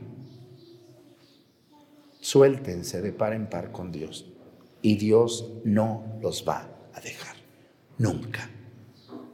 Suéltense 2.19 3.01
de 3.01 3.11
par 3.11 3.33
en 3.33 3.47
par 3.47 3.71
con 3.71 3.91
Dios 3.91 4.25
y 4.81 4.95
Dios 4.97 5.51
no 5.63 6.03
los 6.21 6.43
va 6.47 6.67
a 6.93 6.99
dejar, 6.99 7.35
nunca. 7.99 8.49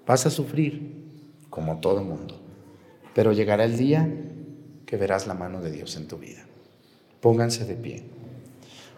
Vas 0.06 0.26
a 0.26 0.30
sufrir 0.30 1.02
como 1.50 1.80
todo 1.80 2.04
mundo, 2.04 2.41
pero 3.14 3.34
llegará 3.34 3.64
el 3.64 3.78
día 3.78 4.10
que 4.86 4.98
verás 4.98 5.28
la 5.28 5.34
mano 5.34 5.62
de 5.62 5.72
Dios 5.72 5.96
en 5.96 6.08
tu 6.08 6.18
vida. 6.18 6.46
Pónganse 7.22 7.66
de 7.66 7.76
pie. 7.76 8.04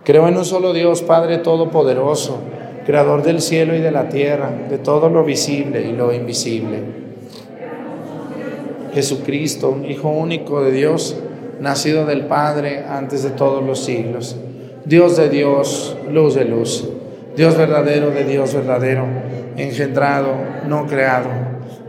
Creo 0.04 0.28
en 0.28 0.38
un 0.38 0.46
solo 0.46 0.74
Dios, 0.74 1.02
Padre 1.02 1.38
Todopoderoso, 1.38 2.40
Creador 2.86 3.24
del 3.24 3.42
cielo 3.42 3.76
y 3.76 3.80
de 3.80 3.92
la 3.92 4.10
tierra, 4.10 4.52
de 4.70 4.78
todo 4.78 5.08
lo 5.10 5.24
visible 5.24 5.88
y 5.88 5.94
lo 5.94 6.12
invisible. 6.14 6.82
Jesucristo, 8.94 9.80
Hijo 9.88 10.10
único 10.10 10.62
de 10.62 10.72
Dios, 10.72 11.16
nacido 11.62 12.06
del 12.06 12.26
Padre 12.26 12.84
antes 12.86 13.24
de 13.24 13.30
todos 13.30 13.64
los 13.64 13.80
siglos. 13.84 14.36
Dios 14.84 15.16
de 15.16 15.30
Dios, 15.30 15.96
luz 16.12 16.36
de 16.36 16.46
luz. 16.46 16.90
Dios 17.36 17.58
verdadero 17.58 18.12
de 18.12 18.26
Dios 18.26 18.54
verdadero, 18.54 19.06
engendrado, 19.58 20.36
no 20.68 20.86
creado, 20.86 21.30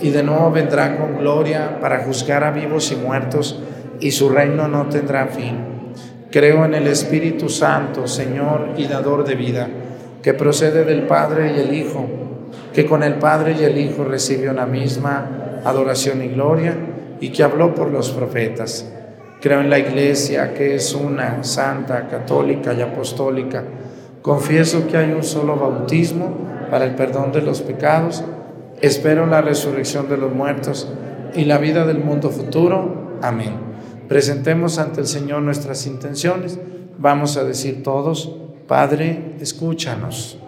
y 0.00 0.10
de 0.10 0.22
nuevo 0.22 0.50
vendrá 0.50 0.96
con 0.96 1.18
gloria 1.18 1.78
para 1.80 2.04
juzgar 2.04 2.44
a 2.44 2.50
vivos 2.50 2.92
y 2.92 2.96
muertos, 2.96 3.60
y 4.00 4.10
su 4.10 4.28
reino 4.28 4.68
no 4.68 4.86
tendrá 4.88 5.26
fin. 5.28 5.58
Creo 6.30 6.64
en 6.64 6.74
el 6.74 6.86
Espíritu 6.86 7.48
Santo, 7.48 8.06
Señor 8.06 8.70
y 8.76 8.86
dador 8.86 9.24
de 9.24 9.34
vida, 9.34 9.68
que 10.22 10.34
procede 10.34 10.84
del 10.84 11.02
Padre 11.02 11.54
y 11.56 11.60
el 11.60 11.74
Hijo 11.74 12.06
que 12.72 12.84
con 12.84 13.02
el 13.02 13.14
Padre 13.14 13.56
y 13.58 13.64
el 13.64 13.78
Hijo 13.78 14.04
recibió 14.04 14.50
una 14.50 14.66
misma 14.66 15.60
adoración 15.64 16.22
y 16.22 16.28
gloria 16.28 16.76
y 17.20 17.30
que 17.30 17.42
habló 17.42 17.74
por 17.74 17.90
los 17.90 18.10
profetas. 18.10 18.86
Creo 19.40 19.60
en 19.60 19.70
la 19.70 19.78
Iglesia 19.78 20.52
que 20.52 20.74
es 20.74 20.94
una, 20.94 21.42
santa, 21.42 22.06
católica 22.08 22.74
y 22.74 22.82
apostólica. 22.82 23.64
Confieso 24.20 24.86
que 24.88 24.96
hay 24.96 25.12
un 25.12 25.22
solo 25.22 25.56
bautismo 25.56 26.36
para 26.70 26.84
el 26.84 26.94
perdón 26.94 27.32
de 27.32 27.42
los 27.42 27.62
pecados. 27.62 28.22
Espero 28.80 29.26
la 29.26 29.40
resurrección 29.40 30.08
de 30.08 30.16
los 30.16 30.32
muertos 30.32 30.88
y 31.34 31.44
la 31.44 31.58
vida 31.58 31.86
del 31.86 31.98
mundo 31.98 32.30
futuro. 32.30 33.18
Amén. 33.22 33.54
Presentemos 34.08 34.78
ante 34.78 35.00
el 35.00 35.06
Señor 35.06 35.42
nuestras 35.42 35.86
intenciones. 35.86 36.58
Vamos 36.98 37.36
a 37.36 37.44
decir 37.44 37.82
todos, 37.82 38.36
Padre, 38.66 39.36
escúchanos. 39.40 40.38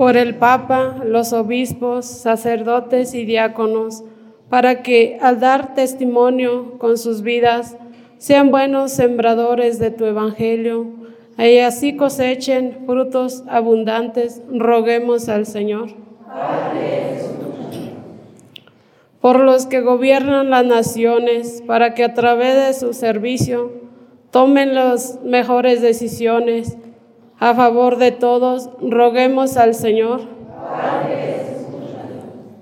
por 0.00 0.16
el 0.16 0.36
Papa, 0.36 0.96
los 1.04 1.34
obispos, 1.34 2.06
sacerdotes 2.06 3.12
y 3.12 3.26
diáconos, 3.26 4.02
para 4.48 4.82
que 4.82 5.18
al 5.20 5.40
dar 5.40 5.74
testimonio 5.74 6.78
con 6.78 6.96
sus 6.96 7.20
vidas 7.20 7.76
sean 8.20 8.50
buenos 8.50 8.92
sembradores 8.92 9.78
de 9.78 9.90
tu 9.90 10.04
Evangelio 10.04 10.88
y 11.38 11.60
así 11.60 11.96
cosechen 11.96 12.82
frutos 12.84 13.44
abundantes, 13.48 14.42
roguemos 14.52 15.30
al 15.30 15.46
Señor. 15.46 15.88
Por 19.22 19.40
los 19.40 19.64
que 19.64 19.80
gobiernan 19.80 20.50
las 20.50 20.66
naciones, 20.66 21.62
para 21.66 21.94
que 21.94 22.04
a 22.04 22.12
través 22.12 22.66
de 22.66 22.74
su 22.74 22.92
servicio 22.92 23.72
tomen 24.30 24.74
las 24.74 25.20
mejores 25.24 25.80
decisiones 25.80 26.76
a 27.38 27.54
favor 27.54 27.96
de 27.96 28.12
todos, 28.12 28.68
roguemos 28.82 29.56
al 29.56 29.74
Señor. 29.74 30.20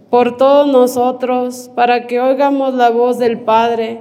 Por 0.08 0.36
todos 0.36 0.68
nosotros, 0.68 1.68
para 1.74 2.06
que 2.06 2.20
oigamos 2.20 2.74
la 2.74 2.90
voz 2.90 3.18
del 3.18 3.40
Padre, 3.40 3.98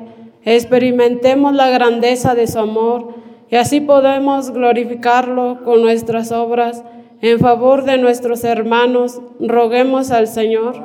experimentemos 0.55 1.53
la 1.53 1.69
grandeza 1.69 2.33
de 2.33 2.47
su 2.47 2.57
amor 2.57 3.15
y 3.49 3.57
así 3.57 3.81
podemos 3.81 4.51
glorificarlo 4.51 5.59
con 5.65 5.81
nuestras 5.81 6.31
obras 6.31 6.83
en 7.21 7.39
favor 7.39 7.83
de 7.83 7.97
nuestros 7.97 8.45
hermanos, 8.45 9.19
roguemos 9.41 10.11
al 10.11 10.27
Señor. 10.27 10.75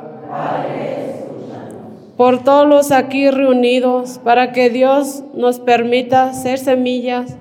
Por 2.17 2.43
todos 2.43 2.67
los 2.67 2.91
aquí 2.91 3.29
reunidos, 3.29 4.19
para 4.21 4.51
que 4.51 4.69
Dios 4.69 5.23
nos 5.33 5.59
permita 5.59 6.33
ser 6.33 6.59
semillas 6.59 7.37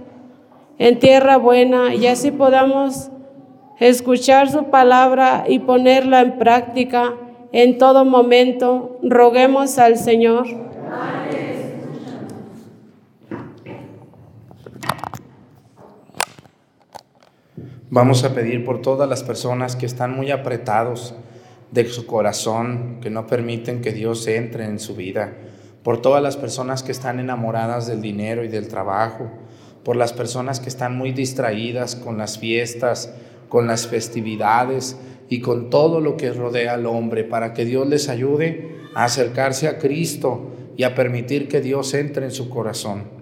en 0.79 1.01
tierra 1.01 1.39
buena 1.39 1.95
y 1.95 2.07
así 2.07 2.31
podamos 2.31 3.11
escuchar 3.81 4.49
su 4.49 4.65
palabra 4.67 5.45
y 5.49 5.59
ponerla 5.59 6.21
en 6.21 6.39
práctica 6.39 7.15
en 7.51 7.79
todo 7.79 8.05
momento. 8.05 8.99
Roguemos 9.03 9.79
al 9.79 9.97
Señor. 9.97 10.47
Vamos 17.95 18.25
a 18.25 18.33
pedir 18.33 18.65
por 18.65 18.81
todas 18.81 19.07
las 19.07 19.23
personas 19.23 19.77
que 19.77 19.85
están 19.85 20.17
muy 20.17 20.31
apretados 20.31 21.15
de 21.73 21.87
su 21.91 22.07
corazón, 22.07 23.01
que 23.03 23.11
no 23.11 23.27
permiten 23.27 23.83
que 23.83 23.93
Dios 23.93 24.27
entre 24.29 24.65
en 24.65 24.79
su 24.79 24.97
vida, 24.97 25.35
por 25.83 26.01
todas 26.01 26.23
las 26.23 26.39
personas 26.39 26.83
que 26.83 26.91
están 26.91 27.21
enamoradas 27.21 27.87
del 27.87 28.01
dinero 28.01 28.45
y 28.45 28.49
del 28.49 28.69
trabajo, 28.69 29.31
por 29.85 29.97
las 29.97 30.15
personas 30.15 30.59
que 30.59 30.71
están 30.71 30.97
muy 30.97 31.13
distraídas 31.13 31.95
con 31.95 32.17
las 32.17 32.39
fiestas, 32.39 33.13
con 33.51 33.67
las 33.67 33.87
festividades 33.87 34.97
y 35.29 35.43
con 35.43 35.69
todo 35.69 36.01
lo 36.01 36.17
que 36.17 36.33
rodea 36.33 36.73
al 36.73 36.87
hombre, 36.87 37.25
para 37.25 37.53
que 37.53 37.67
Dios 37.67 37.87
les 37.87 38.09
ayude 38.09 38.75
a 38.95 39.05
acercarse 39.05 39.69
a 39.69 39.77
Cristo 39.77 40.51
y 40.79 40.85
a 40.85 40.95
permitir 40.95 41.47
que 41.47 41.61
Dios 41.61 41.93
entre 41.93 42.25
en 42.25 42.33
su 42.33 42.49
corazón. 42.49 43.22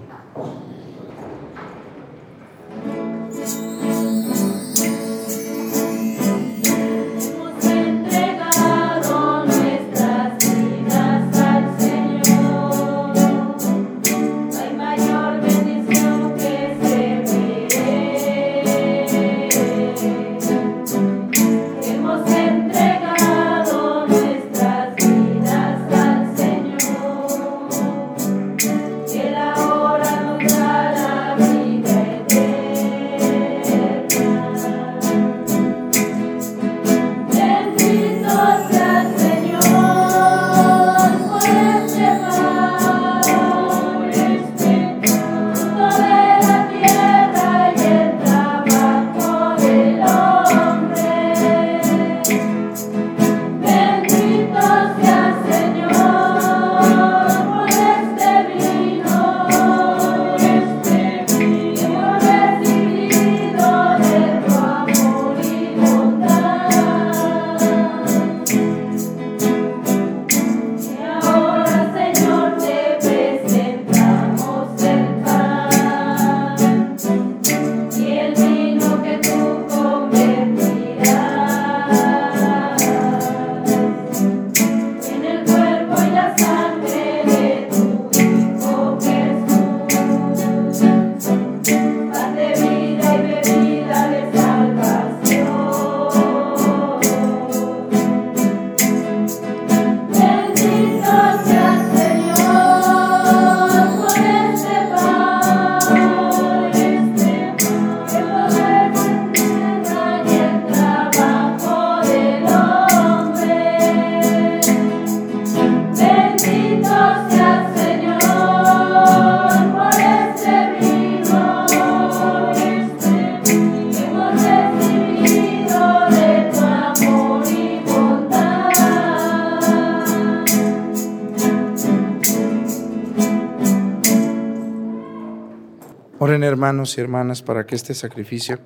Hermanos 136.81 136.97
y 136.97 137.01
hermanas 137.01 137.41
para 137.43 137.65
que 137.65 137.75
este 137.75 137.93
sacrificio 137.93 138.57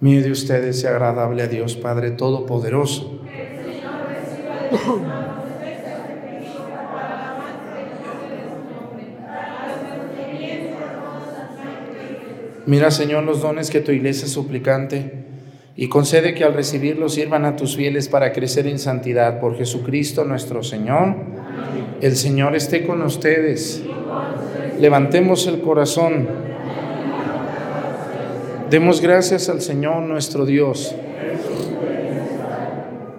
mío 0.00 0.22
de 0.22 0.30
ustedes 0.30 0.80
sea 0.80 0.92
agradable 0.92 1.42
a 1.42 1.46
Dios 1.46 1.76
Padre 1.76 2.10
Todopoderoso. 2.12 3.20
Mira, 12.66 12.90
Señor, 12.90 13.24
los 13.24 13.42
dones 13.42 13.70
que 13.70 13.80
tu 13.80 13.92
iglesia 13.92 14.24
es 14.24 14.32
suplicante 14.32 15.24
y 15.76 15.88
concede 15.88 16.34
que 16.34 16.44
al 16.44 16.54
recibirlos 16.54 17.14
sirvan 17.14 17.44
a 17.44 17.56
tus 17.56 17.76
fieles 17.76 18.08
para 18.08 18.32
crecer 18.32 18.66
en 18.66 18.78
santidad 18.78 19.38
por 19.38 19.56
Jesucristo 19.58 20.24
nuestro 20.24 20.62
Señor. 20.62 21.14
El 22.00 22.16
Señor 22.16 22.56
esté 22.56 22.86
con 22.86 23.02
ustedes. 23.02 23.82
Levantemos 24.78 25.46
el 25.46 25.60
corazón. 25.60 26.49
Demos 28.70 29.00
gracias 29.00 29.48
al 29.48 29.60
Señor 29.60 30.02
nuestro 30.02 30.46
Dios. 30.46 30.94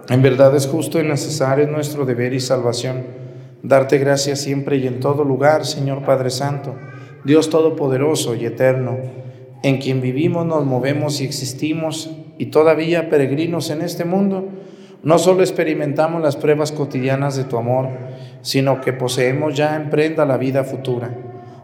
En 0.10 0.22
verdad 0.22 0.56
es 0.56 0.66
justo 0.66 1.00
y 1.00 1.04
necesario, 1.04 1.68
nuestro 1.68 2.06
deber 2.06 2.34
y 2.34 2.40
salvación, 2.40 3.04
darte 3.62 3.98
gracias 3.98 4.40
siempre 4.40 4.78
y 4.78 4.88
en 4.88 5.02
todo 5.02 5.26
lugar, 5.26 5.66
Señor 5.66 6.04
Padre 6.04 6.30
Santo, 6.30 6.76
Dios 7.26 7.50
Todopoderoso 7.50 8.34
y 8.34 8.46
Eterno 8.46 8.98
en 9.64 9.78
quien 9.78 10.02
vivimos, 10.02 10.46
nos 10.46 10.66
movemos 10.66 11.22
y 11.22 11.26
existimos, 11.26 12.10
y 12.38 12.48
todavía 12.48 13.10
peregrinos 13.10 13.70
en 13.70 13.82
este 13.82 14.06
mundo, 14.06 14.48
no 15.04 15.20
solo 15.20 15.42
experimentamos 15.42 16.22
las 16.22 16.36
pruebas 16.36 16.72
cotidianas 16.72 17.36
de 17.36 17.44
tu 17.44 17.58
amor, 17.58 17.90
sino 18.42 18.82
que 18.82 18.94
poseemos 18.94 19.56
ya 19.56 19.76
en 19.76 19.90
prenda 19.90 20.26
la 20.26 20.38
vida 20.38 20.64
futura, 20.64 21.16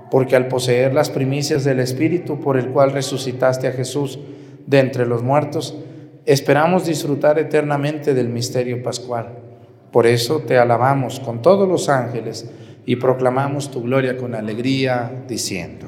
porque 0.09 0.35
al 0.35 0.47
poseer 0.47 0.93
las 0.93 1.09
primicias 1.09 1.63
del 1.63 1.79
Espíritu 1.79 2.39
por 2.39 2.57
el 2.57 2.69
cual 2.69 2.91
resucitaste 2.91 3.67
a 3.67 3.71
Jesús 3.71 4.19
de 4.65 4.79
entre 4.79 5.05
los 5.05 5.23
muertos, 5.23 5.77
esperamos 6.25 6.85
disfrutar 6.85 7.39
eternamente 7.39 8.13
del 8.13 8.29
misterio 8.29 8.81
pascual. 8.83 9.39
Por 9.91 10.05
eso 10.05 10.39
te 10.39 10.57
alabamos 10.57 11.19
con 11.19 11.41
todos 11.41 11.67
los 11.67 11.89
ángeles 11.89 12.49
y 12.85 12.97
proclamamos 12.97 13.71
tu 13.71 13.81
gloria 13.83 14.17
con 14.17 14.35
alegría, 14.35 15.23
diciendo. 15.27 15.87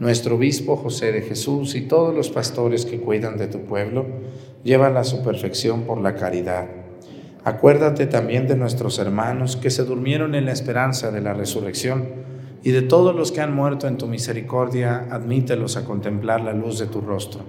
nuestro 0.00 0.36
obispo 0.36 0.76
José 0.76 1.12
de 1.12 1.22
Jesús 1.22 1.74
y 1.74 1.82
todos 1.82 2.14
los 2.14 2.30
pastores 2.30 2.84
que 2.84 3.00
cuidan 3.00 3.36
de 3.36 3.48
tu 3.48 3.62
pueblo, 3.62 4.06
llevan 4.62 4.96
a 4.96 5.04
su 5.04 5.22
perfección 5.22 5.82
por 5.82 6.00
la 6.00 6.14
caridad. 6.14 6.66
Acuérdate 7.44 8.06
también 8.06 8.46
de 8.46 8.56
nuestros 8.56 8.98
hermanos 8.98 9.56
que 9.56 9.70
se 9.70 9.84
durmieron 9.84 10.34
en 10.34 10.44
la 10.44 10.52
esperanza 10.52 11.10
de 11.10 11.20
la 11.20 11.34
resurrección 11.34 12.08
y 12.62 12.72
de 12.72 12.82
todos 12.82 13.14
los 13.14 13.32
que 13.32 13.40
han 13.40 13.54
muerto 13.54 13.86
en 13.88 13.96
tu 13.96 14.06
misericordia, 14.06 15.06
admítelos 15.10 15.76
a 15.76 15.84
contemplar 15.84 16.40
la 16.40 16.52
luz 16.52 16.78
de 16.78 16.86
tu 16.86 17.00
rostro. 17.00 17.40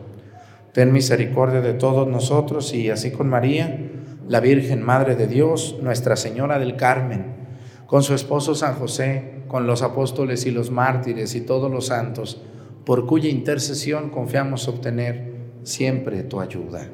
ten 0.71 0.93
misericordia 0.93 1.61
de 1.61 1.73
todos 1.73 2.07
nosotros 2.07 2.73
y 2.73 2.89
así 2.91 3.11
con 3.11 3.27
María, 3.27 3.89
la 4.27 4.39
Virgen 4.39 4.83
Madre 4.83 5.15
de 5.15 5.25
Dios, 5.25 5.77
Nuestra 5.81 6.15
Señora 6.15 6.59
del 6.59 6.75
Carmen, 6.75 7.25
con 7.87 8.03
su 8.03 8.13
esposo 8.13 8.53
San 8.53 8.75
José, 8.75 9.38
con 9.49 9.67
los 9.67 9.81
apóstoles 9.81 10.45
y 10.45 10.51
los 10.51 10.71
mártires 10.71 11.35
y 11.35 11.41
todos 11.41 11.69
los 11.69 11.87
santos, 11.87 12.41
por 12.85 13.05
cuya 13.05 13.27
intercesión 13.27 14.09
confiamos 14.09 14.69
obtener 14.69 15.33
siempre 15.63 16.23
tu 16.23 16.39
ayuda. 16.39 16.87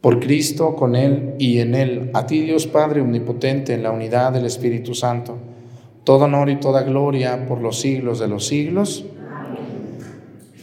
Por 0.00 0.20
Cristo, 0.20 0.76
con 0.76 0.94
Él 0.94 1.34
y 1.38 1.58
en 1.58 1.74
Él, 1.74 2.10
a 2.14 2.26
ti 2.26 2.42
Dios 2.42 2.68
Padre 2.68 3.00
Omnipotente, 3.00 3.74
en 3.74 3.82
la 3.82 3.90
unidad 3.90 4.32
del 4.32 4.46
Espíritu 4.46 4.94
Santo, 4.94 5.38
todo 6.04 6.26
honor 6.26 6.48
y 6.48 6.60
toda 6.60 6.84
gloria 6.84 7.46
por 7.46 7.60
los 7.60 7.80
siglos 7.80 8.20
de 8.20 8.28
los 8.28 8.46
siglos 8.46 9.04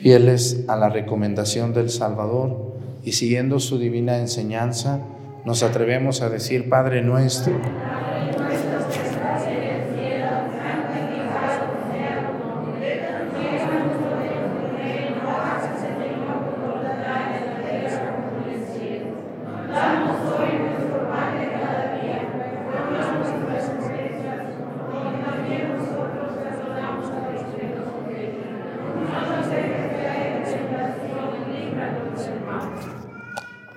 fieles 0.02 0.64
a 0.68 0.78
la 0.78 0.90
recomendación 0.90 1.74
del 1.74 1.90
Salvador 1.90 2.74
y 3.04 3.12
siguiendo 3.14 3.60
su 3.60 3.78
divina 3.78 4.18
enseñanza, 4.18 5.02
nos 5.46 5.64
atrevemos 5.64 6.22
a 6.22 6.30
decir, 6.30 6.70
Padre 6.70 7.02
nuestro, 7.02 7.54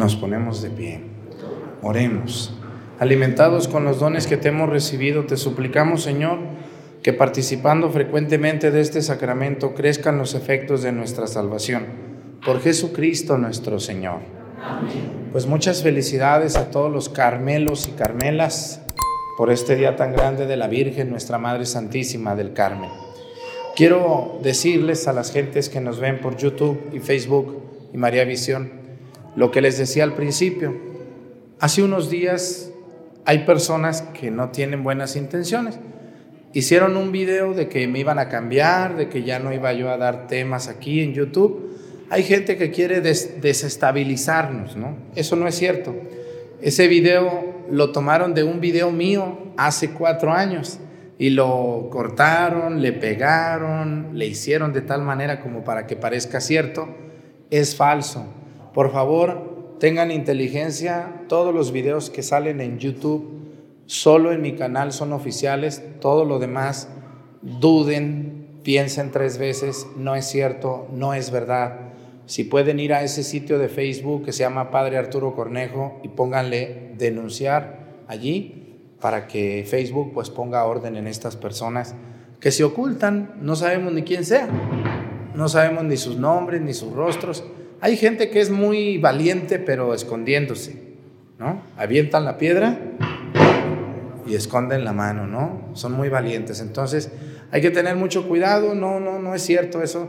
Nos 0.00 0.16
ponemos 0.16 0.62
de 0.62 0.70
pie. 0.70 1.02
Oremos. 1.82 2.54
Alimentados 2.98 3.68
con 3.68 3.84
los 3.84 4.00
dones 4.00 4.26
que 4.26 4.38
te 4.38 4.48
hemos 4.48 4.70
recibido, 4.70 5.26
te 5.26 5.36
suplicamos, 5.36 6.02
Señor, 6.02 6.38
que 7.02 7.12
participando 7.12 7.90
frecuentemente 7.90 8.70
de 8.70 8.80
este 8.80 9.02
sacramento 9.02 9.74
crezcan 9.74 10.16
los 10.16 10.32
efectos 10.32 10.82
de 10.82 10.92
nuestra 10.92 11.26
salvación. 11.26 11.84
Por 12.42 12.62
Jesucristo 12.62 13.36
nuestro 13.36 13.78
Señor. 13.78 14.20
Pues 15.32 15.44
muchas 15.44 15.82
felicidades 15.82 16.56
a 16.56 16.70
todos 16.70 16.90
los 16.90 17.10
carmelos 17.10 17.86
y 17.86 17.90
carmelas 17.90 18.80
por 19.36 19.50
este 19.50 19.76
día 19.76 19.96
tan 19.96 20.14
grande 20.14 20.46
de 20.46 20.56
la 20.56 20.68
Virgen, 20.68 21.10
nuestra 21.10 21.36
Madre 21.36 21.66
Santísima 21.66 22.34
del 22.34 22.54
Carmen. 22.54 22.88
Quiero 23.76 24.40
decirles 24.42 25.06
a 25.08 25.12
las 25.12 25.30
gentes 25.30 25.68
que 25.68 25.82
nos 25.82 26.00
ven 26.00 26.22
por 26.22 26.38
YouTube 26.38 26.88
y 26.90 27.00
Facebook 27.00 27.62
y 27.92 27.98
María 27.98 28.24
Visión, 28.24 28.79
lo 29.36 29.50
que 29.50 29.60
les 29.60 29.78
decía 29.78 30.04
al 30.04 30.14
principio. 30.14 30.74
Hace 31.60 31.82
unos 31.82 32.10
días 32.10 32.70
hay 33.24 33.40
personas 33.40 34.02
que 34.02 34.30
no 34.30 34.50
tienen 34.50 34.82
buenas 34.82 35.16
intenciones. 35.16 35.78
Hicieron 36.52 36.96
un 36.96 37.12
video 37.12 37.54
de 37.54 37.68
que 37.68 37.86
me 37.86 38.00
iban 38.00 38.18
a 38.18 38.28
cambiar, 38.28 38.96
de 38.96 39.08
que 39.08 39.22
ya 39.22 39.38
no 39.38 39.52
iba 39.52 39.72
yo 39.72 39.90
a 39.90 39.96
dar 39.96 40.26
temas 40.26 40.68
aquí 40.68 41.00
en 41.00 41.12
YouTube. 41.12 41.76
Hay 42.10 42.24
gente 42.24 42.56
que 42.56 42.72
quiere 42.72 43.00
desestabilizarnos, 43.00 44.76
¿no? 44.76 44.96
Eso 45.14 45.36
no 45.36 45.46
es 45.46 45.54
cierto. 45.54 45.94
Ese 46.60 46.88
video 46.88 47.64
lo 47.70 47.92
tomaron 47.92 48.34
de 48.34 48.42
un 48.42 48.60
video 48.60 48.90
mío 48.90 49.52
hace 49.56 49.90
cuatro 49.90 50.32
años 50.32 50.80
y 51.18 51.30
lo 51.30 51.88
cortaron, 51.92 52.82
le 52.82 52.92
pegaron, 52.92 54.18
le 54.18 54.26
hicieron 54.26 54.72
de 54.72 54.80
tal 54.80 55.02
manera 55.02 55.40
como 55.40 55.62
para 55.62 55.86
que 55.86 55.94
parezca 55.94 56.40
cierto. 56.40 56.88
Es 57.50 57.76
falso. 57.76 58.39
Por 58.80 58.92
favor, 58.92 59.76
tengan 59.78 60.10
inteligencia. 60.10 61.24
Todos 61.28 61.54
los 61.54 61.70
videos 61.70 62.08
que 62.08 62.22
salen 62.22 62.62
en 62.62 62.78
YouTube, 62.78 63.28
solo 63.84 64.32
en 64.32 64.40
mi 64.40 64.54
canal 64.54 64.92
son 64.92 65.12
oficiales. 65.12 65.84
Todo 66.00 66.24
lo 66.24 66.38
demás, 66.38 66.88
duden, 67.42 68.46
piensen 68.62 69.10
tres 69.10 69.36
veces. 69.36 69.86
No 69.98 70.16
es 70.16 70.24
cierto, 70.24 70.88
no 70.94 71.12
es 71.12 71.30
verdad. 71.30 71.90
Si 72.24 72.44
pueden 72.44 72.80
ir 72.80 72.94
a 72.94 73.02
ese 73.02 73.22
sitio 73.22 73.58
de 73.58 73.68
Facebook 73.68 74.24
que 74.24 74.32
se 74.32 74.44
llama 74.44 74.70
Padre 74.70 74.96
Arturo 74.96 75.34
Cornejo 75.34 76.00
y 76.02 76.08
pónganle 76.08 76.94
denunciar 76.96 78.04
allí 78.08 78.78
para 78.98 79.26
que 79.26 79.66
Facebook 79.68 80.12
pues 80.14 80.30
ponga 80.30 80.64
orden 80.64 80.96
en 80.96 81.06
estas 81.06 81.36
personas 81.36 81.94
que 82.40 82.50
se 82.50 82.64
ocultan, 82.64 83.34
no 83.42 83.56
sabemos 83.56 83.92
ni 83.92 84.04
quién 84.04 84.24
sea, 84.24 84.48
no 85.34 85.50
sabemos 85.50 85.84
ni 85.84 85.98
sus 85.98 86.16
nombres 86.16 86.62
ni 86.62 86.72
sus 86.72 86.94
rostros. 86.94 87.44
Hay 87.80 87.96
gente 87.96 88.28
que 88.28 88.40
es 88.40 88.50
muy 88.50 88.98
valiente 88.98 89.58
pero 89.58 89.94
escondiéndose, 89.94 90.74
¿no? 91.38 91.62
Avientan 91.78 92.24
la 92.24 92.36
piedra 92.36 92.78
y 94.26 94.34
esconden 94.34 94.84
la 94.84 94.92
mano, 94.92 95.26
¿no? 95.26 95.70
Son 95.72 95.92
muy 95.92 96.08
valientes. 96.10 96.60
Entonces 96.60 97.10
hay 97.50 97.62
que 97.62 97.70
tener 97.70 97.96
mucho 97.96 98.28
cuidado, 98.28 98.74
no, 98.74 99.00
no, 99.00 99.18
no 99.18 99.34
es 99.34 99.42
cierto 99.42 99.82
eso, 99.82 100.08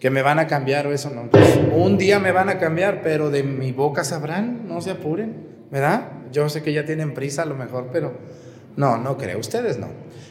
que 0.00 0.08
me 0.08 0.22
van 0.22 0.38
a 0.38 0.46
cambiar 0.46 0.86
o 0.86 0.92
eso, 0.92 1.10
no. 1.10 1.30
Pues, 1.30 1.58
un 1.72 1.98
día 1.98 2.18
me 2.18 2.32
van 2.32 2.48
a 2.48 2.58
cambiar, 2.58 3.02
pero 3.02 3.30
de 3.30 3.42
mi 3.42 3.70
boca 3.70 4.02
sabrán, 4.02 4.66
no 4.66 4.80
se 4.80 4.92
apuren, 4.92 5.36
¿verdad? 5.70 6.08
Yo 6.32 6.48
sé 6.48 6.62
que 6.62 6.72
ya 6.72 6.86
tienen 6.86 7.12
prisa 7.12 7.42
a 7.42 7.46
lo 7.46 7.54
mejor, 7.54 7.90
pero 7.92 8.14
no, 8.76 8.96
no 8.96 9.18
creo, 9.18 9.38
ustedes 9.38 9.78
no. 9.78 9.88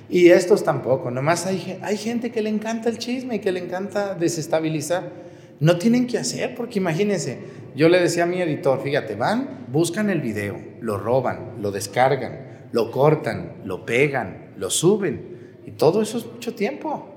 Y 0.10 0.30
estos 0.30 0.64
tampoco, 0.64 1.12
nomás 1.12 1.46
hay, 1.46 1.78
hay 1.84 1.98
gente 1.98 2.32
que 2.32 2.42
le 2.42 2.50
encanta 2.50 2.90
el 2.90 2.98
chisme 2.98 3.36
y 3.36 3.40
que 3.40 3.52
le 3.52 3.60
encanta 3.60 4.16
desestabilizar. 4.16 5.29
No 5.60 5.78
tienen 5.78 6.08
que 6.08 6.18
hacer, 6.18 6.56
porque 6.56 6.80
imagínense, 6.80 7.40
yo 7.76 7.90
le 7.90 8.00
decía 8.00 8.24
a 8.24 8.28
mi 8.28 8.42
editor, 8.42 8.82
fíjate, 8.82 9.16
van, 9.16 9.66
buscan 9.72 10.10
el 10.10 10.22
video, 10.22 10.58
lo 10.82 10.98
roban, 10.98 11.56
lo 11.62 11.72
descargan, 11.72 12.68
lo 12.72 12.92
cortan, 12.92 13.58
lo 13.66 13.86
pegan, 13.86 14.54
lo 14.58 14.70
suben, 14.70 15.58
y 15.66 15.72
todo 15.72 16.02
eso 16.02 16.18
es 16.18 16.26
mucho 16.26 16.56
tiempo. 16.56 17.16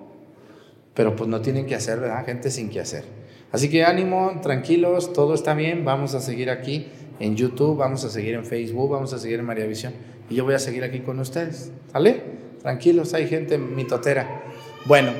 Pero 0.95 1.17
pues 1.17 1.29
no 1.29 1.41
tienen 1.41 1.67
que 1.67 1.75
hacer, 1.75 2.01
¿verdad? 2.01 2.27
Gente 2.27 2.51
sin 2.51 2.69
que 2.69 2.81
hacer. 2.81 3.05
Así 3.53 3.71
que 3.71 3.85
ánimo, 3.85 4.41
tranquilos, 4.43 5.13
todo 5.13 5.35
está 5.35 5.55
bien, 5.55 5.85
vamos 5.85 6.15
a 6.15 6.21
seguir 6.21 6.51
aquí 6.51 6.89
en 7.21 7.37
YouTube, 7.37 7.77
vamos 7.77 8.05
a 8.05 8.11
seguir 8.11 8.35
en 8.35 8.45
Facebook, 8.45 8.91
vamos 8.91 9.13
a 9.13 9.19
seguir 9.19 9.39
en 9.39 9.45
María 9.45 9.67
Visión, 9.67 9.93
y 10.29 10.35
yo 10.35 10.45
voy 10.45 10.55
a 10.55 10.59
seguir 10.59 10.83
aquí 10.85 11.01
con 11.01 11.21
ustedes, 11.21 11.71
¿sale? 11.93 12.23
Tranquilos, 12.61 13.15
hay 13.15 13.29
gente 13.29 13.59
mitotera. 13.59 14.43
Bueno, 14.87 15.13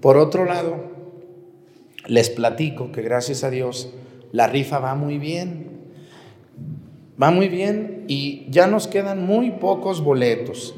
Por 0.00 0.16
otro 0.16 0.44
lado, 0.44 0.76
les 2.06 2.30
platico 2.30 2.92
que 2.92 3.02
gracias 3.02 3.44
a 3.44 3.50
Dios 3.50 3.92
la 4.32 4.46
rifa 4.46 4.78
va 4.78 4.94
muy 4.94 5.18
bien. 5.18 5.68
Va 7.22 7.30
muy 7.30 7.48
bien 7.48 8.04
y 8.08 8.46
ya 8.48 8.66
nos 8.66 8.86
quedan 8.86 9.24
muy 9.26 9.50
pocos 9.52 10.02
boletos. 10.02 10.74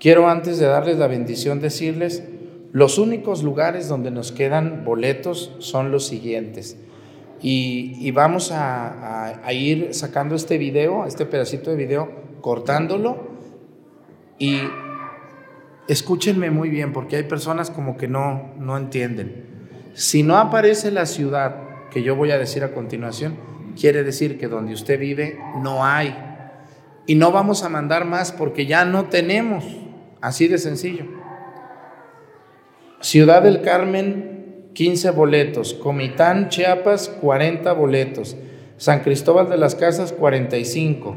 Quiero 0.00 0.28
antes 0.28 0.58
de 0.58 0.66
darles 0.66 0.98
la 0.98 1.06
bendición 1.06 1.60
decirles, 1.60 2.24
los 2.72 2.98
únicos 2.98 3.44
lugares 3.44 3.86
donde 3.88 4.10
nos 4.10 4.32
quedan 4.32 4.84
boletos 4.84 5.52
son 5.60 5.92
los 5.92 6.06
siguientes. 6.06 6.76
Y, 7.40 8.10
vamos 8.12 8.52
a, 8.52 9.46
a, 9.46 9.52
ir 9.52 9.92
sacando 9.92 10.34
este 10.34 10.56
video, 10.56 11.04
este 11.04 11.26
pedacito 11.26 11.70
de 11.70 11.76
video, 11.76 12.08
cortándolo 12.40 13.18
y 14.38 14.60
escúchenme 15.88 16.50
muy 16.50 16.68
bien 16.68 16.92
porque 16.92 17.16
hay 17.16 17.24
personas 17.24 17.70
como 17.70 17.96
que 17.96 18.08
no, 18.08 18.52
no 18.58 18.76
entienden. 18.76 19.46
Si 19.94 20.22
no 20.22 20.36
aparece 20.36 20.90
la 20.90 21.06
ciudad 21.06 21.56
que 21.90 22.02
yo 22.02 22.16
voy 22.16 22.30
a 22.30 22.38
decir 22.38 22.64
a 22.64 22.72
continuación, 22.72 23.36
quiere 23.78 24.02
decir 24.02 24.38
que 24.38 24.48
donde 24.48 24.74
usted 24.74 24.98
vive 24.98 25.38
no 25.62 25.84
hay. 25.84 26.16
Y 27.06 27.14
no 27.16 27.32
vamos 27.32 27.62
a 27.62 27.68
mandar 27.68 28.04
más 28.04 28.32
porque 28.32 28.66
ya 28.66 28.84
no 28.84 29.04
tenemos. 29.04 29.64
Así 30.20 30.48
de 30.48 30.58
sencillo. 30.58 31.04
Ciudad 33.00 33.42
del 33.42 33.60
Carmen, 33.60 34.70
15 34.72 35.10
boletos. 35.10 35.74
Comitán, 35.74 36.48
Chiapas, 36.48 37.08
40 37.08 37.72
boletos. 37.74 38.36
San 38.78 39.00
Cristóbal 39.00 39.50
de 39.50 39.58
las 39.58 39.74
Casas, 39.74 40.12
45. 40.12 41.14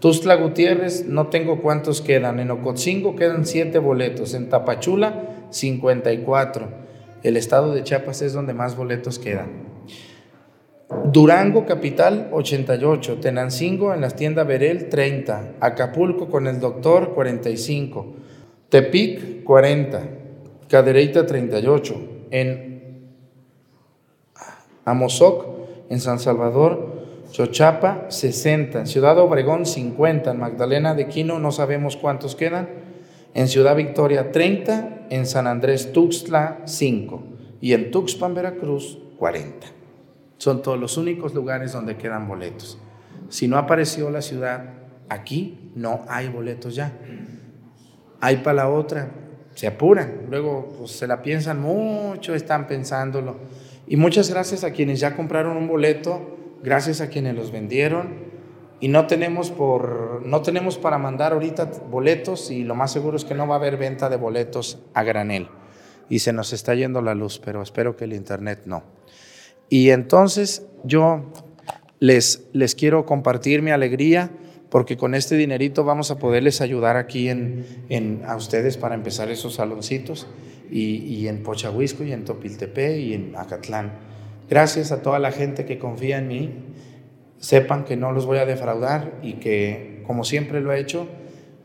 Tustla 0.00 0.34
Gutiérrez, 0.36 1.06
no 1.06 1.28
tengo 1.28 1.62
cuántos 1.62 2.02
quedan. 2.02 2.38
En 2.40 2.50
Ocotzingo 2.50 3.16
quedan 3.16 3.46
siete 3.46 3.78
boletos. 3.78 4.34
En 4.34 4.48
Tapachula, 4.48 5.46
54. 5.50 6.68
El 7.22 7.36
estado 7.36 7.74
de 7.74 7.82
Chiapas 7.82 8.22
es 8.22 8.32
donde 8.32 8.52
más 8.52 8.76
boletos 8.76 9.18
quedan. 9.18 9.66
Durango 11.12 11.66
Capital 11.66 12.28
88, 12.32 13.18
Tenancingo 13.20 13.92
en 13.92 14.00
la 14.02 14.10
tienda 14.10 14.44
Berel 14.44 14.88
30, 14.88 15.54
Acapulco 15.60 16.28
con 16.28 16.46
el 16.46 16.60
doctor 16.60 17.12
45, 17.12 18.14
Tepic 18.68 19.42
40, 19.42 20.02
Cadereyta 20.68 21.26
38, 21.26 21.94
en 22.30 23.10
Amozoc 24.84 25.46
en 25.88 25.98
San 26.00 26.20
Salvador 26.20 26.95
Chochapa 27.36 28.06
60, 28.08 28.78
en 28.78 28.86
Ciudad 28.86 29.18
Obregón 29.18 29.66
50, 29.66 30.30
en 30.30 30.38
Magdalena 30.38 30.94
de 30.94 31.06
Quino 31.06 31.38
no 31.38 31.52
sabemos 31.52 31.98
cuántos 31.98 32.34
quedan, 32.34 32.66
en 33.34 33.48
Ciudad 33.48 33.76
Victoria 33.76 34.32
30, 34.32 35.08
en 35.10 35.26
San 35.26 35.46
Andrés 35.46 35.92
Tuxtla 35.92 36.62
5 36.64 37.22
y 37.60 37.74
en 37.74 37.90
Tuxpan, 37.90 38.32
Veracruz 38.32 38.96
40. 39.18 39.66
Son 40.38 40.62
todos 40.62 40.80
los 40.80 40.96
únicos 40.96 41.34
lugares 41.34 41.72
donde 41.72 41.98
quedan 41.98 42.26
boletos. 42.26 42.78
Si 43.28 43.48
no 43.48 43.58
apareció 43.58 44.08
la 44.08 44.22
ciudad, 44.22 44.72
aquí 45.10 45.72
no 45.74 46.06
hay 46.08 46.30
boletos 46.30 46.74
ya. 46.74 46.94
Hay 48.18 48.36
para 48.38 48.54
la 48.54 48.70
otra, 48.70 49.10
se 49.54 49.66
apuran, 49.66 50.22
luego 50.30 50.74
pues, 50.78 50.92
se 50.92 51.06
la 51.06 51.20
piensan 51.20 51.60
mucho, 51.60 52.34
están 52.34 52.66
pensándolo. 52.66 53.36
Y 53.86 53.96
muchas 53.96 54.30
gracias 54.30 54.64
a 54.64 54.70
quienes 54.70 55.00
ya 55.00 55.14
compraron 55.14 55.58
un 55.58 55.68
boleto 55.68 56.36
gracias 56.62 57.00
a 57.00 57.08
quienes 57.08 57.34
los 57.34 57.52
vendieron 57.52 58.36
y 58.80 58.88
no 58.88 59.06
tenemos, 59.06 59.50
por, 59.50 60.22
no 60.26 60.42
tenemos 60.42 60.76
para 60.76 60.98
mandar 60.98 61.32
ahorita 61.32 61.70
boletos 61.90 62.50
y 62.50 62.62
lo 62.62 62.74
más 62.74 62.92
seguro 62.92 63.16
es 63.16 63.24
que 63.24 63.34
no 63.34 63.46
va 63.46 63.54
a 63.54 63.58
haber 63.58 63.76
venta 63.76 64.08
de 64.08 64.16
boletos 64.16 64.78
a 64.92 65.02
granel. 65.02 65.48
Y 66.08 66.20
se 66.20 66.32
nos 66.32 66.52
está 66.52 66.74
yendo 66.74 67.00
la 67.02 67.14
luz, 67.14 67.40
pero 67.42 67.62
espero 67.62 67.96
que 67.96 68.04
el 68.04 68.12
internet 68.12 68.62
no. 68.66 68.84
Y 69.68 69.90
entonces 69.90 70.66
yo 70.84 71.32
les, 71.98 72.46
les 72.52 72.74
quiero 72.74 73.06
compartir 73.06 73.62
mi 73.62 73.70
alegría 73.70 74.30
porque 74.68 74.96
con 74.96 75.14
este 75.14 75.36
dinerito 75.36 75.84
vamos 75.84 76.10
a 76.10 76.18
poderles 76.18 76.60
ayudar 76.60 76.96
aquí 76.96 77.28
en, 77.28 77.64
en 77.88 78.22
a 78.26 78.36
ustedes 78.36 78.76
para 78.76 78.94
empezar 78.94 79.30
esos 79.30 79.54
saloncitos 79.54 80.26
y, 80.70 80.96
y 80.96 81.28
en 81.28 81.42
Pochahuisco 81.42 82.04
y 82.04 82.12
en 82.12 82.24
Topiltepe 82.24 82.98
y 82.98 83.14
en 83.14 83.34
Acatlán. 83.36 84.15
Gracias 84.48 84.92
a 84.92 85.02
toda 85.02 85.18
la 85.18 85.32
gente 85.32 85.64
que 85.64 85.78
confía 85.78 86.18
en 86.18 86.28
mí 86.28 86.50
sepan 87.38 87.84
que 87.84 87.96
no 87.96 88.12
los 88.12 88.26
voy 88.26 88.38
a 88.38 88.46
defraudar 88.46 89.18
y 89.22 89.34
que, 89.34 90.02
como 90.06 90.24
siempre 90.24 90.60
lo 90.60 90.72
he 90.72 90.80
hecho, 90.80 91.08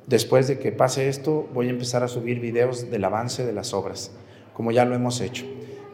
después 0.08 0.48
de 0.48 0.60
que 0.60 0.72
pase 0.72 1.08
esto, 1.08 1.50
voy 1.54 1.68
a 1.68 1.70
empezar 1.70 2.04
a 2.04 2.08
subir 2.08 2.40
videos 2.40 2.90
del 2.92 3.04
avance 3.04 3.46
de 3.46 3.54
las 3.54 3.74
obras, 3.74 4.12
como 4.54 4.72
ya 4.72 4.86
lo 4.86 4.96
hemos 4.96 5.22
hecho. 5.22 5.46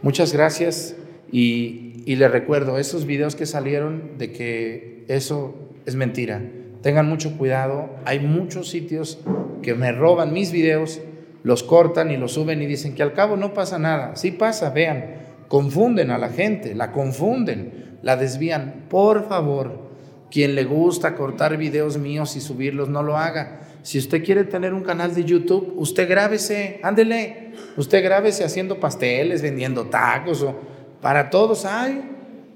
Muchas 0.01 0.34
gracias 0.34 0.95
y, 1.31 2.03
y 2.05 2.15
les 2.15 2.31
recuerdo, 2.31 2.77
esos 2.77 3.05
videos 3.05 3.35
que 3.35 3.45
salieron 3.45 4.18
de 4.18 4.31
que 4.31 5.03
eso 5.07 5.55
es 5.85 5.95
mentira. 5.95 6.41
Tengan 6.81 7.07
mucho 7.09 7.38
cuidado, 7.38 7.89
hay 8.05 8.19
muchos 8.19 8.69
sitios 8.69 9.19
que 9.61 9.73
me 9.73 9.91
roban 9.91 10.31
mis 10.31 10.51
videos, 10.51 11.01
los 11.43 11.64
cortan 11.64 12.11
y 12.11 12.18
los 12.18 12.34
suben 12.34 12.61
y 12.61 12.65
dicen 12.65 12.95
que 12.95 13.03
al 13.03 13.14
cabo 13.14 13.35
no 13.35 13.53
pasa 13.53 13.77
nada. 13.77 14.15
Sí 14.15 14.31
pasa, 14.31 14.69
vean, 14.69 15.27
confunden 15.48 16.11
a 16.11 16.18
la 16.18 16.30
gente, 16.30 16.76
la 16.76 16.91
confunden 16.91 17.88
la 18.02 18.15
desvían. 18.15 18.86
Por 18.90 19.28
favor, 19.28 19.90
quien 20.32 20.56
le 20.56 20.64
gusta 20.65 21.15
cortar 21.15 21.57
videos 21.57 21.98
míos 21.98 22.36
y 22.36 22.41
subirlos, 22.41 22.90
no 22.90 23.03
lo 23.03 23.18
haga. 23.18 23.61
Si 23.82 23.98
usted 23.98 24.24
quiere 24.24 24.44
tener 24.44 24.74
un 24.74 24.84
canal 24.84 25.14
de 25.15 25.24
YouTube, 25.24 25.74
usted 25.78 26.10
grábese, 26.10 26.80
ándele, 26.84 27.53
usted 27.78 28.03
grábese 28.03 28.44
haciendo 28.44 28.80
pasteles, 28.80 29.41
vendiendo 29.41 29.86
tacos 29.86 30.41
o 30.41 30.56
para 31.02 31.30
todos 31.30 31.65
hay. 31.65 32.02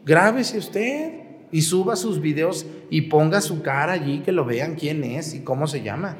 Grábese 0.06 0.58
usted 0.58 1.14
y 1.52 1.62
suba 1.62 1.96
sus 1.96 2.20
videos 2.20 2.66
y 2.90 3.02
ponga 3.04 3.40
su 3.40 3.62
cara 3.62 3.94
allí 3.94 4.20
que 4.20 4.32
lo 4.32 4.46
vean 4.46 4.76
quién 4.76 5.04
es 5.04 5.34
y 5.34 5.42
cómo 5.42 5.68
se 5.68 5.82
llama. 5.82 6.18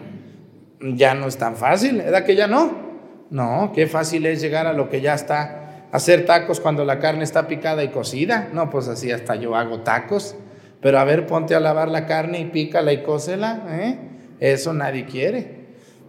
Ya 0.82 1.14
no 1.14 1.28
es 1.28 1.38
tan 1.38 1.56
fácil, 1.56 1.98
¿verdad 1.98 2.26
que 2.26 2.36
ya 2.36 2.48
no? 2.48 2.92
No, 3.30 3.72
qué 3.74 3.88
fácil 3.88 4.26
es 4.26 4.42
llegar 4.42 4.68
a 4.68 4.74
lo 4.74 4.90
que 4.90 5.02
ya 5.02 5.14
está 5.14 5.61
hacer 5.92 6.26
tacos 6.26 6.60
cuando 6.60 6.86
la 6.86 7.00
carne 7.00 7.24
está 7.24 7.48
picada 7.48 7.84
y 7.84 7.90
cocida. 7.90 8.50
No, 8.54 8.70
pues 8.70 8.88
así 8.88 9.12
hasta 9.12 9.36
yo 9.36 9.56
hago 9.56 9.82
tacos. 9.82 10.36
Pero 10.82 11.00
a 11.00 11.04
ver, 11.04 11.28
ponte 11.28 11.56
a 11.56 11.60
lavar 11.60 11.90
la 11.90 12.06
carne 12.06 12.40
y 12.40 12.46
pícala 12.46 12.94
y 12.94 13.04
cócela. 13.04 13.64
¿eh? 13.70 13.98
Eso 14.40 14.74
nadie 14.74 15.06
quiere. 15.06 15.62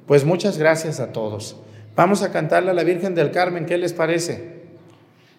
Pues 0.07 0.25
muchas 0.25 0.59
gracias 0.59 1.01
a 1.01 1.13
todos. 1.13 1.57
Vamos 1.95 2.23
a 2.23 2.33
cantarle 2.33 2.71
a 2.71 2.75
la 2.75 2.85
Virgen 2.85 3.15
del 3.15 3.31
Carmen, 3.31 3.67
¿qué 3.67 3.77
les 3.77 3.93
parece? 3.93 4.63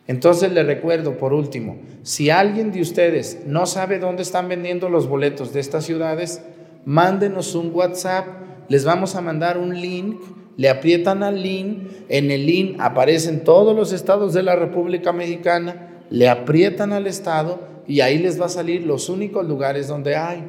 Entonces 0.05 0.51
le 0.51 0.63
recuerdo 0.63 1.17
por 1.17 1.33
último, 1.33 1.77
si 2.03 2.29
alguien 2.29 2.71
de 2.71 2.81
ustedes 2.81 3.39
no 3.47 3.65
sabe 3.65 3.99
dónde 3.99 4.21
están 4.21 4.49
vendiendo 4.49 4.89
los 4.89 5.07
boletos 5.07 5.53
de 5.53 5.61
estas 5.61 5.85
ciudades, 5.85 6.43
mándenos 6.85 7.55
un 7.55 7.71
WhatsApp, 7.73 8.27
les 8.67 8.85
vamos 8.85 9.15
a 9.15 9.21
mandar 9.21 9.57
un 9.57 9.79
link 9.79 10.21
le 10.55 10.69
aprietan 10.69 11.23
al 11.23 11.41
link, 11.41 11.89
en 12.09 12.31
el 12.31 12.45
link 12.45 12.77
aparecen 12.79 13.43
todos 13.43 13.75
los 13.75 13.91
estados 13.91 14.33
de 14.33 14.43
la 14.43 14.55
República 14.55 15.11
Mexicana, 15.11 16.03
le 16.09 16.29
aprietan 16.29 16.93
al 16.93 17.07
estado 17.07 17.59
y 17.87 18.01
ahí 18.01 18.19
les 18.19 18.39
va 18.39 18.45
a 18.45 18.49
salir 18.49 18.85
los 18.85 19.09
únicos 19.09 19.47
lugares 19.47 19.87
donde 19.87 20.15
hay. 20.15 20.47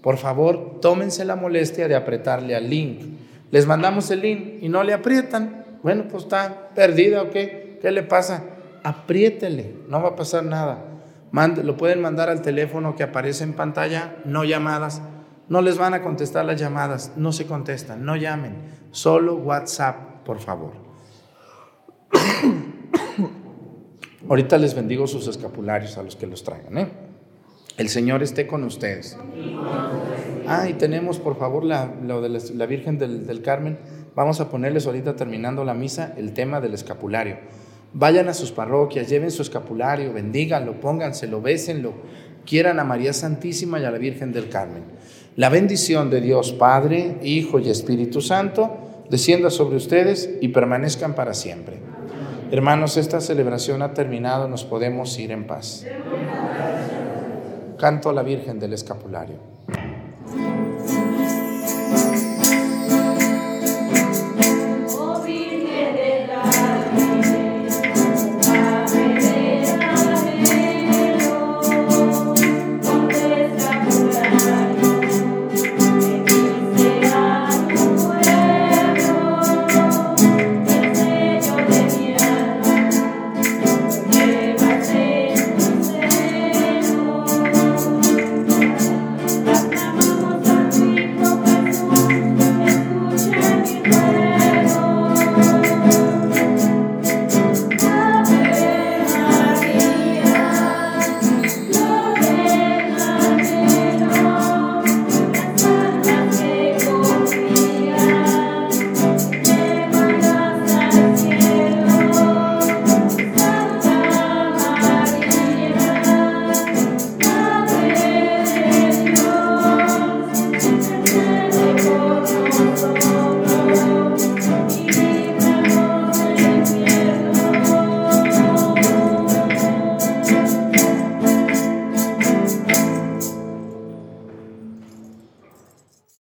Por 0.00 0.16
favor, 0.16 0.80
tómense 0.80 1.24
la 1.24 1.36
molestia 1.36 1.86
de 1.86 1.94
apretarle 1.94 2.56
al 2.56 2.68
link. 2.68 3.00
Les 3.50 3.66
mandamos 3.66 4.10
el 4.10 4.22
link 4.22 4.62
y 4.62 4.68
no 4.68 4.82
le 4.82 4.94
aprietan. 4.94 5.64
Bueno, 5.82 6.04
pues 6.10 6.24
está 6.24 6.70
perdida 6.74 7.22
o 7.22 7.30
qué. 7.30 7.78
¿Qué 7.80 7.90
le 7.90 8.02
pasa? 8.02 8.44
Apriétele, 8.82 9.74
no 9.88 10.02
va 10.02 10.10
a 10.10 10.16
pasar 10.16 10.44
nada. 10.44 10.84
lo 11.62 11.76
pueden 11.76 12.00
mandar 12.00 12.30
al 12.30 12.42
teléfono 12.42 12.96
que 12.96 13.02
aparece 13.02 13.44
en 13.44 13.52
pantalla, 13.52 14.16
no 14.24 14.44
llamadas. 14.44 15.02
No 15.48 15.60
les 15.60 15.78
van 15.78 15.94
a 15.94 16.02
contestar 16.02 16.44
las 16.44 16.60
llamadas, 16.60 17.12
no 17.16 17.32
se 17.32 17.46
contestan, 17.46 18.04
no 18.04 18.16
llamen. 18.16 18.56
Solo 18.90 19.36
WhatsApp, 19.36 20.24
por 20.24 20.38
favor. 20.38 20.72
Ahorita 24.28 24.58
les 24.58 24.74
bendigo 24.74 25.06
sus 25.06 25.26
escapularios 25.28 25.98
a 25.98 26.02
los 26.02 26.16
que 26.16 26.26
los 26.26 26.44
traigan. 26.44 26.78
¿eh? 26.78 26.88
El 27.76 27.88
Señor 27.88 28.22
esté 28.22 28.46
con 28.46 28.64
ustedes. 28.64 29.16
Ah, 30.46 30.68
y 30.68 30.74
tenemos, 30.74 31.18
por 31.18 31.38
favor, 31.38 31.64
la, 31.64 31.92
lo 32.02 32.20
de 32.20 32.28
la, 32.28 32.66
Virgen 32.66 32.98
del, 32.98 33.26
del, 33.26 33.42
Carmen. 33.42 33.78
Vamos 34.14 34.40
a 34.40 34.50
ponerles 34.50 34.86
ahorita, 34.86 35.16
terminando 35.16 35.64
la 35.64 35.74
misa, 35.74 36.12
el 36.16 36.34
tema 36.34 36.60
del 36.60 36.74
escapulario. 36.74 37.38
Vayan 37.94 38.28
a 38.28 38.34
sus 38.34 38.52
parroquias, 38.52 39.08
lleven 39.08 39.30
su 39.30 39.42
escapulario, 39.42 40.12
bendíganlo, 40.12 40.80
pónganselo, 40.80 41.40
bésenlo, 41.40 41.94
quieran 42.46 42.78
a 42.78 42.84
María 42.84 43.12
Santísima 43.12 43.80
y 43.80 43.84
a 43.84 43.90
la 43.90 43.98
Virgen 43.98 44.32
del 44.32 44.48
Carmen. 44.48 44.84
La 45.34 45.48
bendición 45.48 46.10
de 46.10 46.20
Dios 46.20 46.52
Padre, 46.52 47.16
Hijo 47.22 47.58
y 47.58 47.70
Espíritu 47.70 48.20
Santo 48.20 48.76
descienda 49.08 49.48
sobre 49.48 49.76
ustedes 49.76 50.28
y 50.42 50.48
permanezcan 50.48 51.14
para 51.14 51.32
siempre. 51.32 51.76
Hermanos, 52.50 52.98
esta 52.98 53.18
celebración 53.22 53.80
ha 53.80 53.94
terminado, 53.94 54.46
nos 54.46 54.64
podemos 54.64 55.18
ir 55.18 55.32
en 55.32 55.46
paz. 55.46 55.86
Canto 57.78 58.10
a 58.10 58.12
la 58.12 58.22
Virgen 58.22 58.60
del 58.60 58.74
Escapulario. 58.74 59.36